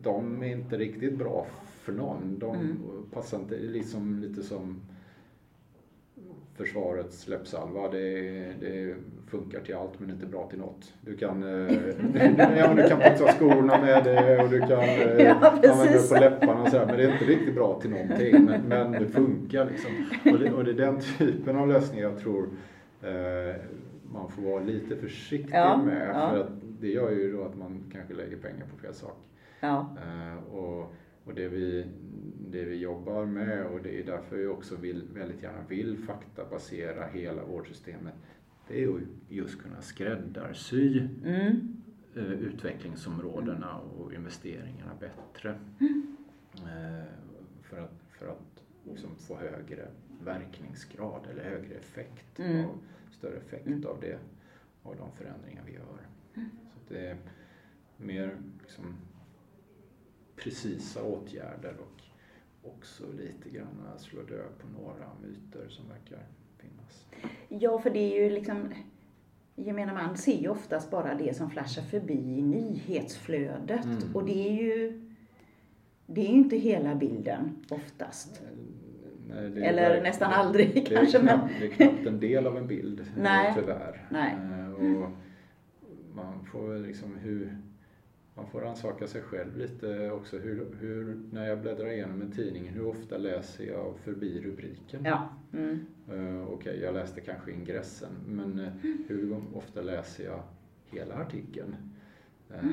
de 0.04 0.44
är 0.44 0.48
inte 0.48 0.78
riktigt 0.78 1.18
bra 1.18 1.48
för 1.82 1.94
någon. 1.94 2.39
De 2.39 2.56
Mm. 2.56 2.78
passar 3.12 3.39
inte, 3.39 3.58
liksom 3.60 4.20
lite 4.20 4.44
som 4.44 4.82
försvarets 6.56 7.28
läppsalva. 7.28 7.89
Det, 7.89 8.20
det 8.60 8.95
funkar 9.28 9.60
till 9.60 9.76
allt 9.76 9.99
men 9.99 10.10
inte 10.10 10.26
bra 10.26 10.47
till 10.49 10.60
något. 10.60 10.93
Du 11.01 11.18
kan, 11.18 11.43
eh, 11.43 11.74
ja, 12.58 12.74
du 12.74 12.88
kan 12.89 12.99
putsa 12.99 13.28
skorna 13.28 13.82
med 13.82 14.04
det 14.04 14.43
och 14.43 14.49
du 14.49 14.60
kan 14.60 14.80
eh, 14.80 15.18
Ja, 15.26 15.34
använda 15.34 15.84
det 15.91 16.10
på 16.10 16.16
läpparna 16.16 16.62
och 16.62 16.68
sådär, 16.70 16.86
men 16.86 16.97
det 16.97 17.04
är 17.04 17.12
inte 17.14 17.26
riktigt 17.26 17.56
bra 17.56 17.80
till 17.82 17.89
någonting. 17.89 18.45
Men, 18.45 18.62
men 18.62 18.91
det 18.91 19.08
funkar 19.08 19.66
liksom. 19.66 19.91
Och 20.34 20.39
det, 20.39 20.51
och 20.51 20.64
det 20.64 20.72
är 20.72 20.76
den 20.76 20.99
typen 21.18 21.56
av 21.58 21.68
lösningar 21.68 22.04
jag 22.04 22.20
tror 22.20 22.49
eh, 23.01 23.56
man 24.14 24.32
får 24.32 24.41
vara 24.41 24.64
lite 24.64 24.95
försiktig 24.95 25.54
Ja, 25.56 25.78
med. 25.86 26.08
ja. 26.14 26.30
För 26.30 26.39
att 26.39 26.49
det 26.82 26.88
gör 26.88 27.12
ju 27.12 27.34
då 27.38 27.43
att 27.43 27.58
man 27.58 27.84
kanske 27.93 28.14
lägger 28.14 28.38
pengar 28.38 28.66
på 28.74 28.78
fel 28.82 28.93
sak. 28.93 29.18
ja, 29.60 29.95
Eh, 29.97 30.54
och 30.56 30.93
och 31.26 31.34
det, 31.34 31.47
vi, 31.47 31.86
det 32.51 32.65
vi 32.65 32.76
jobbar 32.76 33.26
med 33.26 33.65
och 33.65 33.82
det 33.84 33.99
är 33.99 34.05
därför 34.05 34.36
vi 34.38 34.47
också 34.47 34.76
vill, 34.76 35.03
väldigt 35.13 35.43
gärna 35.43 35.63
vill 35.67 35.97
faktabasera 35.97 37.05
hela 37.07 37.45
vårdsystemet. 37.45 38.13
Det 38.67 38.74
är 38.74 38.80
ju 38.80 38.99
just 39.30 39.61
kunna 39.61 39.82
skräddarsy 39.82 40.99
mm, 41.26 41.78
eh, 42.15 42.32
utvecklingsområdena 42.32 43.78
och 43.80 44.13
investeringarna 44.13 44.91
bättre. 44.99 45.59
Eh, 46.55 47.05
för 47.61 47.78
att, 47.80 47.93
för 48.09 48.28
att 48.28 48.63
liksom 48.84 49.15
få 49.15 49.38
högre 49.38 49.88
verkningsgrad 50.24 51.28
eller 51.32 51.43
högre 51.43 51.76
effekt, 51.76 52.39
Mm. 52.39 52.65
av, 52.65 52.78
större 53.11 53.38
effekt 53.38 53.67
Mm. 53.67 53.86
av 53.86 53.97
det, 54.01 54.19
av 54.84 54.95
de 54.97 55.11
förändringar 55.11 55.63
vi 55.65 55.74
gör. 55.74 56.07
Så 56.36 56.80
att 56.80 56.89
det 56.89 57.07
är 57.07 57.17
mer 57.97 58.38
liksom, 58.61 58.95
precisa 60.44 61.04
åtgärder 61.04 61.74
och 61.80 62.02
också 62.72 63.04
lite 63.18 63.50
grann 63.58 63.84
slå 63.98 64.22
död 64.22 64.50
på 64.62 64.68
några 64.82 65.06
myter 65.22 65.70
som 65.70 65.86
verkar 65.89 66.26
finnas. 66.58 67.06
ja, 67.50 67.80
för 67.80 67.89
det 67.89 68.00
är 68.00 68.24
ju 68.24 68.30
liksom 68.30 68.74
Gemene 69.56 69.94
man 69.94 70.18
ser 70.18 70.38
ju 70.41 70.48
oftast 70.50 70.91
bara 70.91 71.16
det 71.16 71.34
som 71.38 71.50
flashar 71.50 71.82
förbi 71.82 72.14
i 72.14 72.41
nyhetsflödet 72.41 73.86
Mm. 73.86 73.98
och 74.14 74.26
det 74.26 74.48
är 74.50 74.54
ju 74.54 75.02
det 76.06 76.22
är 76.22 76.26
ju 76.30 76.34
inte 76.38 76.58
hela 76.58 76.96
bilden 76.96 77.66
oftast. 77.70 78.41
Nej, 79.30 79.50
det 79.50 79.60
är 79.66 79.70
Eller 79.70 79.89
verk- 79.89 80.04
nästan 80.04 80.34
aldrig 80.34 80.74
det 80.74 80.82
kanske, 80.82 81.20
men- 81.20 81.28
knappt, 81.39 81.54
Det 81.60 81.66
är 81.66 81.72
knappt 81.72 82.06
en 82.08 82.20
del 82.20 82.48
av 82.48 82.58
en 82.58 82.68
bild, 82.68 83.00
eh, 83.00 83.06
Nej. 83.18 83.54
tyvärr. 83.56 84.08
Nej. 84.12 84.34
Eh, 84.34 84.72
Och 84.74 85.10
man 86.16 86.46
får 86.46 86.80
liksom 86.80 87.16
hur, 87.16 87.58
man 88.36 88.48
får 88.48 88.66
ansaka 88.66 89.08
sig 89.08 89.22
själv 89.22 89.58
lite 89.58 90.12
också. 90.12 90.38
Hur, 90.38 90.76
hur, 90.80 91.20
när 91.32 91.48
jag 91.50 91.62
bläddrar 91.62 91.88
igenom 91.92 92.22
en 92.22 92.32
tidning, 92.32 92.68
hur 92.70 92.86
ofta 92.88 93.18
läser 93.18 93.64
jag 93.66 93.98
förbi 94.00 94.42
rubriken? 94.42 95.02
Ja. 95.06 95.30
Mm. 95.54 95.86
Eh, 96.12 96.48
Okej, 96.50 96.80
jag 96.82 96.94
läste 96.94 97.22
kanske 97.22 97.52
ingressen, 97.52 98.12
men 98.28 98.60
eh, 98.60 98.74
hur 99.08 99.38
ofta 99.54 99.82
läser 99.82 100.24
jag 100.26 100.44
hela 100.86 101.16
artikeln? 101.16 101.76
Eh, 102.50 102.66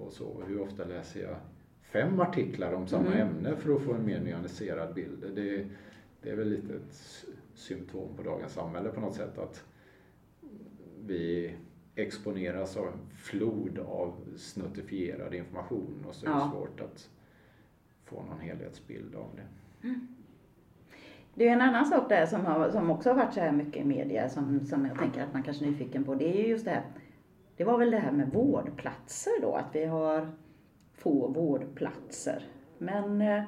Och 0.00 0.12
så, 0.12 0.42
hur 0.46 0.60
ofta 0.60 0.84
läser 0.84 1.22
jag 1.22 1.36
fem 1.82 2.20
artiklar 2.20 2.72
om 2.72 2.86
samma 2.86 3.14
Mm. 3.14 3.28
ämne 3.28 3.56
för 3.56 3.74
att 3.74 3.82
få 3.82 3.92
en 3.94 4.06
mer 4.06 4.20
nyanserad 4.20 4.94
bild? 4.94 5.24
Det, 5.34 5.66
det 6.22 6.30
är 6.30 6.36
väl 6.36 6.48
lite 6.48 6.74
ett 6.74 7.24
symptom 7.54 8.16
på 8.16 8.22
dagens 8.22 8.52
samhälle 8.52 8.88
på 8.88 9.00
något 9.00 9.14
sätt 9.14 9.38
att 9.38 9.64
vi 11.06 11.54
exponeras 12.02 12.76
av 12.76 12.86
en 12.86 12.98
flod 13.16 13.78
av 13.78 14.12
snuttifierad 14.36 15.34
information 15.34 16.04
och 16.08 16.14
så 16.14 16.26
är 16.26 16.30
det 16.30 16.36
Ja. 16.36 16.50
svårt 16.52 16.80
att 16.80 17.08
få 18.04 18.22
någon 18.22 18.40
helhetsbild 18.40 19.14
av 19.14 19.28
det. 19.36 19.42
Det 21.34 21.48
är 21.48 21.52
en 21.52 21.60
annan 21.60 21.86
sak 21.86 22.08
där 22.08 22.26
som, 22.26 22.46
har, 22.46 22.70
som 22.70 22.90
också 22.90 23.08
har 23.10 23.16
varit 23.16 23.34
så 23.34 23.40
här 23.40 23.52
mycket 23.52 23.82
i 23.82 23.84
media 23.84 24.28
som, 24.28 24.66
som 24.66 24.86
jag 24.86 24.98
tänker 24.98 25.22
att 25.22 25.32
man 25.32 25.42
kanske 25.42 25.64
är 25.64 25.70
nyfiken 25.70 26.04
på. 26.04 26.14
Det 26.14 26.28
är 26.38 26.42
ju 26.42 26.48
just 26.48 26.64
det 26.64 26.70
här, 26.70 26.82
det 27.56 27.64
var 27.64 27.78
väl 27.78 27.90
det 27.90 27.98
här 27.98 28.12
med 28.12 28.32
vårdplatser 28.32 29.32
då, 29.42 29.52
att 29.54 29.74
vi 29.74 29.84
har 29.84 30.28
få 30.94 31.28
vårdplatser. 31.28 32.44
Men, 32.78 33.20
eh, 33.20 33.42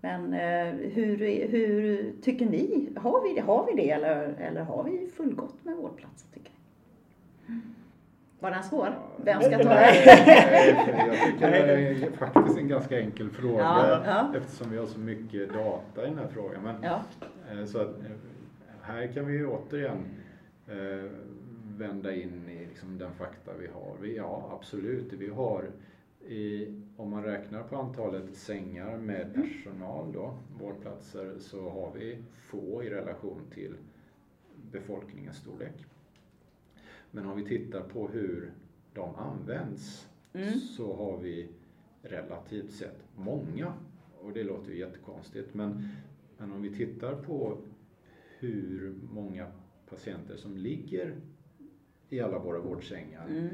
men 0.00 0.34
eh, 0.34 0.74
hur, 0.74 1.16
hur 1.48 2.12
tycker 2.22 2.46
ni? 2.46 2.88
Har 2.96 3.22
vi, 3.34 3.40
har 3.40 3.66
vi 3.66 3.82
det 3.82 3.90
eller, 3.90 4.16
eller 4.28 4.62
har 4.62 4.84
vi 4.84 5.06
fullgott 5.16 5.64
med 5.64 5.76
vårdplatser 5.76 6.28
tycker? 6.34 6.51
Var 8.40 8.50
den 8.50 8.62
svår? 8.62 8.98
Vem 9.16 9.42
ska 9.42 9.58
ta 9.58 9.68
det? 9.68 10.04
Jag 11.06 11.26
tycker 11.26 11.50
det 11.50 11.88
är 11.88 12.10
faktiskt 12.10 12.58
en 12.58 12.68
ganska 12.68 13.00
enkel 13.00 13.30
fråga 13.30 13.62
Ja, 13.62 14.02
ja. 14.06 14.36
eftersom 14.36 14.70
vi 14.70 14.78
har 14.78 14.86
så 14.86 14.98
mycket 14.98 15.52
data 15.52 16.06
i 16.06 16.08
den 16.08 16.18
här 16.18 16.28
frågan. 16.28 16.62
Men, 16.62 16.76
Ja, 16.82 17.02
eh, 17.52 17.64
så 17.64 17.78
att, 17.78 17.88
eh, 17.88 18.10
här 18.82 19.06
kan 19.06 19.26
vi 19.26 19.32
ju 19.32 19.46
återigen 19.46 20.04
eh, 20.68 21.10
vända 21.76 22.14
in 22.14 22.48
i 22.48 22.66
liksom 22.66 22.98
den 22.98 23.12
fakta 23.14 23.50
vi 23.58 23.66
har. 23.66 23.96
Vi, 24.00 24.16
ja, 24.16 24.50
absolut. 24.52 25.12
Vi 25.12 25.28
har, 25.28 25.70
i, 26.28 26.66
om 26.96 27.10
man 27.10 27.24
räknar 27.24 27.62
på 27.62 27.76
antalet 27.76 28.34
sängar 28.34 28.96
med 28.96 29.34
personal 29.34 30.12
då, 30.12 30.34
vårdplatser, 30.58 31.34
så 31.38 31.70
har 31.70 31.92
vi 31.94 32.18
få 32.50 32.82
i 32.84 32.90
relation 32.90 33.40
till 33.54 33.74
befolkningens 34.72 35.36
storlek. 35.36 35.84
Men 37.14 37.26
om 37.26 37.36
vi 37.36 37.44
tittar 37.44 37.80
på 37.80 38.08
hur 38.08 38.52
de 38.92 39.14
används 39.14 40.08
Mm. 40.34 40.58
så 40.58 40.96
har 40.96 41.18
vi 41.18 41.48
relativt 42.02 42.72
sett 42.72 43.04
många. 43.16 43.74
Och 44.20 44.32
det 44.32 44.44
låter 44.44 44.70
ju 44.70 44.78
jättekonstigt 44.78 45.54
men, 45.54 45.88
men 46.38 46.52
om 46.52 46.62
vi 46.62 46.76
tittar 46.76 47.14
på 47.14 47.58
hur 48.38 48.94
många 49.12 49.46
patienter 49.88 50.36
som 50.36 50.56
ligger 50.56 51.16
i 52.08 52.20
alla 52.20 52.38
våra 52.38 52.60
vårdsängar 52.60 53.26
mm. 53.28 53.48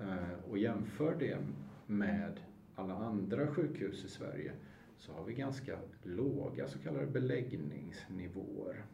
eh, 0.00 0.50
och 0.50 0.58
jämför 0.58 1.16
det 1.18 1.38
med 1.86 2.40
alla 2.74 2.94
andra 2.94 3.46
sjukhus 3.46 4.04
i 4.04 4.08
Sverige 4.08 4.52
så 4.98 5.12
har 5.12 5.24
vi 5.24 5.34
ganska 5.34 5.78
låga 6.02 6.68
så 6.68 6.78
kallade 6.78 7.06
beläggningsnivåer. 7.06 8.84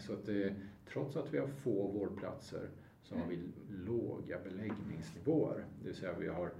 Så 0.00 0.12
att 0.12 0.26
det, 0.26 0.54
trots 0.92 1.16
att 1.16 1.34
vi 1.34 1.38
har 1.38 1.46
få 1.46 1.86
vårdplatser 1.88 2.68
så 3.08 3.16
har 3.18 3.26
vi 3.26 3.38
låga 3.86 4.38
beläggningsnivåer. 4.44 5.64
Det 5.80 5.86
vill 5.86 5.96
säga 5.96 6.12
vi 6.18 6.28
har 6.28 6.52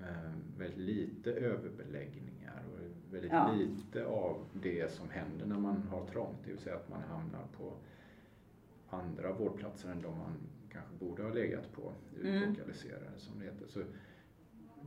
eh, 0.00 0.32
väldigt 0.58 0.78
lite 0.78 1.32
överbeläggningar 1.32 2.62
och 2.72 3.14
väldigt 3.14 3.32
Ja. 3.32 3.52
lite 3.52 4.06
av 4.06 4.44
det 4.62 4.92
som 4.92 5.10
händer 5.10 5.46
när 5.46 5.58
man 5.58 5.82
har 5.82 6.06
trångt. 6.06 6.38
Det 6.44 6.50
vill 6.50 6.58
säga 6.60 6.76
att 6.76 6.88
man 6.88 7.02
hamnar 7.02 7.46
på 7.56 7.72
andra 8.88 9.32
vårdplatser 9.32 9.88
än 9.90 10.02
de 10.02 10.18
man 10.18 10.36
kanske 10.72 10.94
borde 10.98 11.22
ha 11.22 11.30
legat 11.30 11.72
på, 11.72 11.92
Mm. 12.20 12.42
utlokaliserade 12.42 13.10
som 13.16 13.38
det 13.38 13.44
heter. 13.44 13.66
Så 13.66 13.82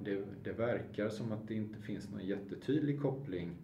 det, 0.03 0.25
det 0.43 0.51
verkar 0.53 1.09
som 1.09 1.31
att 1.31 1.47
det 1.47 1.53
inte 1.53 1.79
finns 1.79 2.09
någon 2.11 2.25
jättetydlig 2.25 3.01
koppling 3.01 3.57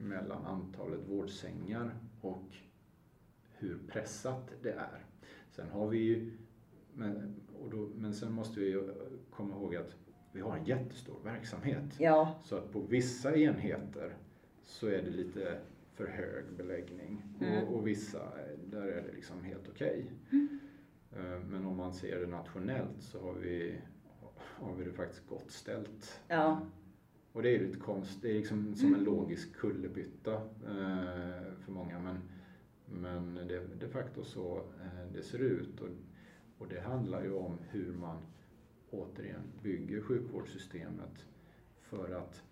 mellan 0.00 0.44
antalet 0.44 1.00
vårdsängar 1.08 1.94
och 2.20 2.56
hur 3.58 3.78
pressat 3.88 4.50
det 4.62 4.70
är. 4.72 5.04
Sen 5.58 5.70
har 5.70 5.88
vi 5.88 5.98
ju, 5.98 6.30
men, 6.94 7.34
då, 7.70 7.88
men 7.96 8.14
sen 8.14 8.32
måste 8.32 8.60
vi 8.60 8.66
ju 8.66 8.94
komma 9.30 9.54
ihåg 9.54 9.76
att 9.76 9.96
vi 10.32 10.40
har 10.40 10.56
en 10.56 10.64
jättestor 10.64 11.16
verksamhet. 11.24 11.84
ja, 11.98 12.38
Så 12.44 12.56
att 12.56 12.72
på 12.72 12.80
vissa 12.80 13.36
enheter 13.36 14.16
så 14.64 14.86
är 14.86 15.02
det 15.02 15.10
lite 15.10 15.58
för 15.94 16.06
hög 16.06 16.44
beläggning. 16.56 17.22
Mm. 17.40 17.52
Mm. 17.52 17.64
Och, 17.68 17.74
och 17.74 17.86
vissa, 17.86 18.18
där 18.70 18.82
är 18.86 19.02
det 19.02 19.12
liksom 19.14 19.44
helt 19.44 19.68
okej. 19.68 20.10
Eh, 21.12 21.40
Men 21.50 21.66
om 21.66 21.76
man 21.76 21.92
ser 21.92 22.20
det 22.20 22.26
nationellt 22.26 23.02
så 23.02 23.20
har 23.20 23.34
vi, 23.34 23.74
har 24.36 24.74
vi 24.74 24.84
det 24.84 24.92
faktiskt 24.92 25.28
gott 25.28 25.50
ställt. 25.50 26.20
Ja. 26.28 26.60
Och 27.32 27.42
det 27.42 27.54
är 27.56 27.58
lite 27.60 27.78
konst, 27.78 28.22
det 28.22 28.30
är 28.30 28.34
liksom 28.34 28.74
som 28.74 28.94
en 28.94 29.04
logisk 29.04 29.56
kullerbytta 29.56 30.34
eh, 30.34 31.52
för 31.64 31.72
många. 31.72 31.98
Men, 31.98 32.18
men 32.92 33.34
det 33.34 33.56
är 33.56 33.66
de 33.80 33.88
facto 33.88 34.24
så 34.24 34.56
eh, 34.56 35.12
det 35.12 35.22
ser 35.22 35.38
ut. 35.38 35.80
Och, 35.80 35.88
och 36.58 36.68
det 36.68 36.80
handlar 36.80 37.22
ju 37.22 37.32
om 37.32 37.58
hur 37.70 37.92
man 37.92 38.18
återigen 38.90 39.42
bygger 39.62 40.00
sjukvårdssystemet 40.00 41.26
för 41.80 42.10
att 42.10 42.42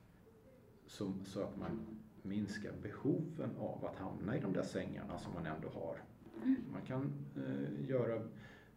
så, 0.86 1.12
så 1.24 1.42
att 1.42 1.56
man 1.56 1.86
minskar 2.22 2.72
behoven 2.82 3.56
av 3.58 3.84
att 3.84 3.96
hamna 3.96 4.36
i 4.36 4.40
de 4.40 4.52
där 4.52 4.62
sängarna 4.62 5.18
som 5.18 5.34
man 5.34 5.46
ändå 5.46 5.68
har. 5.68 6.02
Man 6.72 6.82
kan 6.82 7.12
eh, 7.36 7.90
göra 7.90 8.22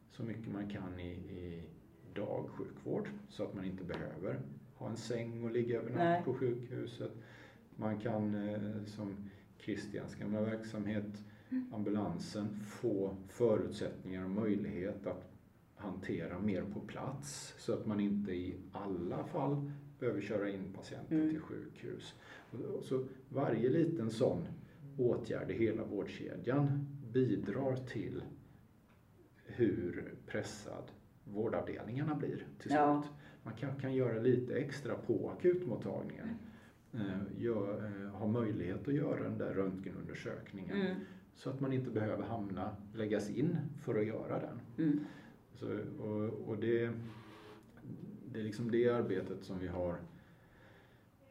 så 0.10 0.24
mycket 0.24 0.54
man 0.54 0.70
kan 0.70 1.00
i, 1.00 1.12
i 1.12 1.64
dagsjukvård 2.14 3.10
så 3.30 3.44
att 3.44 3.54
man 3.54 3.66
inte 3.66 3.84
behöver 3.84 4.40
ha 4.74 4.90
en 4.90 4.98
säng 4.98 5.44
och 5.44 5.52
ligga 5.52 5.78
över 5.78 5.92
natt 5.92 6.26
på 6.26 6.34
sjukhuset. 6.34 7.12
Man 7.76 8.00
kan, 8.00 8.36
eh, 8.36 8.86
som 8.86 9.30
Christians 9.58 10.16
gamla 10.16 10.42
verksamhet, 10.42 11.24
ambulansen, 11.72 12.60
få 12.66 13.16
förutsättningar 13.28 14.24
och 14.24 14.30
möjlighet 14.30 15.08
att 15.08 15.32
hantera 15.76 16.40
mer 16.40 16.64
på 16.74 16.80
plats 16.80 17.56
så 17.58 17.74
att 17.74 17.86
man 17.86 18.00
inte 18.00 18.32
i 18.32 18.56
alla 18.72 19.24
fall 19.24 19.72
behöver 20.00 20.22
köra 20.22 20.50
in 20.50 20.74
patienter 20.74 21.16
Mm. 21.16 21.30
till 21.30 21.40
sjukhus. 21.40 22.14
Så 22.82 23.06
varje 23.30 23.70
liten 23.70 24.10
sån 24.10 24.48
åtgärd 24.98 25.52
i 25.52 25.54
hela 25.54 25.84
vårdkedjan 25.84 26.88
bidrar 27.14 27.76
till 27.76 28.24
hur 29.46 30.14
pressad 30.28 30.84
vårdavdelningarna 31.24 32.16
blir 32.16 32.36
till 32.36 32.70
slut. 32.70 32.74
Ja. 32.74 33.04
Man 33.44 33.54
kan, 33.54 33.76
kan 33.80 33.94
göra 33.94 34.20
lite 34.20 34.54
extra 34.56 34.96
på 34.96 35.30
akutmottagningen. 35.38 36.28
Eh, 36.94 37.00
gör, 37.38 37.86
eh, 37.86 38.10
ha 38.12 38.28
möjlighet 38.28 38.88
att 38.88 38.94
göra 38.94 39.24
den 39.24 39.38
där 39.38 39.54
röntgenundersökningen 39.54 40.82
Mm. 40.82 40.96
Så 41.40 41.50
att 41.50 41.60
man 41.60 41.74
inte 41.74 41.90
behöver 41.90 42.24
hamna, 42.24 42.76
läggas 42.94 43.30
in 43.30 43.58
för 43.82 44.00
att 44.00 44.06
göra 44.06 44.40
den. 44.40 44.60
Mm. 44.78 45.00
Så, 45.54 45.80
och 46.00 46.50
och 46.50 46.58
det, 46.58 46.92
det 48.32 48.40
är 48.40 48.44
liksom 48.44 48.72
det 48.72 48.90
arbetet 48.90 49.44
som 49.44 49.60
vi 49.60 49.68
har 49.68 49.96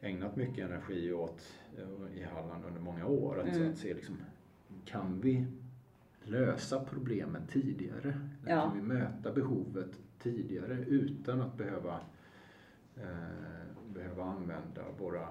ägnat 0.01 0.35
mycket 0.35 0.65
energi 0.65 1.13
åt 1.13 1.53
eh, 1.77 2.17
i 2.19 2.23
Halland 2.23 2.65
under 2.65 2.81
många 2.81 3.05
år. 3.07 3.39
Att, 3.39 3.55
Mm. 3.55 3.71
att 3.71 3.77
se 3.77 3.93
liksom, 3.93 4.17
kan 4.85 5.21
vi 5.21 5.45
lösa 6.23 6.85
problemen 6.85 7.41
tidigare? 7.47 8.19
Ja. 8.47 8.61
Kan 8.61 8.75
vi 8.75 8.81
möta 8.81 9.31
behovet 9.33 9.99
tidigare 10.19 10.73
utan 10.87 11.41
att 11.41 11.57
behöva, 11.57 11.99
eh, 12.95 13.93
behöva 13.93 14.23
använda 14.23 14.81
våra 14.99 15.27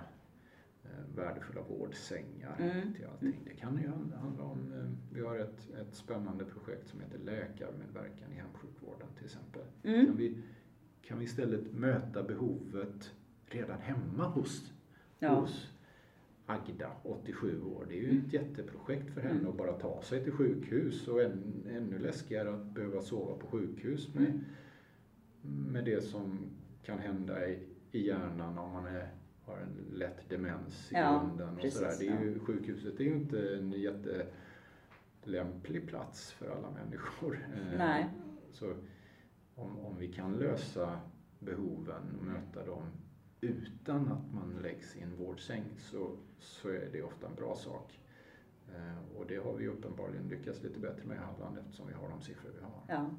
värdefulla 1.17 1.61
vårdsängar 1.63 2.57
Mm. 2.59 2.93
till 2.95 3.05
allting. 3.07 3.41
Det 3.45 3.55
kan 3.55 3.79
ju 3.83 3.89
hand- 3.89 4.13
handla 4.13 4.43
om, 4.45 4.73
eh, 4.73 5.15
vi 5.15 5.21
har 5.21 5.39
ett, 5.39 5.71
ett 5.81 5.95
spännande 5.95 6.45
projekt 6.45 6.89
som 6.89 7.01
heter 7.01 7.19
Läkarmedverkan 7.19 8.33
i 8.33 8.35
hemsjukvården 8.35 9.09
till 9.17 9.25
exempel. 9.25 9.63
Mm. 9.83 10.07
Kan, 10.07 10.17
vi, 10.17 10.39
kan 11.03 11.19
vi 11.19 11.25
istället 11.25 11.73
möta 11.73 12.23
behovet 12.23 13.13
redan 13.47 13.81
hemma 13.81 14.29
hos, 14.29 14.73
Ja. 15.19 15.41
hos 15.41 15.73
Agda, 16.51 16.91
87 17.03 17.63
år. 17.63 17.87
Det 17.89 17.95
är 17.99 18.03
ju 18.03 18.19
ett 18.27 18.33
jätteprojekt 18.33 19.11
för 19.15 19.21
henne 19.21 19.35
Mm. 19.39 19.49
att 19.51 19.57
bara 19.57 19.73
ta 19.73 20.03
sig 20.03 20.25
till 20.25 20.33
sjukhus 20.33 21.09
och 21.09 21.23
än, 21.23 21.65
ännu 21.71 21.99
läskigare 21.99 22.55
att 22.55 22.65
behöva 22.75 23.03
sova 23.03 23.39
på 23.39 23.47
sjukhus 23.47 24.15
med, 24.15 24.27
Mm. 24.27 24.41
med 25.73 25.85
det 25.85 26.01
som 26.05 26.39
kan 26.83 26.99
hända 26.99 27.49
i, 27.49 27.59
i 27.93 28.07
hjärnan 28.07 28.59
om 28.59 28.73
man 28.73 28.87
är, 28.87 29.09
har 29.49 29.59
en 29.59 29.85
lätt 29.93 30.29
demens 30.31 30.93
i 30.93 30.95
Ja, 30.95 31.21
grunden. 31.21 31.49
Och 31.49 31.55
precis, 31.61 31.79
sådär. 31.79 31.95
Det 31.99 32.07
är 32.07 32.15
ja. 32.15 32.21
ju, 32.23 32.39
sjukhuset 32.39 33.01
är 33.01 33.05
ju 33.05 33.13
inte 33.13 33.55
en 33.57 33.73
jättelämplig 33.73 35.89
plats 35.89 36.33
för 36.33 36.51
alla 36.51 36.71
människor. 36.71 37.49
Eh, 37.55 37.79
Nej. 37.79 38.09
Så 38.53 38.75
om, 39.55 39.79
om 39.79 39.97
vi 39.99 40.13
kan 40.13 40.33
lösa 40.33 41.01
behoven 41.39 42.03
och 42.19 42.25
möta 42.25 42.67
dem 42.67 42.83
utan 43.41 44.13
att 44.13 44.35
man 44.35 44.59
läggs 44.63 44.97
i 44.97 45.01
en 45.01 45.17
vårdsäng 45.17 45.65
så, 45.79 46.17
så 46.39 46.69
är 46.69 46.89
det 46.93 47.03
ofta 47.03 47.27
en 47.27 47.35
bra 47.35 47.57
sak. 47.57 48.01
Eh, 48.75 48.99
och 49.17 49.27
det 49.27 49.37
har 49.37 49.55
vi 49.55 49.69
uppenbarligen 49.69 50.29
lyckats 50.29 50.63
lite 50.63 50.81
bättre 50.81 51.05
med 51.05 51.17
i 51.17 51.21
Halland 51.21 51.59
eftersom 51.59 51.87
vi 51.87 51.93
har 51.95 52.09
de 52.09 52.21
siffror 52.21 52.51
vi 52.59 52.63
har. 52.63 52.83
Ja. 52.89 53.11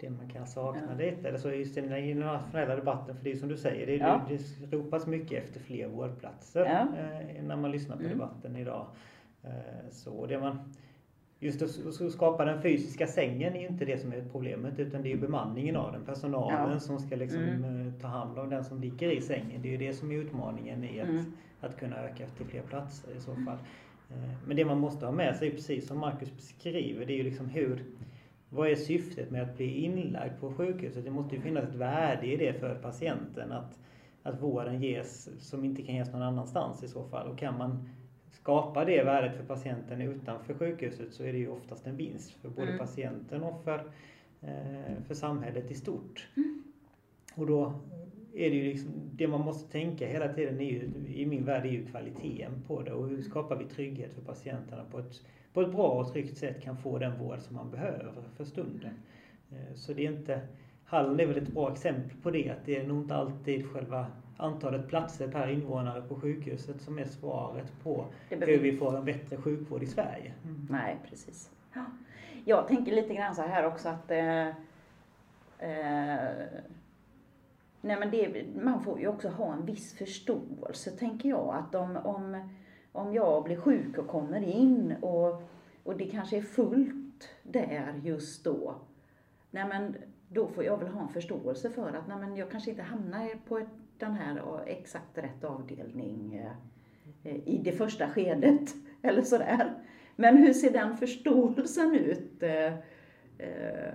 Det 0.00 0.10
man 0.10 0.28
kan 0.28 0.46
sakna 0.46 0.82
Ja. 0.98 1.04
lite, 1.04 1.28
eller 1.28 1.38
så 1.38 1.50
just 1.50 1.76
i 1.76 1.80
den 1.80 1.92
i 1.92 2.14
den 2.14 2.22
nationella 2.22 2.76
debatten, 2.76 3.16
för 3.16 3.24
det 3.24 3.32
är 3.32 3.36
som 3.36 3.48
du 3.48 3.56
säger, 3.56 3.86
det, 3.86 3.94
Ja. 3.96 4.20
det, 4.28 4.76
ropas 4.76 5.06
mycket 5.06 5.44
efter 5.44 5.60
fler 5.60 5.88
vårdplatser 5.88 6.64
Ja. 6.64 6.80
eh, 6.98 7.42
när 7.44 7.56
man 7.56 7.70
lyssnar 7.70 7.96
på 7.96 8.02
Mm. 8.02 8.12
debatten 8.18 8.56
idag. 8.56 8.86
Eh, 9.44 9.50
så 9.90 10.26
det 10.26 10.38
man, 10.38 10.74
just 11.38 11.62
att 11.62 12.12
skapa 12.12 12.44
den 12.44 12.62
fysiska 12.62 13.06
sängen 13.06 13.54
är 13.56 13.60
ju 13.60 13.66
inte 13.66 13.84
det 13.84 13.98
som 13.98 14.12
är 14.12 14.24
problemet 14.32 14.78
utan 14.78 15.02
det 15.02 15.08
är 15.08 15.10
ju 15.10 15.20
bemanningen 15.20 15.76
av 15.76 15.92
den, 15.92 16.04
personalen 16.04 16.70
Ja. 16.72 16.80
som 16.80 16.98
ska 16.98 17.16
liksom 17.16 17.42
Mm. 17.42 17.86
eh, 17.88 17.92
ta 18.00 18.08
hand 18.08 18.38
om 18.38 18.50
den 18.50 18.64
som 18.64 18.80
ligger 18.80 19.10
i 19.10 19.20
sängen. 19.20 19.62
Det 19.62 19.68
är 19.68 19.72
ju 19.72 19.78
det 19.86 19.92
som 19.94 20.10
är 20.10 20.14
utmaningen 20.16 20.84
i 20.84 21.00
att, 21.00 21.08
Mm. 21.08 21.24
att 21.60 21.76
kunna 21.78 21.96
öka 21.96 22.26
till 22.26 22.46
fler 22.46 22.62
platser 22.62 23.16
i 23.16 23.20
så 23.20 23.34
fall. 23.34 23.58
Men 24.46 24.56
det 24.56 24.64
man 24.64 24.78
måste 24.78 25.04
ha 25.06 25.12
med 25.12 25.36
sig, 25.36 25.50
precis 25.50 25.86
som 25.86 25.98
Marcus 25.98 26.36
beskriver, 26.36 27.06
det 27.06 27.12
är 27.12 27.16
ju 27.16 27.22
liksom 27.22 27.46
hur 27.48 27.84
vad 28.56 28.68
är 28.68 28.74
syftet 28.76 29.30
med 29.30 29.42
att 29.42 29.56
bli 29.56 29.84
inlagd 29.84 30.40
på 30.40 30.52
sjukhuset? 30.52 31.04
Det 31.04 31.10
måste 31.10 31.36
ju 31.36 31.40
finnas 31.42 31.64
ett 31.64 31.74
värde 31.74 32.26
i 32.26 32.36
det 32.36 32.52
för 32.52 32.74
patienten 32.74 33.52
att, 33.52 33.78
att 34.22 34.42
vården 34.42 34.82
ges 34.82 35.28
som 35.48 35.64
inte 35.64 35.82
kan 35.82 35.94
ges 35.94 36.12
någon 36.12 36.22
annanstans 36.22 36.82
i 36.82 36.88
så 36.88 37.04
fall. 37.04 37.28
Och 37.28 37.38
kan 37.38 37.58
man 37.58 37.88
skapa 38.30 38.84
det 38.84 39.04
värdet 39.04 39.36
för 39.36 39.44
patienten 39.44 40.00
utanför 40.02 40.54
sjukhuset 40.54 41.12
så 41.14 41.24
är 41.24 41.32
det 41.32 41.38
ju 41.38 41.48
oftast 41.48 41.86
en 41.86 41.96
vinst 41.96 42.30
för 42.32 42.48
både 42.48 42.66
Mm. 42.66 42.78
patienten 42.78 43.42
och 43.42 43.64
för, 43.64 43.78
eh, 44.42 45.02
för 45.06 45.14
samhället 45.14 45.70
i 45.70 45.74
stort. 45.74 46.28
Och 47.34 47.46
då 47.46 47.72
är 48.36 48.50
det 48.50 48.56
ju 48.56 48.62
liksom, 48.62 48.90
det 49.12 49.28
man 49.28 49.40
måste 49.40 49.72
tänka 49.72 50.06
hela 50.06 50.28
tiden 50.32 50.60
är 50.60 50.64
ju, 50.64 50.90
i 51.14 51.26
min 51.26 51.44
värld 51.44 51.66
är 51.66 51.70
ju 51.70 51.86
kvaliteten 51.86 52.62
på 52.66 52.82
det 52.82 52.92
och 52.92 53.08
hur 53.08 53.22
skapar 53.22 53.56
vi 53.56 53.64
trygghet 53.64 54.14
för 54.14 54.20
patienterna 54.22 54.84
på 54.90 54.98
ett, 54.98 55.22
på 55.52 55.60
ett 55.60 55.72
bra 55.72 55.88
och 55.88 56.12
tryggt 56.12 56.36
sätt 56.38 56.62
kan 56.62 56.76
få 56.76 56.98
den 56.98 57.18
vård 57.18 57.38
som 57.40 57.56
man 57.56 57.70
behöver 57.70 58.12
för 58.36 58.44
stunden. 58.44 58.90
Eh, 59.52 59.74
Så 59.74 59.92
det 59.92 60.06
är 60.06 60.12
inte, 60.12 60.40
Halland 60.84 61.20
är 61.20 61.26
väl 61.26 61.36
ett 61.36 61.48
bra 61.54 61.72
exempel 61.72 62.16
på 62.22 62.30
det, 62.30 62.50
att 62.50 62.64
det 62.64 62.76
är 62.76 62.86
nog 62.86 63.02
inte 63.02 63.14
alltid 63.14 63.66
själva 63.70 64.06
antalet 64.36 64.88
platser 64.88 65.28
per 65.28 65.48
invånare 65.48 66.02
på 66.02 66.14
sjukhuset 66.20 66.80
som 66.80 66.98
är 66.98 67.04
svaret 67.04 67.72
på 67.82 68.04
hur 68.28 68.58
vi 68.58 68.76
får 68.76 68.96
en 68.96 69.04
bättre 69.04 69.36
sjukvård 69.36 69.82
i 69.82 69.86
Sverige. 69.86 70.32
Nej, 70.70 70.96
precis. 71.10 71.50
Ja. 71.74 71.84
Jag 72.44 72.68
tänker 72.68 72.92
lite 72.92 73.14
grann 73.14 73.34
så 73.34 73.42
här 73.42 73.66
också 73.66 73.88
att 73.88 74.10
eh, 74.10 74.48
eh, 75.58 76.46
nej 77.86 77.96
men 78.00 78.10
det, 78.10 78.44
man 78.62 78.82
får 78.82 79.00
ju 79.00 79.08
också 79.08 79.28
ha 79.28 79.52
en 79.52 79.66
viss 79.66 79.94
förståelse, 79.94 80.90
tänker 80.90 81.28
jag. 81.28 81.54
Att 81.54 81.74
om, 81.74 81.96
om, 81.96 82.48
om 82.92 83.14
jag 83.14 83.44
blir 83.44 83.56
sjuk 83.56 83.98
och 83.98 84.08
kommer 84.08 84.42
in 84.42 84.94
och, 85.00 85.42
och 85.82 85.96
det 85.96 86.04
kanske 86.04 86.36
är 86.36 86.42
fullt 86.42 87.28
där 87.42 88.00
just 88.04 88.44
då. 88.44 88.74
Nej 89.50 89.68
men 89.68 89.96
då 90.28 90.48
får 90.48 90.64
jag 90.64 90.78
väl 90.78 90.88
ha 90.88 91.02
en 91.02 91.08
förståelse 91.08 91.70
för 91.70 91.88
att 91.88 92.08
nej 92.08 92.18
men 92.18 92.36
jag 92.36 92.50
kanske 92.50 92.70
inte 92.70 92.82
hamnar 92.82 93.28
på 93.48 93.58
ett, 93.58 93.68
den 93.98 94.14
här 94.14 94.62
exakt 94.66 95.18
rätt 95.18 95.44
avdelning 95.44 96.34
eh, 97.24 97.36
i 97.36 97.60
det 97.64 97.72
första 97.72 98.08
skedet 98.08 98.74
eller 99.02 99.22
sådär. 99.22 99.74
Men 100.16 100.36
hur 100.36 100.52
ser 100.52 100.70
den 100.70 100.96
förståelsen 100.96 101.94
ut? 101.94 102.42
Eh, 102.42 102.72
eh, 103.38 103.94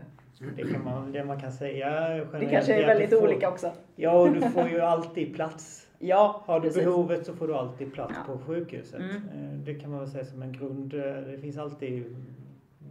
det, 0.56 0.64
kan 0.74 0.84
man, 0.84 1.12
det 1.12 1.24
man 1.24 1.40
kan 1.40 1.52
säga 1.52 1.90
generellt 2.10 2.32
Det 2.40 2.46
kanske 2.50 2.74
är 2.84 2.88
väldigt 2.88 3.10
får, 3.10 3.24
olika 3.28 3.50
också. 3.50 3.72
Ja, 3.96 4.22
och 4.22 4.34
du 4.34 4.42
får 4.42 4.70
ju 4.70 4.80
alltid 4.82 5.36
plats. 5.36 5.88
Ja, 6.04 6.42
Har 6.46 6.60
du 6.60 6.68
precis. 6.68 6.84
behovet 6.86 7.26
så 7.26 7.34
får 7.34 7.48
du 7.48 7.56
alltid 7.56 7.94
plats 7.94 8.14
Ja. 8.28 8.34
på 8.34 8.40
sjukhuset. 8.40 9.00
Mm. 9.02 9.16
Eh, 9.16 9.60
Det 9.66 9.74
kan 9.76 9.90
man 9.92 10.00
väl 10.00 10.10
säga 10.10 10.26
som 10.26 10.42
en 10.42 10.52
grund. 10.52 10.90
Det 10.92 11.38
finns 11.42 11.58
alltid 11.58 12.16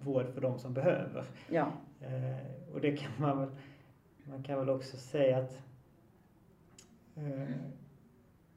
vård 0.02 0.26
för 0.34 0.40
de 0.40 0.58
som 0.58 0.74
behöver. 0.74 1.24
Ja, 1.48 1.72
Eh, 2.02 2.74
Och 2.74 2.80
det 2.80 2.96
kan 2.96 3.10
man 3.18 3.38
väl, 3.38 3.48
man 4.24 4.42
kan 4.42 4.58
väl 4.58 4.70
också 4.70 4.96
säga 4.96 5.38
att 5.38 5.58
eh, 7.16 7.54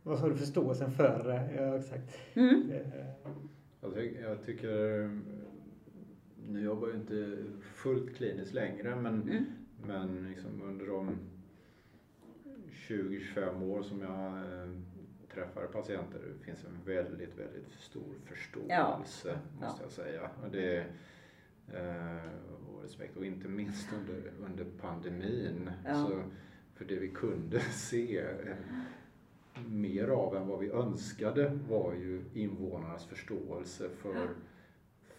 vad 0.04 0.20
har 0.20 0.30
du 0.30 0.36
förståelsen 0.36 0.92
för 0.92 1.24
det? 1.24 1.62
Ja, 1.64 1.78
exakt. 1.78 2.18
mm. 2.34 2.72
Eh, 2.72 3.06
Jag, 3.82 3.94
ty- 3.94 4.18
jag 4.22 4.46
tycker, 4.46 5.04
nu 6.50 6.62
jobbar 6.64 6.88
jag 6.88 6.98
inte 6.98 7.38
fullt 7.62 8.16
kliniskt 8.16 8.54
längre 8.54 8.96
men, 8.96 9.22
Mm. 9.22 9.46
men 9.88 10.28
liksom 10.30 10.62
under 10.62 10.86
de 10.88 11.18
20-25 12.72 13.64
år 13.64 13.84
som 13.84 14.02
jag 14.02 14.38
eh, 14.38 14.70
träffar 15.34 15.68
patienter 15.68 16.20
det 16.40 16.46
finns 16.46 16.66
en 16.66 16.78
väldigt, 16.86 17.38
väldigt 17.38 17.72
stor 17.80 18.14
förståelse 18.26 19.40
Ja. 19.60 19.66
måste 19.68 19.84
jag 19.84 19.92
säga. 19.92 20.30
Och 20.44 20.52
det 20.52 20.78
eh, 21.74 22.30
och 22.76 22.84
respekt 22.84 23.18
och 23.18 23.26
inte 23.26 23.48
minst 23.48 23.88
under, 23.94 24.32
under 24.48 24.66
pandemin. 24.82 25.70
Ja. 25.86 25.94
Så, 26.08 26.24
för 26.76 26.86
det 26.86 26.96
vi 27.00 27.10
kunde 27.10 27.60
se 27.72 28.26
mer 29.68 30.08
av 30.08 30.36
än 30.36 30.48
vad 30.48 30.60
vi 30.60 30.70
önskade 30.70 31.60
var 31.70 31.94
ju 31.94 32.24
invånarnas 32.34 33.06
förståelse 33.06 33.90
för, 33.90 34.30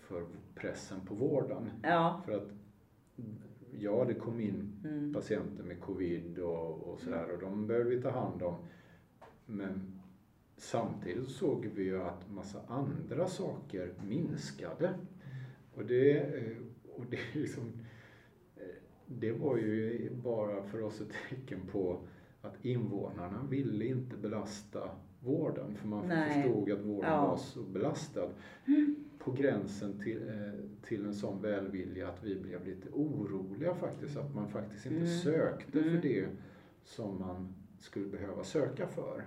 för 0.08 0.24
pressen 0.54 1.00
på 1.06 1.14
vården. 1.14 1.70
Ja. 1.82 2.22
För 2.24 2.32
att 2.32 2.48
ja, 3.78 4.04
det 4.04 4.14
kom 4.14 4.40
in 4.40 4.70
Mm. 4.84 5.12
patienter 5.14 5.64
med 5.64 5.80
covid 5.80 6.38
och, 6.38 6.82
och 6.82 7.00
sådär 7.00 7.30
och 7.34 7.40
de 7.40 7.66
behöver 7.66 7.90
vi 7.90 8.02
ta 8.02 8.10
hand 8.10 8.42
om. 8.42 8.54
Men 9.46 10.00
samtidigt 10.56 11.28
såg 11.28 11.66
vi 11.74 11.82
ju 11.82 12.02
att 12.02 12.30
massa 12.30 12.58
andra 12.68 13.28
saker 13.28 13.92
minskade. 14.08 14.94
Och 15.74 15.84
det, 15.84 16.18
eh, 16.18 16.56
och 16.96 17.04
det, 17.10 17.18
liksom, 17.40 17.72
eh, 18.56 18.62
det 19.06 19.32
var 19.32 19.56
ju 19.56 20.10
bara 20.24 20.62
för 20.62 20.82
oss 20.82 21.00
ett 21.00 21.12
tecken 21.30 21.60
på 21.72 21.98
att 22.42 22.64
invånarna 22.64 23.46
ville 23.50 23.84
inte 23.86 24.16
belasta 24.16 24.90
vården 25.20 25.74
för 25.74 25.88
man 25.88 26.08
Nej. 26.08 26.42
förstod 26.42 26.70
att 26.70 26.84
vården 26.84 27.10
Ja. 27.10 27.26
var 27.26 27.36
så 27.36 27.62
belastad. 27.62 28.28
På 29.24 29.32
gränsen 29.32 30.00
till, 30.00 30.28
eh, 30.28 30.82
till 30.82 31.04
en 31.04 31.14
sån 31.14 31.42
välvilja 31.42 32.08
att 32.08 32.24
vi 32.24 32.34
blev 32.40 32.66
lite 32.66 32.88
oroliga 32.92 33.74
faktiskt. 33.74 34.16
Att 34.16 34.34
man 34.34 34.48
faktiskt 34.48 34.86
inte 34.86 34.96
Mm. 34.98 35.18
sökte 35.18 35.78
Mm. 35.78 35.90
för 35.94 36.08
det 36.08 36.26
som 36.84 37.18
man 37.18 37.54
skulle 37.78 38.06
behöva 38.06 38.44
söka 38.44 38.86
för. 38.86 39.24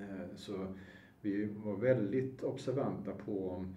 Eh, 0.00 0.26
Så 0.36 0.74
vi 1.20 1.44
var 1.44 1.76
väldigt 1.76 2.42
observanta 2.42 3.12
på 3.12 3.50
om 3.50 3.76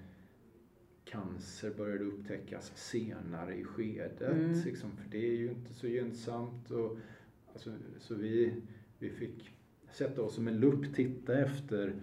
cancer 1.05 1.73
började 1.77 2.03
upptäckas 2.03 2.71
senare 2.75 3.55
i 3.55 3.63
skedet. 3.63 4.21
Mm. 4.21 4.61
Liksom, 4.65 4.91
för 4.91 5.09
det 5.11 5.27
är 5.27 5.37
ju 5.37 5.49
inte 5.49 5.73
så 5.73 5.87
gynnsamt. 5.87 6.71
Och, 6.71 6.97
alltså, 7.53 7.73
så 7.99 8.15
vi, 8.15 8.53
vi 8.99 9.09
fick 9.09 9.51
sätta 9.91 10.21
oss 10.21 10.35
som 10.35 10.47
en 10.47 10.59
lupp, 10.59 10.95
titta 10.95 11.39
efter, 11.39 11.95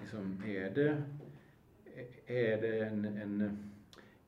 liksom, 0.00 0.42
är 0.46 0.70
det, 0.74 1.02
är 2.26 2.60
det 2.62 2.78
en, 2.84 3.04
en 3.04 3.58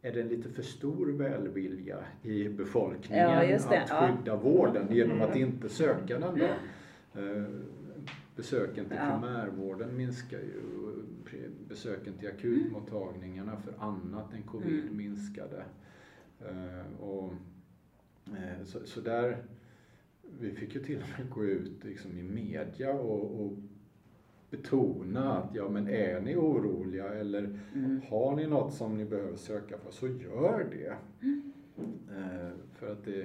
är 0.02 0.12
det 0.12 0.20
en 0.20 0.28
lite 0.28 0.48
för 0.48 0.62
stor 0.62 1.06
välvilja 1.12 1.98
i 2.22 2.48
befolkningen 2.48 3.24
Ja, 3.30 3.56
att 3.56 3.88
Ja. 3.90 4.08
skydda 4.16 4.36
vården 4.36 4.86
genom 4.90 5.20
att 5.22 5.36
inte 5.36 5.68
söka 5.68 6.18
den 6.18 6.38
då? 6.38 6.44
Eh, 7.20 7.44
Besöken 8.36 8.84
till 8.88 8.96
Ja. 8.96 9.18
primärvården 9.20 9.96
minskar 9.96 10.38
ju. 10.38 10.62
Besöken 11.68 12.12
till 12.14 12.28
akutmottagningarna 12.28 13.56
för 13.56 13.74
annat 13.78 14.32
än 14.34 14.42
covid 14.42 14.80
Mm. 14.84 14.96
minskade. 14.96 15.64
Eh, 16.40 17.00
Och, 17.02 17.32
eh, 18.26 18.64
så, 18.64 18.78
så 18.84 19.00
där, 19.00 19.36
vi 20.40 20.50
fick 20.50 20.74
ju 20.74 20.84
till 20.84 20.96
och 21.02 21.18
med 21.20 21.30
gå 21.30 21.44
ut 21.44 21.84
liksom 21.84 22.18
i 22.18 22.22
media 22.22 22.92
och, 22.92 23.44
och 23.44 23.52
betona 24.56 25.32
att 25.38 25.54
ja 25.54 25.68
men 25.68 25.88
är 25.88 26.20
ni 26.20 26.36
oroliga 26.36 27.08
eller 27.14 27.58
Mm. 27.74 28.00
har 28.08 28.36
ni 28.36 28.46
något 28.46 28.74
som 28.74 28.96
ni 28.96 29.04
behöver 29.04 29.36
söka 29.36 29.78
för 29.78 29.90
så 29.90 30.08
gör 30.08 30.66
det. 30.70 30.96
Eh, 32.16 32.50
för 32.72 32.92
att 32.92 33.04
det 33.04 33.22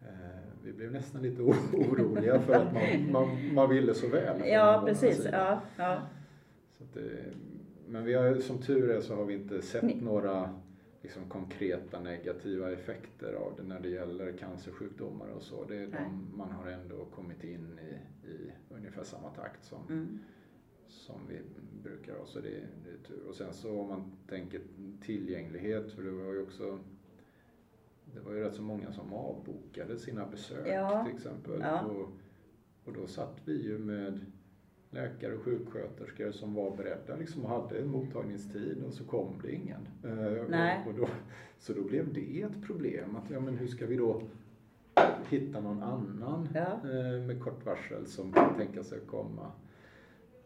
eh, 0.00 0.40
vi 0.64 0.72
blev 0.72 0.92
nästan 0.92 1.22
lite 1.22 1.42
oroliga 1.42 2.40
för 2.40 2.52
att 2.54 2.72
man, 2.72 3.12
man, 3.12 3.54
man 3.54 3.70
ville 3.70 3.94
så 3.94 4.08
väl. 4.08 4.42
Ja, 4.48 4.82
precis. 4.86 5.26
Ja, 5.32 5.60
ja. 5.76 6.02
Så 6.78 6.84
det, 6.94 7.10
men 7.88 8.04
vi 8.04 8.14
har, 8.14 8.34
som 8.34 8.58
tur 8.58 8.90
är 8.90 9.00
så 9.00 9.14
har 9.14 9.24
vi 9.24 9.34
inte 9.34 9.62
sett 9.62 9.82
Ni- 9.82 10.00
några 10.00 10.50
liksom, 11.02 11.22
konkreta 11.28 12.00
negativa 12.00 12.72
effekter 12.72 13.32
av 13.34 13.52
det 13.56 13.62
när 13.62 13.80
det 13.80 13.88
gäller 13.88 14.32
cancersjukdomar 14.32 15.26
och 15.36 15.42
så. 15.42 15.64
Det 15.68 15.76
är 15.76 15.78
Nej. 15.86 15.90
de, 16.00 16.28
man 16.38 16.50
har 16.50 16.70
ändå 16.70 17.04
kommit 17.04 17.44
in 17.44 17.78
i, 17.90 18.28
i 18.28 18.52
ungefär 18.76 19.04
samma 19.04 19.28
takt 19.30 19.64
som, 19.64 19.78
Mm. 19.88 20.18
Som 20.94 21.20
vi 21.28 21.38
brukar 21.82 22.16
ha. 22.18 22.26
Så 22.26 22.40
det, 22.40 22.48
det 22.84 22.90
är 22.90 23.08
tur. 23.08 23.22
Och 23.28 23.34
sen 23.34 23.52
så 23.54 23.80
om 23.80 23.88
man 23.88 24.02
tänker 24.28 24.60
tillgänglighet, 25.02 25.92
för 25.92 26.02
det 26.02 26.10
var 26.10 26.32
ju 26.32 26.42
också 26.42 26.78
det 28.14 28.20
var 28.20 28.32
ju 28.32 28.40
rätt 28.44 28.54
så 28.54 28.62
många 28.62 28.92
som 28.92 29.12
avbokade 29.12 29.98
sina 29.98 30.26
besök 30.26 30.66
Ja. 30.68 31.04
till 31.04 31.14
exempel. 31.14 31.60
Ja. 31.60 31.80
Och, 31.84 32.08
och 32.84 32.92
då 32.92 33.06
satt 33.06 33.40
vi 33.44 33.62
ju 33.62 33.78
med 33.78 34.20
läkare 34.90 35.34
och 35.34 35.42
sjuksköterskor 35.42 36.30
som 36.32 36.54
var 36.54 36.76
beredda 36.76 37.16
liksom 37.16 37.44
och 37.44 37.50
hade 37.50 37.78
en 37.78 37.88
mottagningstid 37.88 38.82
och 38.86 38.92
så 38.92 39.04
kom 39.04 39.40
det 39.42 39.52
ingen. 39.52 39.88
Eh, 40.04 40.44
Nej. 40.48 40.82
Och, 40.86 40.92
och 40.92 40.98
då, 40.98 41.08
så 41.58 41.72
då 41.72 41.82
blev 41.82 42.12
det 42.12 42.42
ett 42.42 42.62
problem. 42.66 43.16
Att, 43.16 43.30
ja, 43.30 43.40
men 43.40 43.56
hur 43.56 43.66
ska 43.66 43.86
vi 43.86 43.96
då 43.96 44.22
hitta 45.28 45.60
någon 45.60 45.82
annan 45.82 46.48
Ja. 46.54 46.72
eh, 46.90 47.20
med 47.26 47.42
kort 47.42 47.66
varsel 47.66 48.06
som 48.06 48.32
kan 48.32 48.56
tänka 48.56 48.84
sig 48.84 48.98
att 48.98 49.06
komma? 49.06 49.52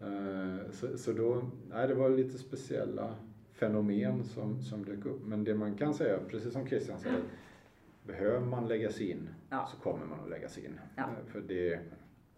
Eh, 0.01 0.71
Så, 0.71 0.99
så 0.99 1.13
då, 1.13 1.43
nej, 1.71 1.89
det 1.89 1.95
var 1.95 2.11
lite 2.11 2.39
speciella 2.39 3.15
fenomen 3.53 4.25
som, 4.25 4.63
som 4.63 4.85
dök 4.85 5.07
upp. 5.07 5.27
Men 5.27 5.45
det 5.45 5.55
man 5.55 5.75
kan 5.77 5.95
säga, 5.95 6.19
precis 6.29 6.53
som 6.53 6.67
Christian 6.67 6.99
säger, 7.01 7.23
behöver 8.07 8.47
man 8.47 8.69
läggas 8.69 9.01
in 9.01 9.29
Ja. 9.51 9.69
så 9.73 9.77
kommer 9.83 10.07
man 10.07 10.21
att 10.21 10.31
läggas 10.31 10.59
in. 10.59 10.81
Ja. 10.97 11.03
Eh, 11.03 11.27
För 11.27 11.41
det, 11.41 11.81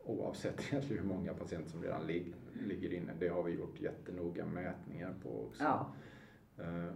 oavsett 0.04 0.72
hur 0.90 1.02
många 1.02 1.34
patienter 1.34 1.70
som 1.70 1.82
redan 1.82 2.06
lig, 2.06 2.34
ligger 2.66 2.92
inne, 2.92 3.12
det 3.18 3.28
har 3.28 3.42
vi 3.42 3.52
gjort 3.52 3.80
jättenoga 3.80 4.46
mätningar 4.46 5.14
på 5.22 5.44
också. 5.44 5.62
Ja. 5.64 5.92
Eh, 6.58 6.94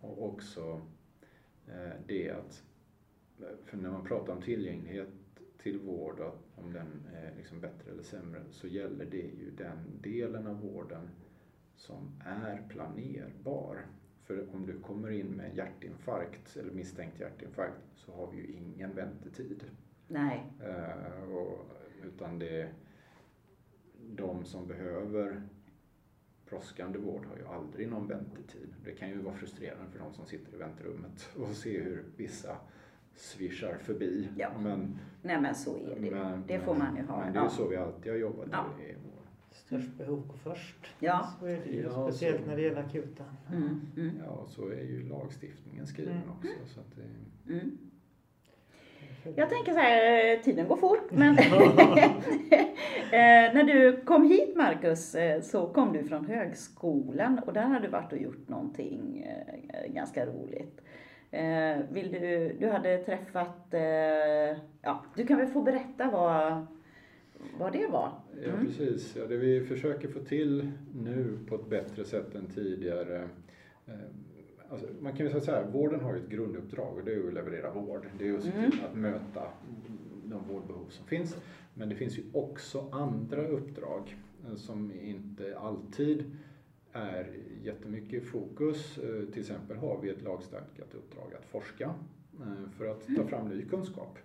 Och 0.00 0.24
också 0.28 0.80
det 2.06 2.30
att, 2.30 2.62
för 3.64 3.76
när 3.76 3.90
man 3.90 4.04
pratar 4.04 4.32
om 4.32 4.42
tillgänglighet 4.42 5.08
till 5.64 5.78
vård, 5.78 6.20
om 6.54 6.72
den 6.72 7.06
är 7.14 7.34
liksom 7.36 7.60
bättre 7.60 7.90
eller 7.90 8.02
sämre, 8.02 8.42
så 8.50 8.66
gäller 8.66 9.04
det 9.04 9.16
ju 9.16 9.50
den 9.50 10.00
delen 10.02 10.46
av 10.46 10.60
vården 10.60 11.10
som 11.76 12.22
är 12.24 12.62
planerbar. 12.68 13.86
För 14.24 14.54
om 14.54 14.66
du 14.66 14.80
kommer 14.80 15.10
in 15.10 15.26
med 15.26 15.56
hjärtinfarkt 15.56 16.56
eller 16.56 16.70
misstänkt 16.70 17.20
hjärtinfarkt 17.20 17.80
så 17.94 18.12
har 18.12 18.30
vi 18.30 18.36
ju 18.36 18.46
ingen 18.46 18.94
väntetid. 18.94 19.64
Nej. 20.08 20.52
Eh, 20.60 21.32
och, 21.32 21.66
utan 22.04 22.38
det 22.38 22.62
är 22.62 22.72
de 24.10 24.44
som 24.44 24.66
behöver 24.66 25.42
brådskande 26.46 26.98
vård 26.98 27.26
har 27.26 27.36
ju 27.36 27.46
aldrig 27.46 27.88
någon 27.88 28.08
väntetid. 28.08 28.74
Det 28.84 28.92
kan 28.92 29.08
ju 29.08 29.18
vara 29.18 29.34
frustrerande 29.34 29.90
för 29.92 29.98
de 29.98 30.14
som 30.14 30.26
sitter 30.26 30.54
i 30.54 30.58
väntrummet 30.58 31.28
och 31.36 31.56
se 31.56 31.80
hur 31.80 32.04
vissa 32.16 32.56
svischar 33.16 33.76
förbi. 33.82 34.28
Ja. 34.36 34.48
Men, 34.62 34.98
Nej 35.22 35.40
men 35.40 35.54
så 35.54 35.76
är 35.76 36.00
det. 36.00 36.10
men, 36.10 36.44
det 36.46 36.58
får 36.58 36.74
man 36.74 36.96
ju 36.96 37.02
ha. 37.02 37.18
Men 37.24 37.32
det 37.32 37.38
är 37.38 37.42
ju 37.42 37.46
Ja. 37.48 37.50
så 37.50 37.68
vi 37.68 37.76
alltid 37.76 38.12
har 38.12 38.18
jobbat 38.18 38.46
Ja. 38.52 38.64
i 38.84 38.94
vår. 39.04 39.22
Störst 39.50 39.94
behov 39.98 40.26
går 40.26 40.36
först. 40.36 40.86
Ja. 40.98 41.28
Så 41.40 41.46
är 41.46 41.60
det 41.64 41.70
ju. 41.70 41.82
Ja, 41.82 42.08
Speciellt 42.10 42.40
så- 42.40 42.46
när 42.46 42.56
det 42.56 42.62
gäller 42.62 42.80
akuta. 42.80 43.24
Mm. 43.52 43.80
Mm. 43.96 44.10
Ja, 44.26 44.44
så 44.48 44.68
är 44.68 44.82
ju 44.82 45.08
lagstiftningen 45.08 45.86
skriven 45.86 46.16
Mm. 46.16 46.28
också. 46.30 46.48
Så 46.74 46.80
att 46.80 46.96
det, 46.96 47.52
Mm. 47.52 47.78
Jag 49.36 49.50
tänker 49.50 49.72
så 49.72 49.78
här, 49.78 50.32
eh, 50.34 50.40
tiden 50.40 50.68
går 50.68 50.76
fort, 50.76 51.10
men 51.10 51.38
eh, 53.12 53.54
när 53.54 53.64
du 53.64 53.96
kom 54.04 54.22
hit 54.30 54.56
Marcus 54.56 55.14
eh, 55.14 55.40
så 55.40 55.66
kom 55.66 55.92
du 55.92 56.04
från 56.04 56.26
högskolan 56.26 57.38
och 57.38 57.52
där 57.52 57.62
har 57.62 57.80
du 57.80 57.88
varit 57.88 58.12
och 58.12 58.18
gjort 58.18 58.48
någonting 58.48 59.26
ganska 59.88 60.26
roligt. 60.26 60.80
Eh, 61.34 61.78
Vill 61.92 62.12
du, 62.12 62.56
du 62.60 62.68
hade 62.68 62.98
träffat, 62.98 63.74
eh, 63.74 64.58
ja, 64.82 65.02
du 65.16 65.26
kan 65.26 65.38
väl 65.38 65.46
få 65.46 65.62
berätta 65.62 66.10
vad, 66.10 66.66
vad 67.58 67.72
det 67.72 67.86
var? 67.86 68.12
Ja, 68.44 68.50
Mm. 68.52 68.66
precis. 68.66 69.16
Ja, 69.16 69.26
det 69.26 69.36
vi 69.36 69.60
försöker 69.64 70.08
få 70.08 70.18
till 70.20 70.70
nu 70.94 71.38
på 71.48 71.54
ett 71.54 71.66
bättre 71.68 72.04
sätt 72.04 72.34
än 72.34 72.46
tidigare. 72.46 73.28
eh, 73.86 73.94
Alltså, 74.70 74.86
man 75.00 75.16
kan 75.16 75.26
ju 75.26 75.30
säga 75.32 75.40
så 75.42 75.50
här, 75.50 75.64
vården 75.72 76.00
har 76.00 76.12
ju 76.14 76.18
ett 76.20 76.28
grunduppdrag 76.28 76.96
och 76.98 77.04
det 77.04 77.12
är 77.14 77.26
att 77.28 77.34
leverera 77.34 77.70
vård. 77.70 78.06
Det 78.18 78.28
är 78.28 78.34
att 78.34 78.42
se 78.42 78.50
till 78.50 78.60
Mm. 78.60 78.84
att 78.90 78.96
möta 78.98 79.42
de 80.24 80.44
vårdbehov 80.48 80.86
som 80.88 81.06
finns. 81.06 81.36
Men 81.74 81.88
det 81.88 81.94
finns 81.94 82.18
ju 82.18 82.22
också 82.32 82.88
andra 82.92 83.46
uppdrag 83.46 84.16
eh, 84.46 84.54
som 84.56 84.92
inte 85.02 85.58
alltid 85.58 86.24
är 86.94 87.26
jättemycket 87.62 88.24
fokus. 88.24 88.98
Eh, 88.98 89.24
Till 89.32 89.40
exempel 89.40 89.76
har 89.76 90.00
vi 90.02 90.08
ett 90.10 90.22
lagstadgat 90.22 90.94
uppdrag 90.94 91.34
att 91.38 91.44
forska 91.46 91.94
eh, 92.40 92.70
för 92.78 92.86
att 92.86 93.06
ta 93.16 93.26
fram 93.26 93.48
ny 93.48 93.62
kunskap. 93.64 94.18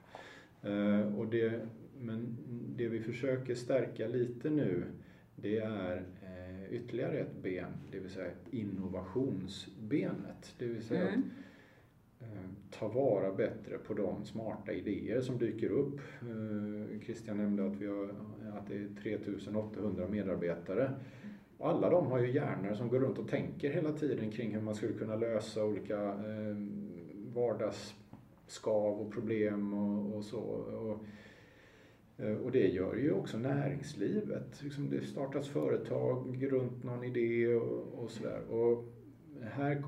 Eh, 0.61 1.15
Och 1.17 1.27
det, 1.27 1.59
men 2.01 2.37
det 2.77 2.87
vi 2.87 2.99
försöker 2.99 3.55
stärka 3.55 4.07
lite 4.07 4.49
nu 4.49 4.83
det 5.35 5.57
är 5.57 6.03
ytterligare 6.71 7.17
ett 7.19 7.43
ben, 7.43 7.71
det 7.91 7.99
vill 7.99 8.09
säga 8.09 8.31
innovationsbenet. 8.51 10.55
Det 10.57 10.65
vill 10.65 10.83
säga 10.83 11.07
Mm. 11.07 11.23
att 12.69 12.79
ta 12.79 12.87
vara 12.87 13.31
bättre 13.33 13.77
på 13.77 13.93
de 13.93 14.25
smarta 14.25 14.71
idéer 14.71 15.21
som 15.21 15.37
dyker 15.37 15.69
upp. 15.69 15.99
Christian 17.05 17.37
nämnde 17.37 17.65
att, 17.67 17.75
vi 17.75 17.87
har, 17.87 18.03
att 18.53 18.67
det 18.67 18.75
är 18.75 18.87
3800 19.03 20.07
medarbetare. 20.07 20.91
Alla 21.61 21.89
de 21.89 22.07
har 22.07 22.19
ju 22.19 22.31
hjärnor 22.31 22.73
som 22.73 22.89
går 22.89 22.99
runt 22.99 23.19
och 23.19 23.27
tänker 23.27 23.69
hela 23.69 23.91
tiden 23.91 24.31
kring 24.31 24.53
hur 24.53 24.61
man 24.61 24.75
skulle 24.75 24.93
kunna 24.93 25.15
lösa 25.15 25.65
olika 25.65 26.03
eh, 26.05 26.57
vardagsskav 27.33 29.01
och 29.01 29.13
problem 29.13 29.73
och, 29.73 30.15
och 30.15 30.23
så. 30.23 30.39
Och, 30.39 31.05
eh, 32.25 32.35
och 32.35 32.51
det 32.51 32.67
gör 32.67 32.95
ju 32.95 33.11
också 33.11 33.37
näringslivet. 33.37 34.63
Liksom 34.63 34.89
det 34.89 35.01
startas 35.01 35.47
företag 35.47 36.47
runt 36.51 36.83
någon 36.83 37.03
idé 37.03 37.55
och, 37.55 38.03
och 38.03 38.11
sådär. 38.11 38.41
Och 38.49 38.85
här, 39.41 39.83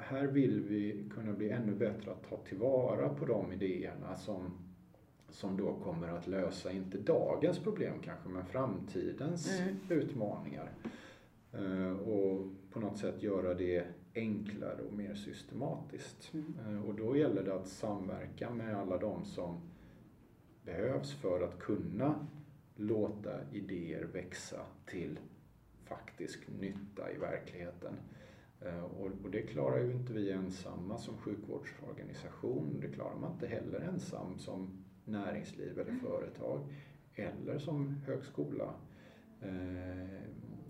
här 0.00 0.26
vill 0.26 0.60
vi 0.60 1.04
kunna 1.14 1.32
bli 1.32 1.50
ännu 1.50 1.74
bättre 1.74 2.10
att 2.10 2.30
ta 2.30 2.36
tillvara 2.36 3.08
på 3.08 3.24
de 3.24 3.52
idéerna 3.52 4.16
som, 4.16 4.63
som 5.34 5.56
då 5.56 5.74
kommer 5.74 6.08
att 6.08 6.26
lösa, 6.26 6.72
inte 6.72 6.98
dagens 6.98 7.58
problem 7.58 7.94
kanske, 8.04 8.28
men 8.28 8.46
framtidens 8.46 9.60
mm. 9.60 9.76
utmaningar. 9.88 10.70
Eh, 11.52 11.92
och 11.92 12.46
på 12.70 12.80
något 12.80 12.98
sätt 12.98 13.22
göra 13.22 13.54
det 13.54 13.86
enklare 14.14 14.82
och 14.82 14.92
mer 14.92 15.14
systematiskt. 15.14 16.30
Mm. 16.34 16.54
Eh, 16.66 16.88
och 16.88 16.94
då 16.94 17.16
gäller 17.16 17.42
det 17.42 17.54
att 17.54 17.68
samverka 17.68 18.50
med 18.50 18.76
alla 18.76 18.98
de 18.98 19.24
som 19.24 19.60
behövs 20.64 21.12
för 21.12 21.40
att 21.40 21.58
kunna 21.58 22.26
låta 22.76 23.50
idéer 23.52 24.04
växa 24.12 24.60
till 24.86 25.18
faktisk 25.84 26.40
nytta 26.60 27.12
i 27.12 27.18
verkligheten. 27.18 27.94
Eh, 28.60 28.84
och 28.84 29.30
det 29.30 29.42
klarar 29.42 29.78
ju 29.78 29.92
inte 29.92 30.12
vi 30.12 30.30
ensamma 30.30 30.98
som 30.98 31.16
sjukvårdsorganisation. 31.16 32.78
Det 32.80 32.88
klarar 32.88 33.16
man 33.16 33.32
inte 33.32 33.46
heller 33.46 33.80
ensam 33.80 34.38
som 34.38 34.83
näringsliv 35.04 35.78
eller 35.78 35.92
företag. 35.92 36.60
Eller 37.14 37.58
som 37.58 38.00
högskola. 38.06 38.74
Eh, 39.40 40.22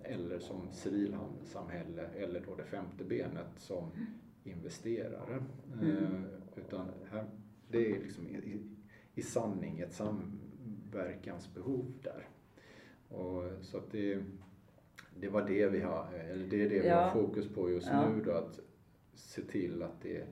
eller 0.03 0.39
som 0.39 0.73
civilsamhälle. 0.73 2.07
Eller 2.17 2.41
då 2.41 2.55
det 2.55 2.65
femte 2.65 3.05
benet 3.05 3.51
som 3.57 3.91
investerare. 4.45 5.45
Mm. 5.81 6.25
Utan 6.57 6.89
här, 7.11 7.25
det 7.69 7.91
är 7.91 8.01
liksom 8.01 8.27
i 9.15 9.23
sanning 9.23 9.81
ett 9.81 9.93
samverkansbehov 9.93 11.93
där. 12.03 12.29
Och, 13.09 13.43
så 13.61 13.79
att 13.79 13.91
det, 13.91 14.23
det 15.21 15.29
var 15.29 15.49
det 15.49 15.69
vi 15.69 15.81
har, 15.81 16.13
eller 16.13 16.47
det 16.47 16.63
är 16.63 16.69
det 16.69 16.81
vi 16.81 16.89
har 16.89 17.11
fokus 17.11 17.49
på 17.49 17.71
just 17.71 17.87
ja. 17.87 18.09
nu 18.09 18.25
då, 18.25 18.33
att 18.33 18.61
se 19.15 19.43
till 19.43 19.83
att 19.83 20.03
det, 20.03 20.27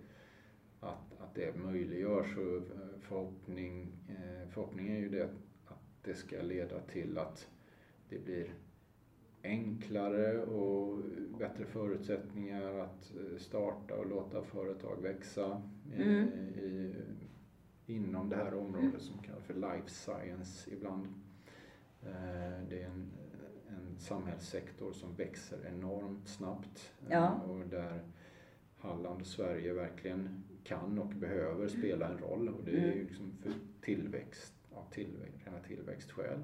att, 0.82 1.20
att 1.20 1.34
det 1.34 1.56
möjliggörs 1.56 2.36
och 2.36 2.62
förhoppning, 3.00 3.92
eh, 4.08 4.48
förhoppningen 4.48 4.96
är 4.96 5.00
ju 5.00 5.08
det 5.08 5.24
att 5.66 5.82
det 6.02 6.14
ska 6.14 6.42
leda 6.42 6.80
till 6.80 7.18
att 7.18 7.48
det 8.08 8.24
blir 8.24 8.54
enklare 9.42 10.42
och 10.42 10.98
bättre 11.38 11.64
förutsättningar 11.64 12.78
att 12.78 13.12
starta 13.38 13.94
och 13.94 14.06
låta 14.06 14.42
företag 14.42 15.02
växa 15.02 15.62
mm. 15.96 16.28
i, 16.28 16.94
inom 17.86 18.28
det 18.28 18.36
här 18.36 18.54
området 18.54 19.02
som 19.02 19.18
kallas 19.18 19.44
för 19.44 19.54
life 19.54 19.88
science 19.88 20.70
ibland. 20.70 21.06
Eh, 22.02 22.68
det 22.68 22.82
är 22.82 22.86
en, 22.86 23.12
en 23.68 23.98
samhällssektor 23.98 24.92
som 24.92 25.14
växer 25.14 25.66
enormt 25.66 26.28
snabbt 26.28 26.92
eh, 27.00 27.12
ja. 27.12 27.30
och 27.30 27.66
där 27.66 28.02
Halland 28.82 29.20
och 29.20 29.26
Sverige 29.26 29.72
verkligen 29.72 30.44
kan 30.64 30.98
och 30.98 31.06
behöver 31.06 31.68
spela 31.68 32.08
en 32.08 32.18
roll 32.18 32.48
och 32.48 32.64
det 32.64 32.70
är 32.70 32.86
ju 32.86 32.92
mm. 32.92 33.06
liksom 33.06 33.32
för 33.42 33.52
tillväxt, 33.80 34.54
av 34.74 34.90
tillväxt, 34.90 35.46
rena 35.46 35.58
tillväxtskäl. 35.58 36.38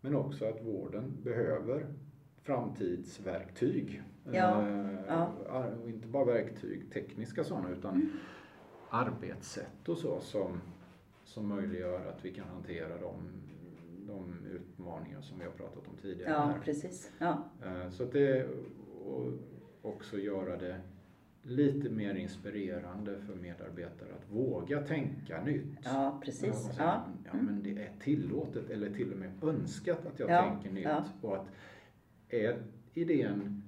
Men 0.00 0.14
också 0.14 0.44
att 0.44 0.66
vården 0.66 1.16
behöver 1.22 1.86
framtidsverktyg. 2.42 4.02
Ja. 4.32 4.68
Eh, 4.68 4.98
ja. 5.08 5.32
Och 5.82 5.88
inte 5.88 6.08
bara 6.08 6.24
verktyg, 6.24 6.92
tekniska 6.92 7.44
sådana, 7.44 7.70
utan 7.70 7.94
mm 7.94 8.10
arbetssätt 8.90 9.88
och 9.88 9.98
så 9.98 10.20
som, 10.20 10.60
som 11.24 11.48
möjliggör 11.48 12.06
att 12.06 12.24
vi 12.24 12.34
kan 12.34 12.48
hantera 12.48 12.98
de, 12.98 13.14
de 14.06 14.46
utmaningar 14.46 15.20
som 15.20 15.38
vi 15.38 15.44
har 15.44 15.52
pratat 15.52 15.88
om 15.88 15.96
tidigare. 16.02 16.30
Ja, 16.30 16.54
precis. 16.64 17.12
Ja. 17.18 17.44
Eh, 17.64 17.90
så 17.90 18.02
att 18.02 18.12
det, 18.12 18.48
och 19.06 19.26
också 19.82 20.18
göra 20.18 20.56
det 20.56 20.80
lite 21.42 21.90
mer 21.90 22.14
inspirerande 22.14 23.20
för 23.20 23.34
medarbetare 23.34 24.08
att 24.18 24.30
våga 24.30 24.82
tänka 24.82 25.44
nytt. 25.44 25.78
Ja, 25.84 26.20
precis. 26.24 26.54
Säga, 26.54 26.74
ja. 26.78 27.04
ja, 27.24 27.32
men 27.32 27.62
det 27.62 27.70
är 27.70 27.92
tillåtet 28.00 28.70
eller 28.70 28.90
till 28.90 29.12
och 29.12 29.18
med 29.18 29.44
önskat 29.44 30.06
att 30.06 30.18
jag 30.18 30.30
ja. 30.30 30.42
tänker 30.42 30.70
nytt. 30.70 30.84
Ja. 30.84 31.04
Och 31.20 31.36
att 31.36 31.46
är 32.28 32.62
idén 32.94 33.62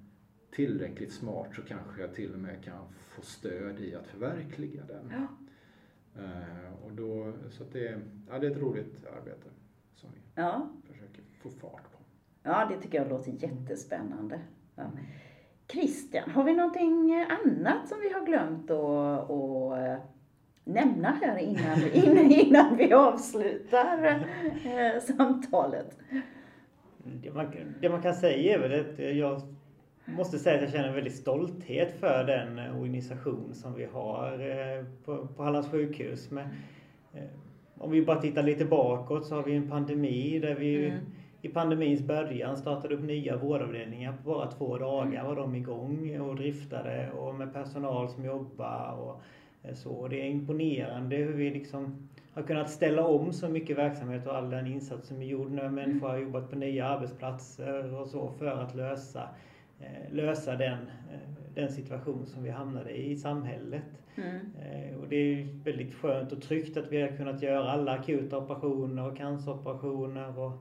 tillräckligt 0.50 1.12
smart 1.12 1.54
så 1.54 1.62
kanske 1.62 2.00
jag 2.00 2.14
till 2.14 2.34
och 2.34 2.40
med 2.40 2.64
kan 2.64 2.84
få 3.08 3.22
stöd 3.22 3.80
i 3.80 3.94
att 3.94 4.06
förverkliga 4.06 4.82
den. 4.86 5.12
Ja. 5.12 5.26
Uh, 6.22 6.84
och 6.84 6.92
då, 6.92 7.32
så 7.50 7.64
det, 7.72 8.00
ja, 8.28 8.38
det 8.38 8.46
är 8.46 8.50
ett 8.50 8.62
roligt 8.62 9.06
arbete 9.06 9.48
som 9.94 10.10
vi 10.14 10.42
försöker 10.92 11.22
få 11.42 11.50
fart 11.50 11.92
på. 11.92 11.98
Ja, 12.42 12.68
det 12.70 12.82
tycker 12.82 12.98
jag 12.98 13.08
låter 13.08 13.30
jättespännande. 13.30 14.40
Christian, 15.72 16.30
har 16.30 16.44
vi 16.44 16.52
någonting 16.52 17.14
annat 17.14 17.88
som 17.88 18.00
vi 18.00 18.12
har 18.12 18.26
glömt 18.26 18.70
att, 18.70 19.30
att 19.30 19.78
eh, 19.78 20.04
nämna 20.64 21.18
här 21.22 21.38
innan, 21.38 21.78
innan, 21.92 22.30
innan 22.30 22.76
vi 22.76 22.92
avslutar 22.92 24.26
eh, 24.64 25.00
samtalet? 25.00 25.98
Det 27.04 27.34
man, 27.34 27.46
det 27.80 27.88
man 27.88 28.02
kan 28.02 28.14
säga 28.14 28.54
är 28.54 28.58
väl 28.58 28.80
att 28.80 29.16
jag 29.16 29.42
måste 30.04 30.38
säga 30.38 30.56
att 30.56 30.62
jag 30.62 30.72
känner 30.72 30.88
en 30.88 30.94
väldigt 30.94 31.16
stolthet 31.16 32.00
för 32.00 32.24
den 32.24 32.58
organisation 32.58 33.54
som 33.54 33.74
vi 33.74 33.84
har 33.84 34.32
eh, 34.32 34.84
på, 35.04 35.26
på 35.26 35.42
Hallands 35.42 35.70
sjukhus. 35.70 36.32
Eh, 36.32 37.22
om 37.78 37.90
vi 37.90 38.02
bara 38.02 38.20
tittar 38.20 38.42
lite 38.42 38.64
bakåt 38.64 39.26
så 39.26 39.34
har 39.34 39.42
vi 39.42 39.56
en 39.56 39.70
pandemi 39.70 40.38
där 40.38 40.54
vi 40.54 40.86
mm. 40.86 41.00
I 41.42 41.48
pandemins 41.48 42.02
början 42.02 42.56
startade 42.56 42.94
upp 42.94 43.02
nya 43.02 43.36
vårdavdelningar. 43.36 44.12
På 44.12 44.30
bara 44.30 44.50
två 44.50 44.78
dagar 44.78 45.24
var 45.24 45.36
de 45.36 45.54
igång 45.54 46.20
och 46.20 46.36
driftade 46.36 47.10
och 47.10 47.34
med 47.34 47.52
personal 47.52 48.08
som 48.08 48.24
jobbar 48.24 48.92
och 48.92 49.22
eh, 49.62 49.74
så. 49.74 50.08
Det 50.08 50.20
är 50.20 50.26
imponerande 50.26 51.16
hur 51.16 51.32
vi 51.32 51.50
liksom 51.50 52.08
har 52.32 52.42
kunnat 52.42 52.70
ställa 52.70 53.06
om 53.06 53.32
så 53.32 53.48
mycket 53.48 53.78
verksamhet 53.78 54.26
och 54.26 54.36
all 54.36 54.50
den 54.50 54.66
insats 54.66 55.08
som 55.08 55.22
är 55.22 55.26
gjord 55.26 55.50
när 55.50 55.68
människor 55.68 56.08
har 56.08 56.18
jobbat 56.18 56.50
på 56.50 56.56
nya 56.56 56.86
arbetsplatser 56.86 57.94
och 57.94 58.06
så 58.06 58.30
för 58.38 58.46
att 58.46 58.74
lösa 58.74 59.28
Eh, 59.82 60.14
lösa 60.14 60.56
den, 60.56 60.78
eh, 61.12 61.18
den 61.54 61.72
situation 61.72 62.26
som 62.26 62.42
vi 62.42 62.50
hamnade 62.50 62.90
i 62.90 63.10
i 63.10 63.16
samhället. 63.16 63.82
Mm. 64.14 65.00
Och 65.00 65.08
det 65.08 65.16
är 65.16 65.64
väldigt 65.64 65.94
skönt 65.94 66.32
och 66.32 66.42
tryggt 66.42 66.76
att 66.76 66.92
vi 66.92 67.02
har 67.02 67.08
kunnat 67.08 67.42
göra 67.42 67.70
alla 67.70 67.92
akuta 67.92 68.38
operationer 68.38 69.10
och 69.10 69.16
canceroperationer 69.16 70.38
och 70.38 70.52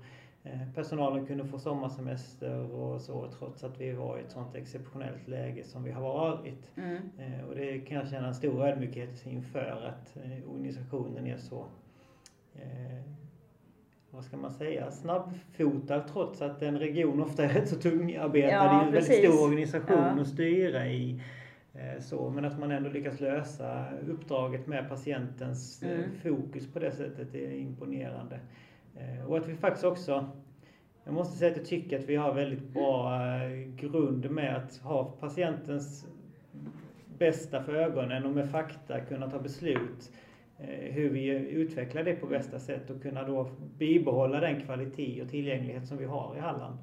personalen 0.75 1.25
kunde 1.25 1.45
få 1.45 1.59
sommarsemester 1.59 2.71
och 2.71 3.01
så 3.01 3.31
trots 3.37 3.63
att 3.63 3.81
vi 3.81 3.91
var 3.91 4.17
i 4.17 4.21
ett 4.21 4.31
sådant 4.31 4.55
exceptionellt 4.55 5.27
läge 5.27 5.63
som 5.63 5.83
vi 5.83 5.91
har 5.91 6.01
varit. 6.01 6.71
Mm. 6.77 7.01
Och 7.49 7.55
det 7.55 7.79
kan 7.79 7.97
jag 7.97 8.09
känna 8.09 8.27
en 8.27 8.35
stor 8.35 8.67
ödmjukhet 8.67 9.25
inför 9.25 9.85
att 9.87 10.17
organisationen 10.47 11.27
är 11.27 11.37
så 11.37 11.65
vad 14.11 14.23
ska 14.23 14.37
man 14.37 14.51
säga, 14.51 14.91
snabbfotad 14.91 15.99
trots 15.99 16.41
att 16.41 16.61
en 16.61 16.79
region 16.79 17.21
ofta 17.21 17.43
är 17.43 17.49
rätt 17.49 17.69
så 17.69 17.75
tungarbetad. 17.75 18.51
Ja, 18.51 18.63
det 18.63 18.69
är 18.69 18.85
en 18.85 18.91
väldigt 18.91 19.31
stor 19.31 19.43
organisation 19.43 19.97
ja. 19.97 20.21
att 20.21 20.27
styra 20.27 20.87
i. 20.87 21.21
Eh, 21.73 22.01
så, 22.01 22.29
men 22.29 22.45
att 22.45 22.59
man 22.59 22.71
ändå 22.71 22.89
lyckas 22.89 23.19
lösa 23.19 23.85
uppdraget 24.07 24.67
med 24.67 24.89
patientens 24.89 25.83
eh, 25.83 25.91
mm. 25.91 26.09
fokus 26.23 26.73
på 26.73 26.79
det 26.79 26.91
sättet 26.91 27.35
är 27.35 27.51
imponerande. 27.51 28.39
Eh, 28.97 29.25
och 29.25 29.37
att 29.37 29.47
vi 29.47 29.55
faktiskt 29.55 29.85
också, 29.85 30.29
jag 31.03 31.13
måste 31.13 31.37
säga 31.37 31.51
att 31.51 31.57
jag 31.57 31.65
tycker 31.65 31.99
att 31.99 32.09
vi 32.09 32.15
har 32.15 32.33
väldigt 32.33 32.73
bra 32.73 33.19
grund 33.75 34.31
med 34.31 34.55
att 34.55 34.77
ha 34.77 35.03
patientens 35.03 36.05
bästa 37.17 37.63
för 37.63 37.73
ögonen 37.73 38.25
och 38.25 38.31
med 38.31 38.51
fakta 38.51 38.99
kunna 38.99 39.29
ta 39.29 39.39
beslut 39.39 40.11
Eh, 40.63 40.93
hur 40.93 41.09
vi 41.09 41.27
utvecklar 41.29 42.03
det 42.03 42.15
på 42.15 42.27
bästa 42.27 42.59
sätt 42.59 42.89
och 42.89 43.01
kunna 43.01 43.23
då 43.23 43.49
bibehålla 43.77 44.39
den 44.39 44.61
kvalitet 44.61 45.21
och 45.21 45.29
tillgänglighet 45.29 45.87
som 45.87 45.97
vi 45.97 46.05
har 46.05 46.35
i 46.37 46.39
Halland. 46.39 46.77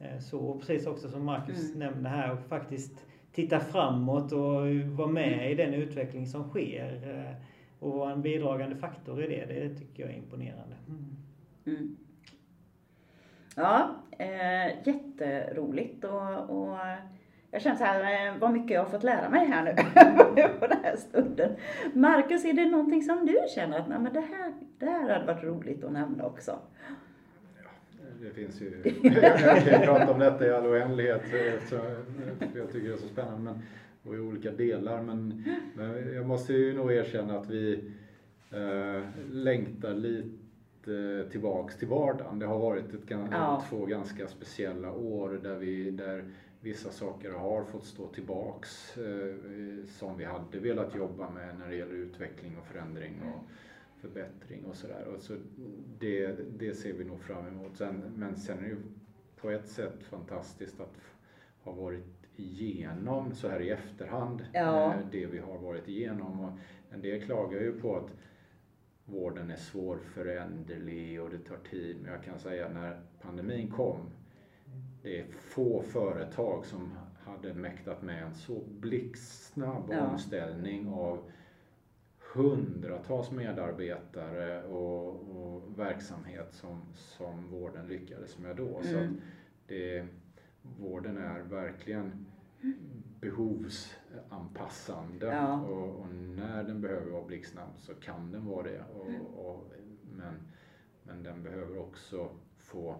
Eh, 0.00 0.18
så 0.18 0.58
precis 0.58 0.86
också 0.86 1.08
som 1.08 1.24
Marcus 1.24 1.74
mm. 1.74 1.78
nämnde 1.78 2.08
här, 2.08 2.32
och 2.32 2.40
faktiskt 2.40 3.06
titta 3.32 3.60
framåt 3.60 4.32
och 4.32 4.66
vara 4.96 5.08
med 5.08 5.32
mm. 5.32 5.50
i 5.50 5.54
den 5.54 5.74
utveckling 5.74 6.26
som 6.26 6.48
sker 6.48 7.10
eh, 7.10 7.34
och 7.78 7.92
vara 7.92 8.12
en 8.12 8.22
bidragande 8.22 8.76
faktor 8.76 9.24
i 9.24 9.26
det, 9.26 9.46
det 9.46 9.74
tycker 9.74 10.02
jag 10.02 10.12
är 10.12 10.16
imponerande. 10.16 10.76
Mm. 10.88 11.07
Mm. 11.68 11.96
Ja, 13.56 13.96
eh, 14.18 14.88
jätteroligt 14.88 16.04
och, 16.04 16.50
och 16.50 16.78
jag 17.50 17.62
känner 17.62 17.76
så 17.76 17.84
här, 17.84 18.26
eh, 18.26 18.38
vad 18.38 18.52
mycket 18.52 18.70
jag 18.70 18.82
har 18.84 18.90
fått 18.90 19.04
lära 19.04 19.28
mig 19.28 19.46
här 19.46 19.64
nu 19.64 19.72
på 20.60 20.66
den 20.66 20.78
här 20.82 20.96
stunden. 20.96 21.56
Marcus, 21.94 22.44
är 22.44 22.52
det 22.52 22.66
någonting 22.66 23.02
som 23.02 23.26
du 23.26 23.38
känner 23.54 23.78
att 23.78 23.88
nej, 23.88 23.98
men 23.98 24.12
det, 24.12 24.20
här, 24.20 24.52
det 24.78 24.86
här 24.86 25.10
hade 25.10 25.26
varit 25.26 25.44
roligt 25.44 25.84
att 25.84 25.92
nämna 25.92 26.24
också? 26.24 26.58
Det 28.20 28.30
finns 28.30 28.60
ju, 28.60 28.82
jag 29.02 29.64
kan 29.64 29.82
prata 29.82 30.12
om 30.12 30.18
detta 30.18 30.46
i 30.46 30.50
all 30.50 30.66
oändlighet 30.66 31.22
eftersom 31.56 31.86
jag 32.54 32.72
tycker 32.72 32.88
det 32.88 32.94
är 32.94 32.96
så 32.96 33.08
spännande 33.08 33.42
men, 33.42 33.62
och 34.02 34.14
i 34.14 34.18
olika 34.18 34.50
delar 34.50 35.02
men, 35.02 35.44
men 35.74 36.14
jag 36.14 36.26
måste 36.26 36.52
ju 36.52 36.74
nog 36.74 36.92
erkänna 36.92 37.38
att 37.38 37.50
vi 37.50 37.92
eh, 38.50 39.02
längtar 39.30 39.94
lite 39.94 40.47
tillbaks 41.30 41.76
till 41.76 41.88
vardagen. 41.88 42.38
Det 42.38 42.46
har 42.46 42.58
varit 42.58 42.94
ett, 42.94 43.10
ja. 43.30 43.64
två 43.68 43.86
ganska 43.86 44.28
speciella 44.28 44.92
år 44.92 45.40
där, 45.42 45.56
vi, 45.56 45.90
där 45.90 46.24
vissa 46.60 46.90
saker 46.90 47.30
har 47.30 47.64
fått 47.64 47.84
stå 47.84 48.06
tillbaks 48.06 48.98
eh, 48.98 49.34
som 49.86 50.18
vi 50.18 50.24
hade 50.24 50.58
velat 50.58 50.94
jobba 50.94 51.30
med 51.30 51.58
när 51.58 51.68
det 51.68 51.76
gäller 51.76 51.94
utveckling 51.94 52.56
och 52.58 52.66
förändring 52.66 53.22
och 53.22 53.50
förbättring 54.00 54.64
och 54.64 54.76
sådär. 54.76 55.06
Så 55.18 55.34
det, 55.98 56.36
det 56.58 56.74
ser 56.74 56.92
vi 56.92 57.04
nog 57.04 57.20
fram 57.20 57.46
emot. 57.46 57.76
Sen, 57.76 58.02
men 58.16 58.36
sen 58.36 58.58
är 58.58 58.62
det 58.62 58.68
ju 58.68 58.76
på 59.36 59.50
ett 59.50 59.68
sätt 59.68 60.02
fantastiskt 60.02 60.80
att 60.80 60.96
ha 61.62 61.72
varit 61.72 62.28
igenom 62.36 63.34
så 63.34 63.48
här 63.48 63.60
i 63.60 63.70
efterhand 63.70 64.44
ja. 64.52 64.94
Eh, 64.94 65.00
det 65.10 65.26
vi 65.26 65.38
har 65.38 65.58
varit 65.58 65.88
igenom. 65.88 66.40
Och 66.40 66.58
en 66.90 67.00
del 67.00 67.22
klagar 67.22 67.60
ju 67.60 67.80
på 67.80 67.96
att 67.96 68.10
vården 69.10 69.50
är 69.50 69.56
svårföränderlig 69.56 71.22
och 71.22 71.30
det 71.30 71.38
tar 71.38 71.56
tid. 71.70 71.96
Men 72.02 72.12
jag 72.12 72.24
kan 72.24 72.38
säga 72.38 72.68
när 72.68 73.00
pandemin 73.22 73.70
kom, 73.70 74.00
det 75.02 75.20
är 75.20 75.26
få 75.32 75.82
företag 75.82 76.66
som 76.66 76.92
hade 77.24 77.54
mäktat 77.54 78.02
med 78.02 78.22
en 78.22 78.34
så 78.34 78.62
blixtsnabb 78.80 79.84
ja. 79.90 80.06
omställning 80.06 80.88
av 80.88 81.30
hundratals 82.34 83.30
medarbetare 83.30 84.64
och, 84.64 85.08
och, 85.08 85.78
verksamhet 85.78 86.52
som, 86.52 86.82
som 86.94 87.50
vården 87.50 87.86
lyckades 87.86 88.38
med 88.38 88.56
då. 88.56 88.78
Mm. 88.78 88.84
Så 88.84 89.20
det, 89.66 90.06
vården 90.78 91.16
är 91.16 91.40
verkligen 91.40 92.26
behovsanpassande 94.10 95.26
ja. 95.26 95.60
och, 95.60 96.00
och, 96.00 96.14
när 96.14 96.64
den 96.64 96.80
behöver 96.80 97.10
vara 97.10 97.24
blixtsnabb 97.24 97.70
så 97.78 97.94
kan 97.94 98.32
den 98.32 98.46
vara 98.46 98.62
det. 98.62 98.84
Och, 98.94 99.08
mm. 99.08 99.26
och, 99.26 99.72
men, 100.16 100.34
men 101.02 101.22
den 101.22 101.42
behöver 101.42 101.78
också 101.78 102.28
få 102.58 102.96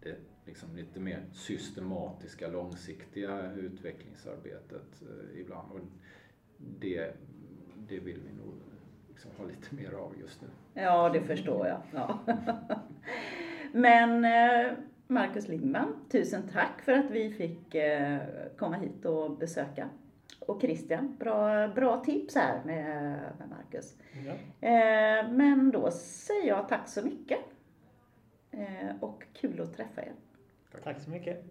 det 0.00 0.16
liksom 0.46 0.76
lite 0.76 1.00
mer 1.00 1.24
systematiska, 1.32 2.48
långsiktiga 2.48 3.52
utvecklingsarbetet 3.52 5.02
eh, 5.02 5.40
ibland. 5.40 5.72
Och 5.72 5.80
det 6.80 7.16
det 7.88 7.98
vill 7.98 8.20
vi 8.26 8.32
nog 8.32 8.54
liksom 9.08 9.30
ha 9.38 9.44
lite 9.44 9.74
mer 9.74 9.92
av 9.92 10.14
just 10.20 10.42
nu. 10.42 10.48
Ja, 10.74 11.08
det 11.08 11.20
förstår 11.20 11.66
jag. 11.66 11.82
Ja. 11.92 12.18
Men 13.72 14.24
eh, 14.24 14.72
Marcus 15.06 15.48
Lindman, 15.48 15.94
tusen 16.08 16.42
tack 16.52 16.82
för 16.82 16.92
att 16.92 17.10
vi 17.10 17.32
fick 17.32 17.74
eh, 17.74 18.18
komma 18.56 18.76
hit 18.76 19.04
och 19.04 19.38
besöka. 19.38 19.88
Och 20.50 20.60
Christian, 20.60 21.16
bra, 21.18 21.68
bra 21.68 22.04
tips 22.04 22.34
här 22.34 22.64
med, 22.64 22.84
med 23.38 23.48
Marcus. 23.48 23.94
Ja. 24.26 24.32
Eh, 24.68 25.30
men 25.30 25.70
då 25.70 25.90
säger 25.90 26.48
jag 26.48 26.68
tack 26.68 26.88
så 26.88 27.02
mycket. 27.02 27.38
Och 29.00 29.24
kul 29.32 29.60
att 29.60 29.76
träffa 29.76 30.02
er. 30.02 30.12
Tack, 30.72 30.84
tack 30.84 31.00
så 31.00 31.10
mycket. 31.10 31.44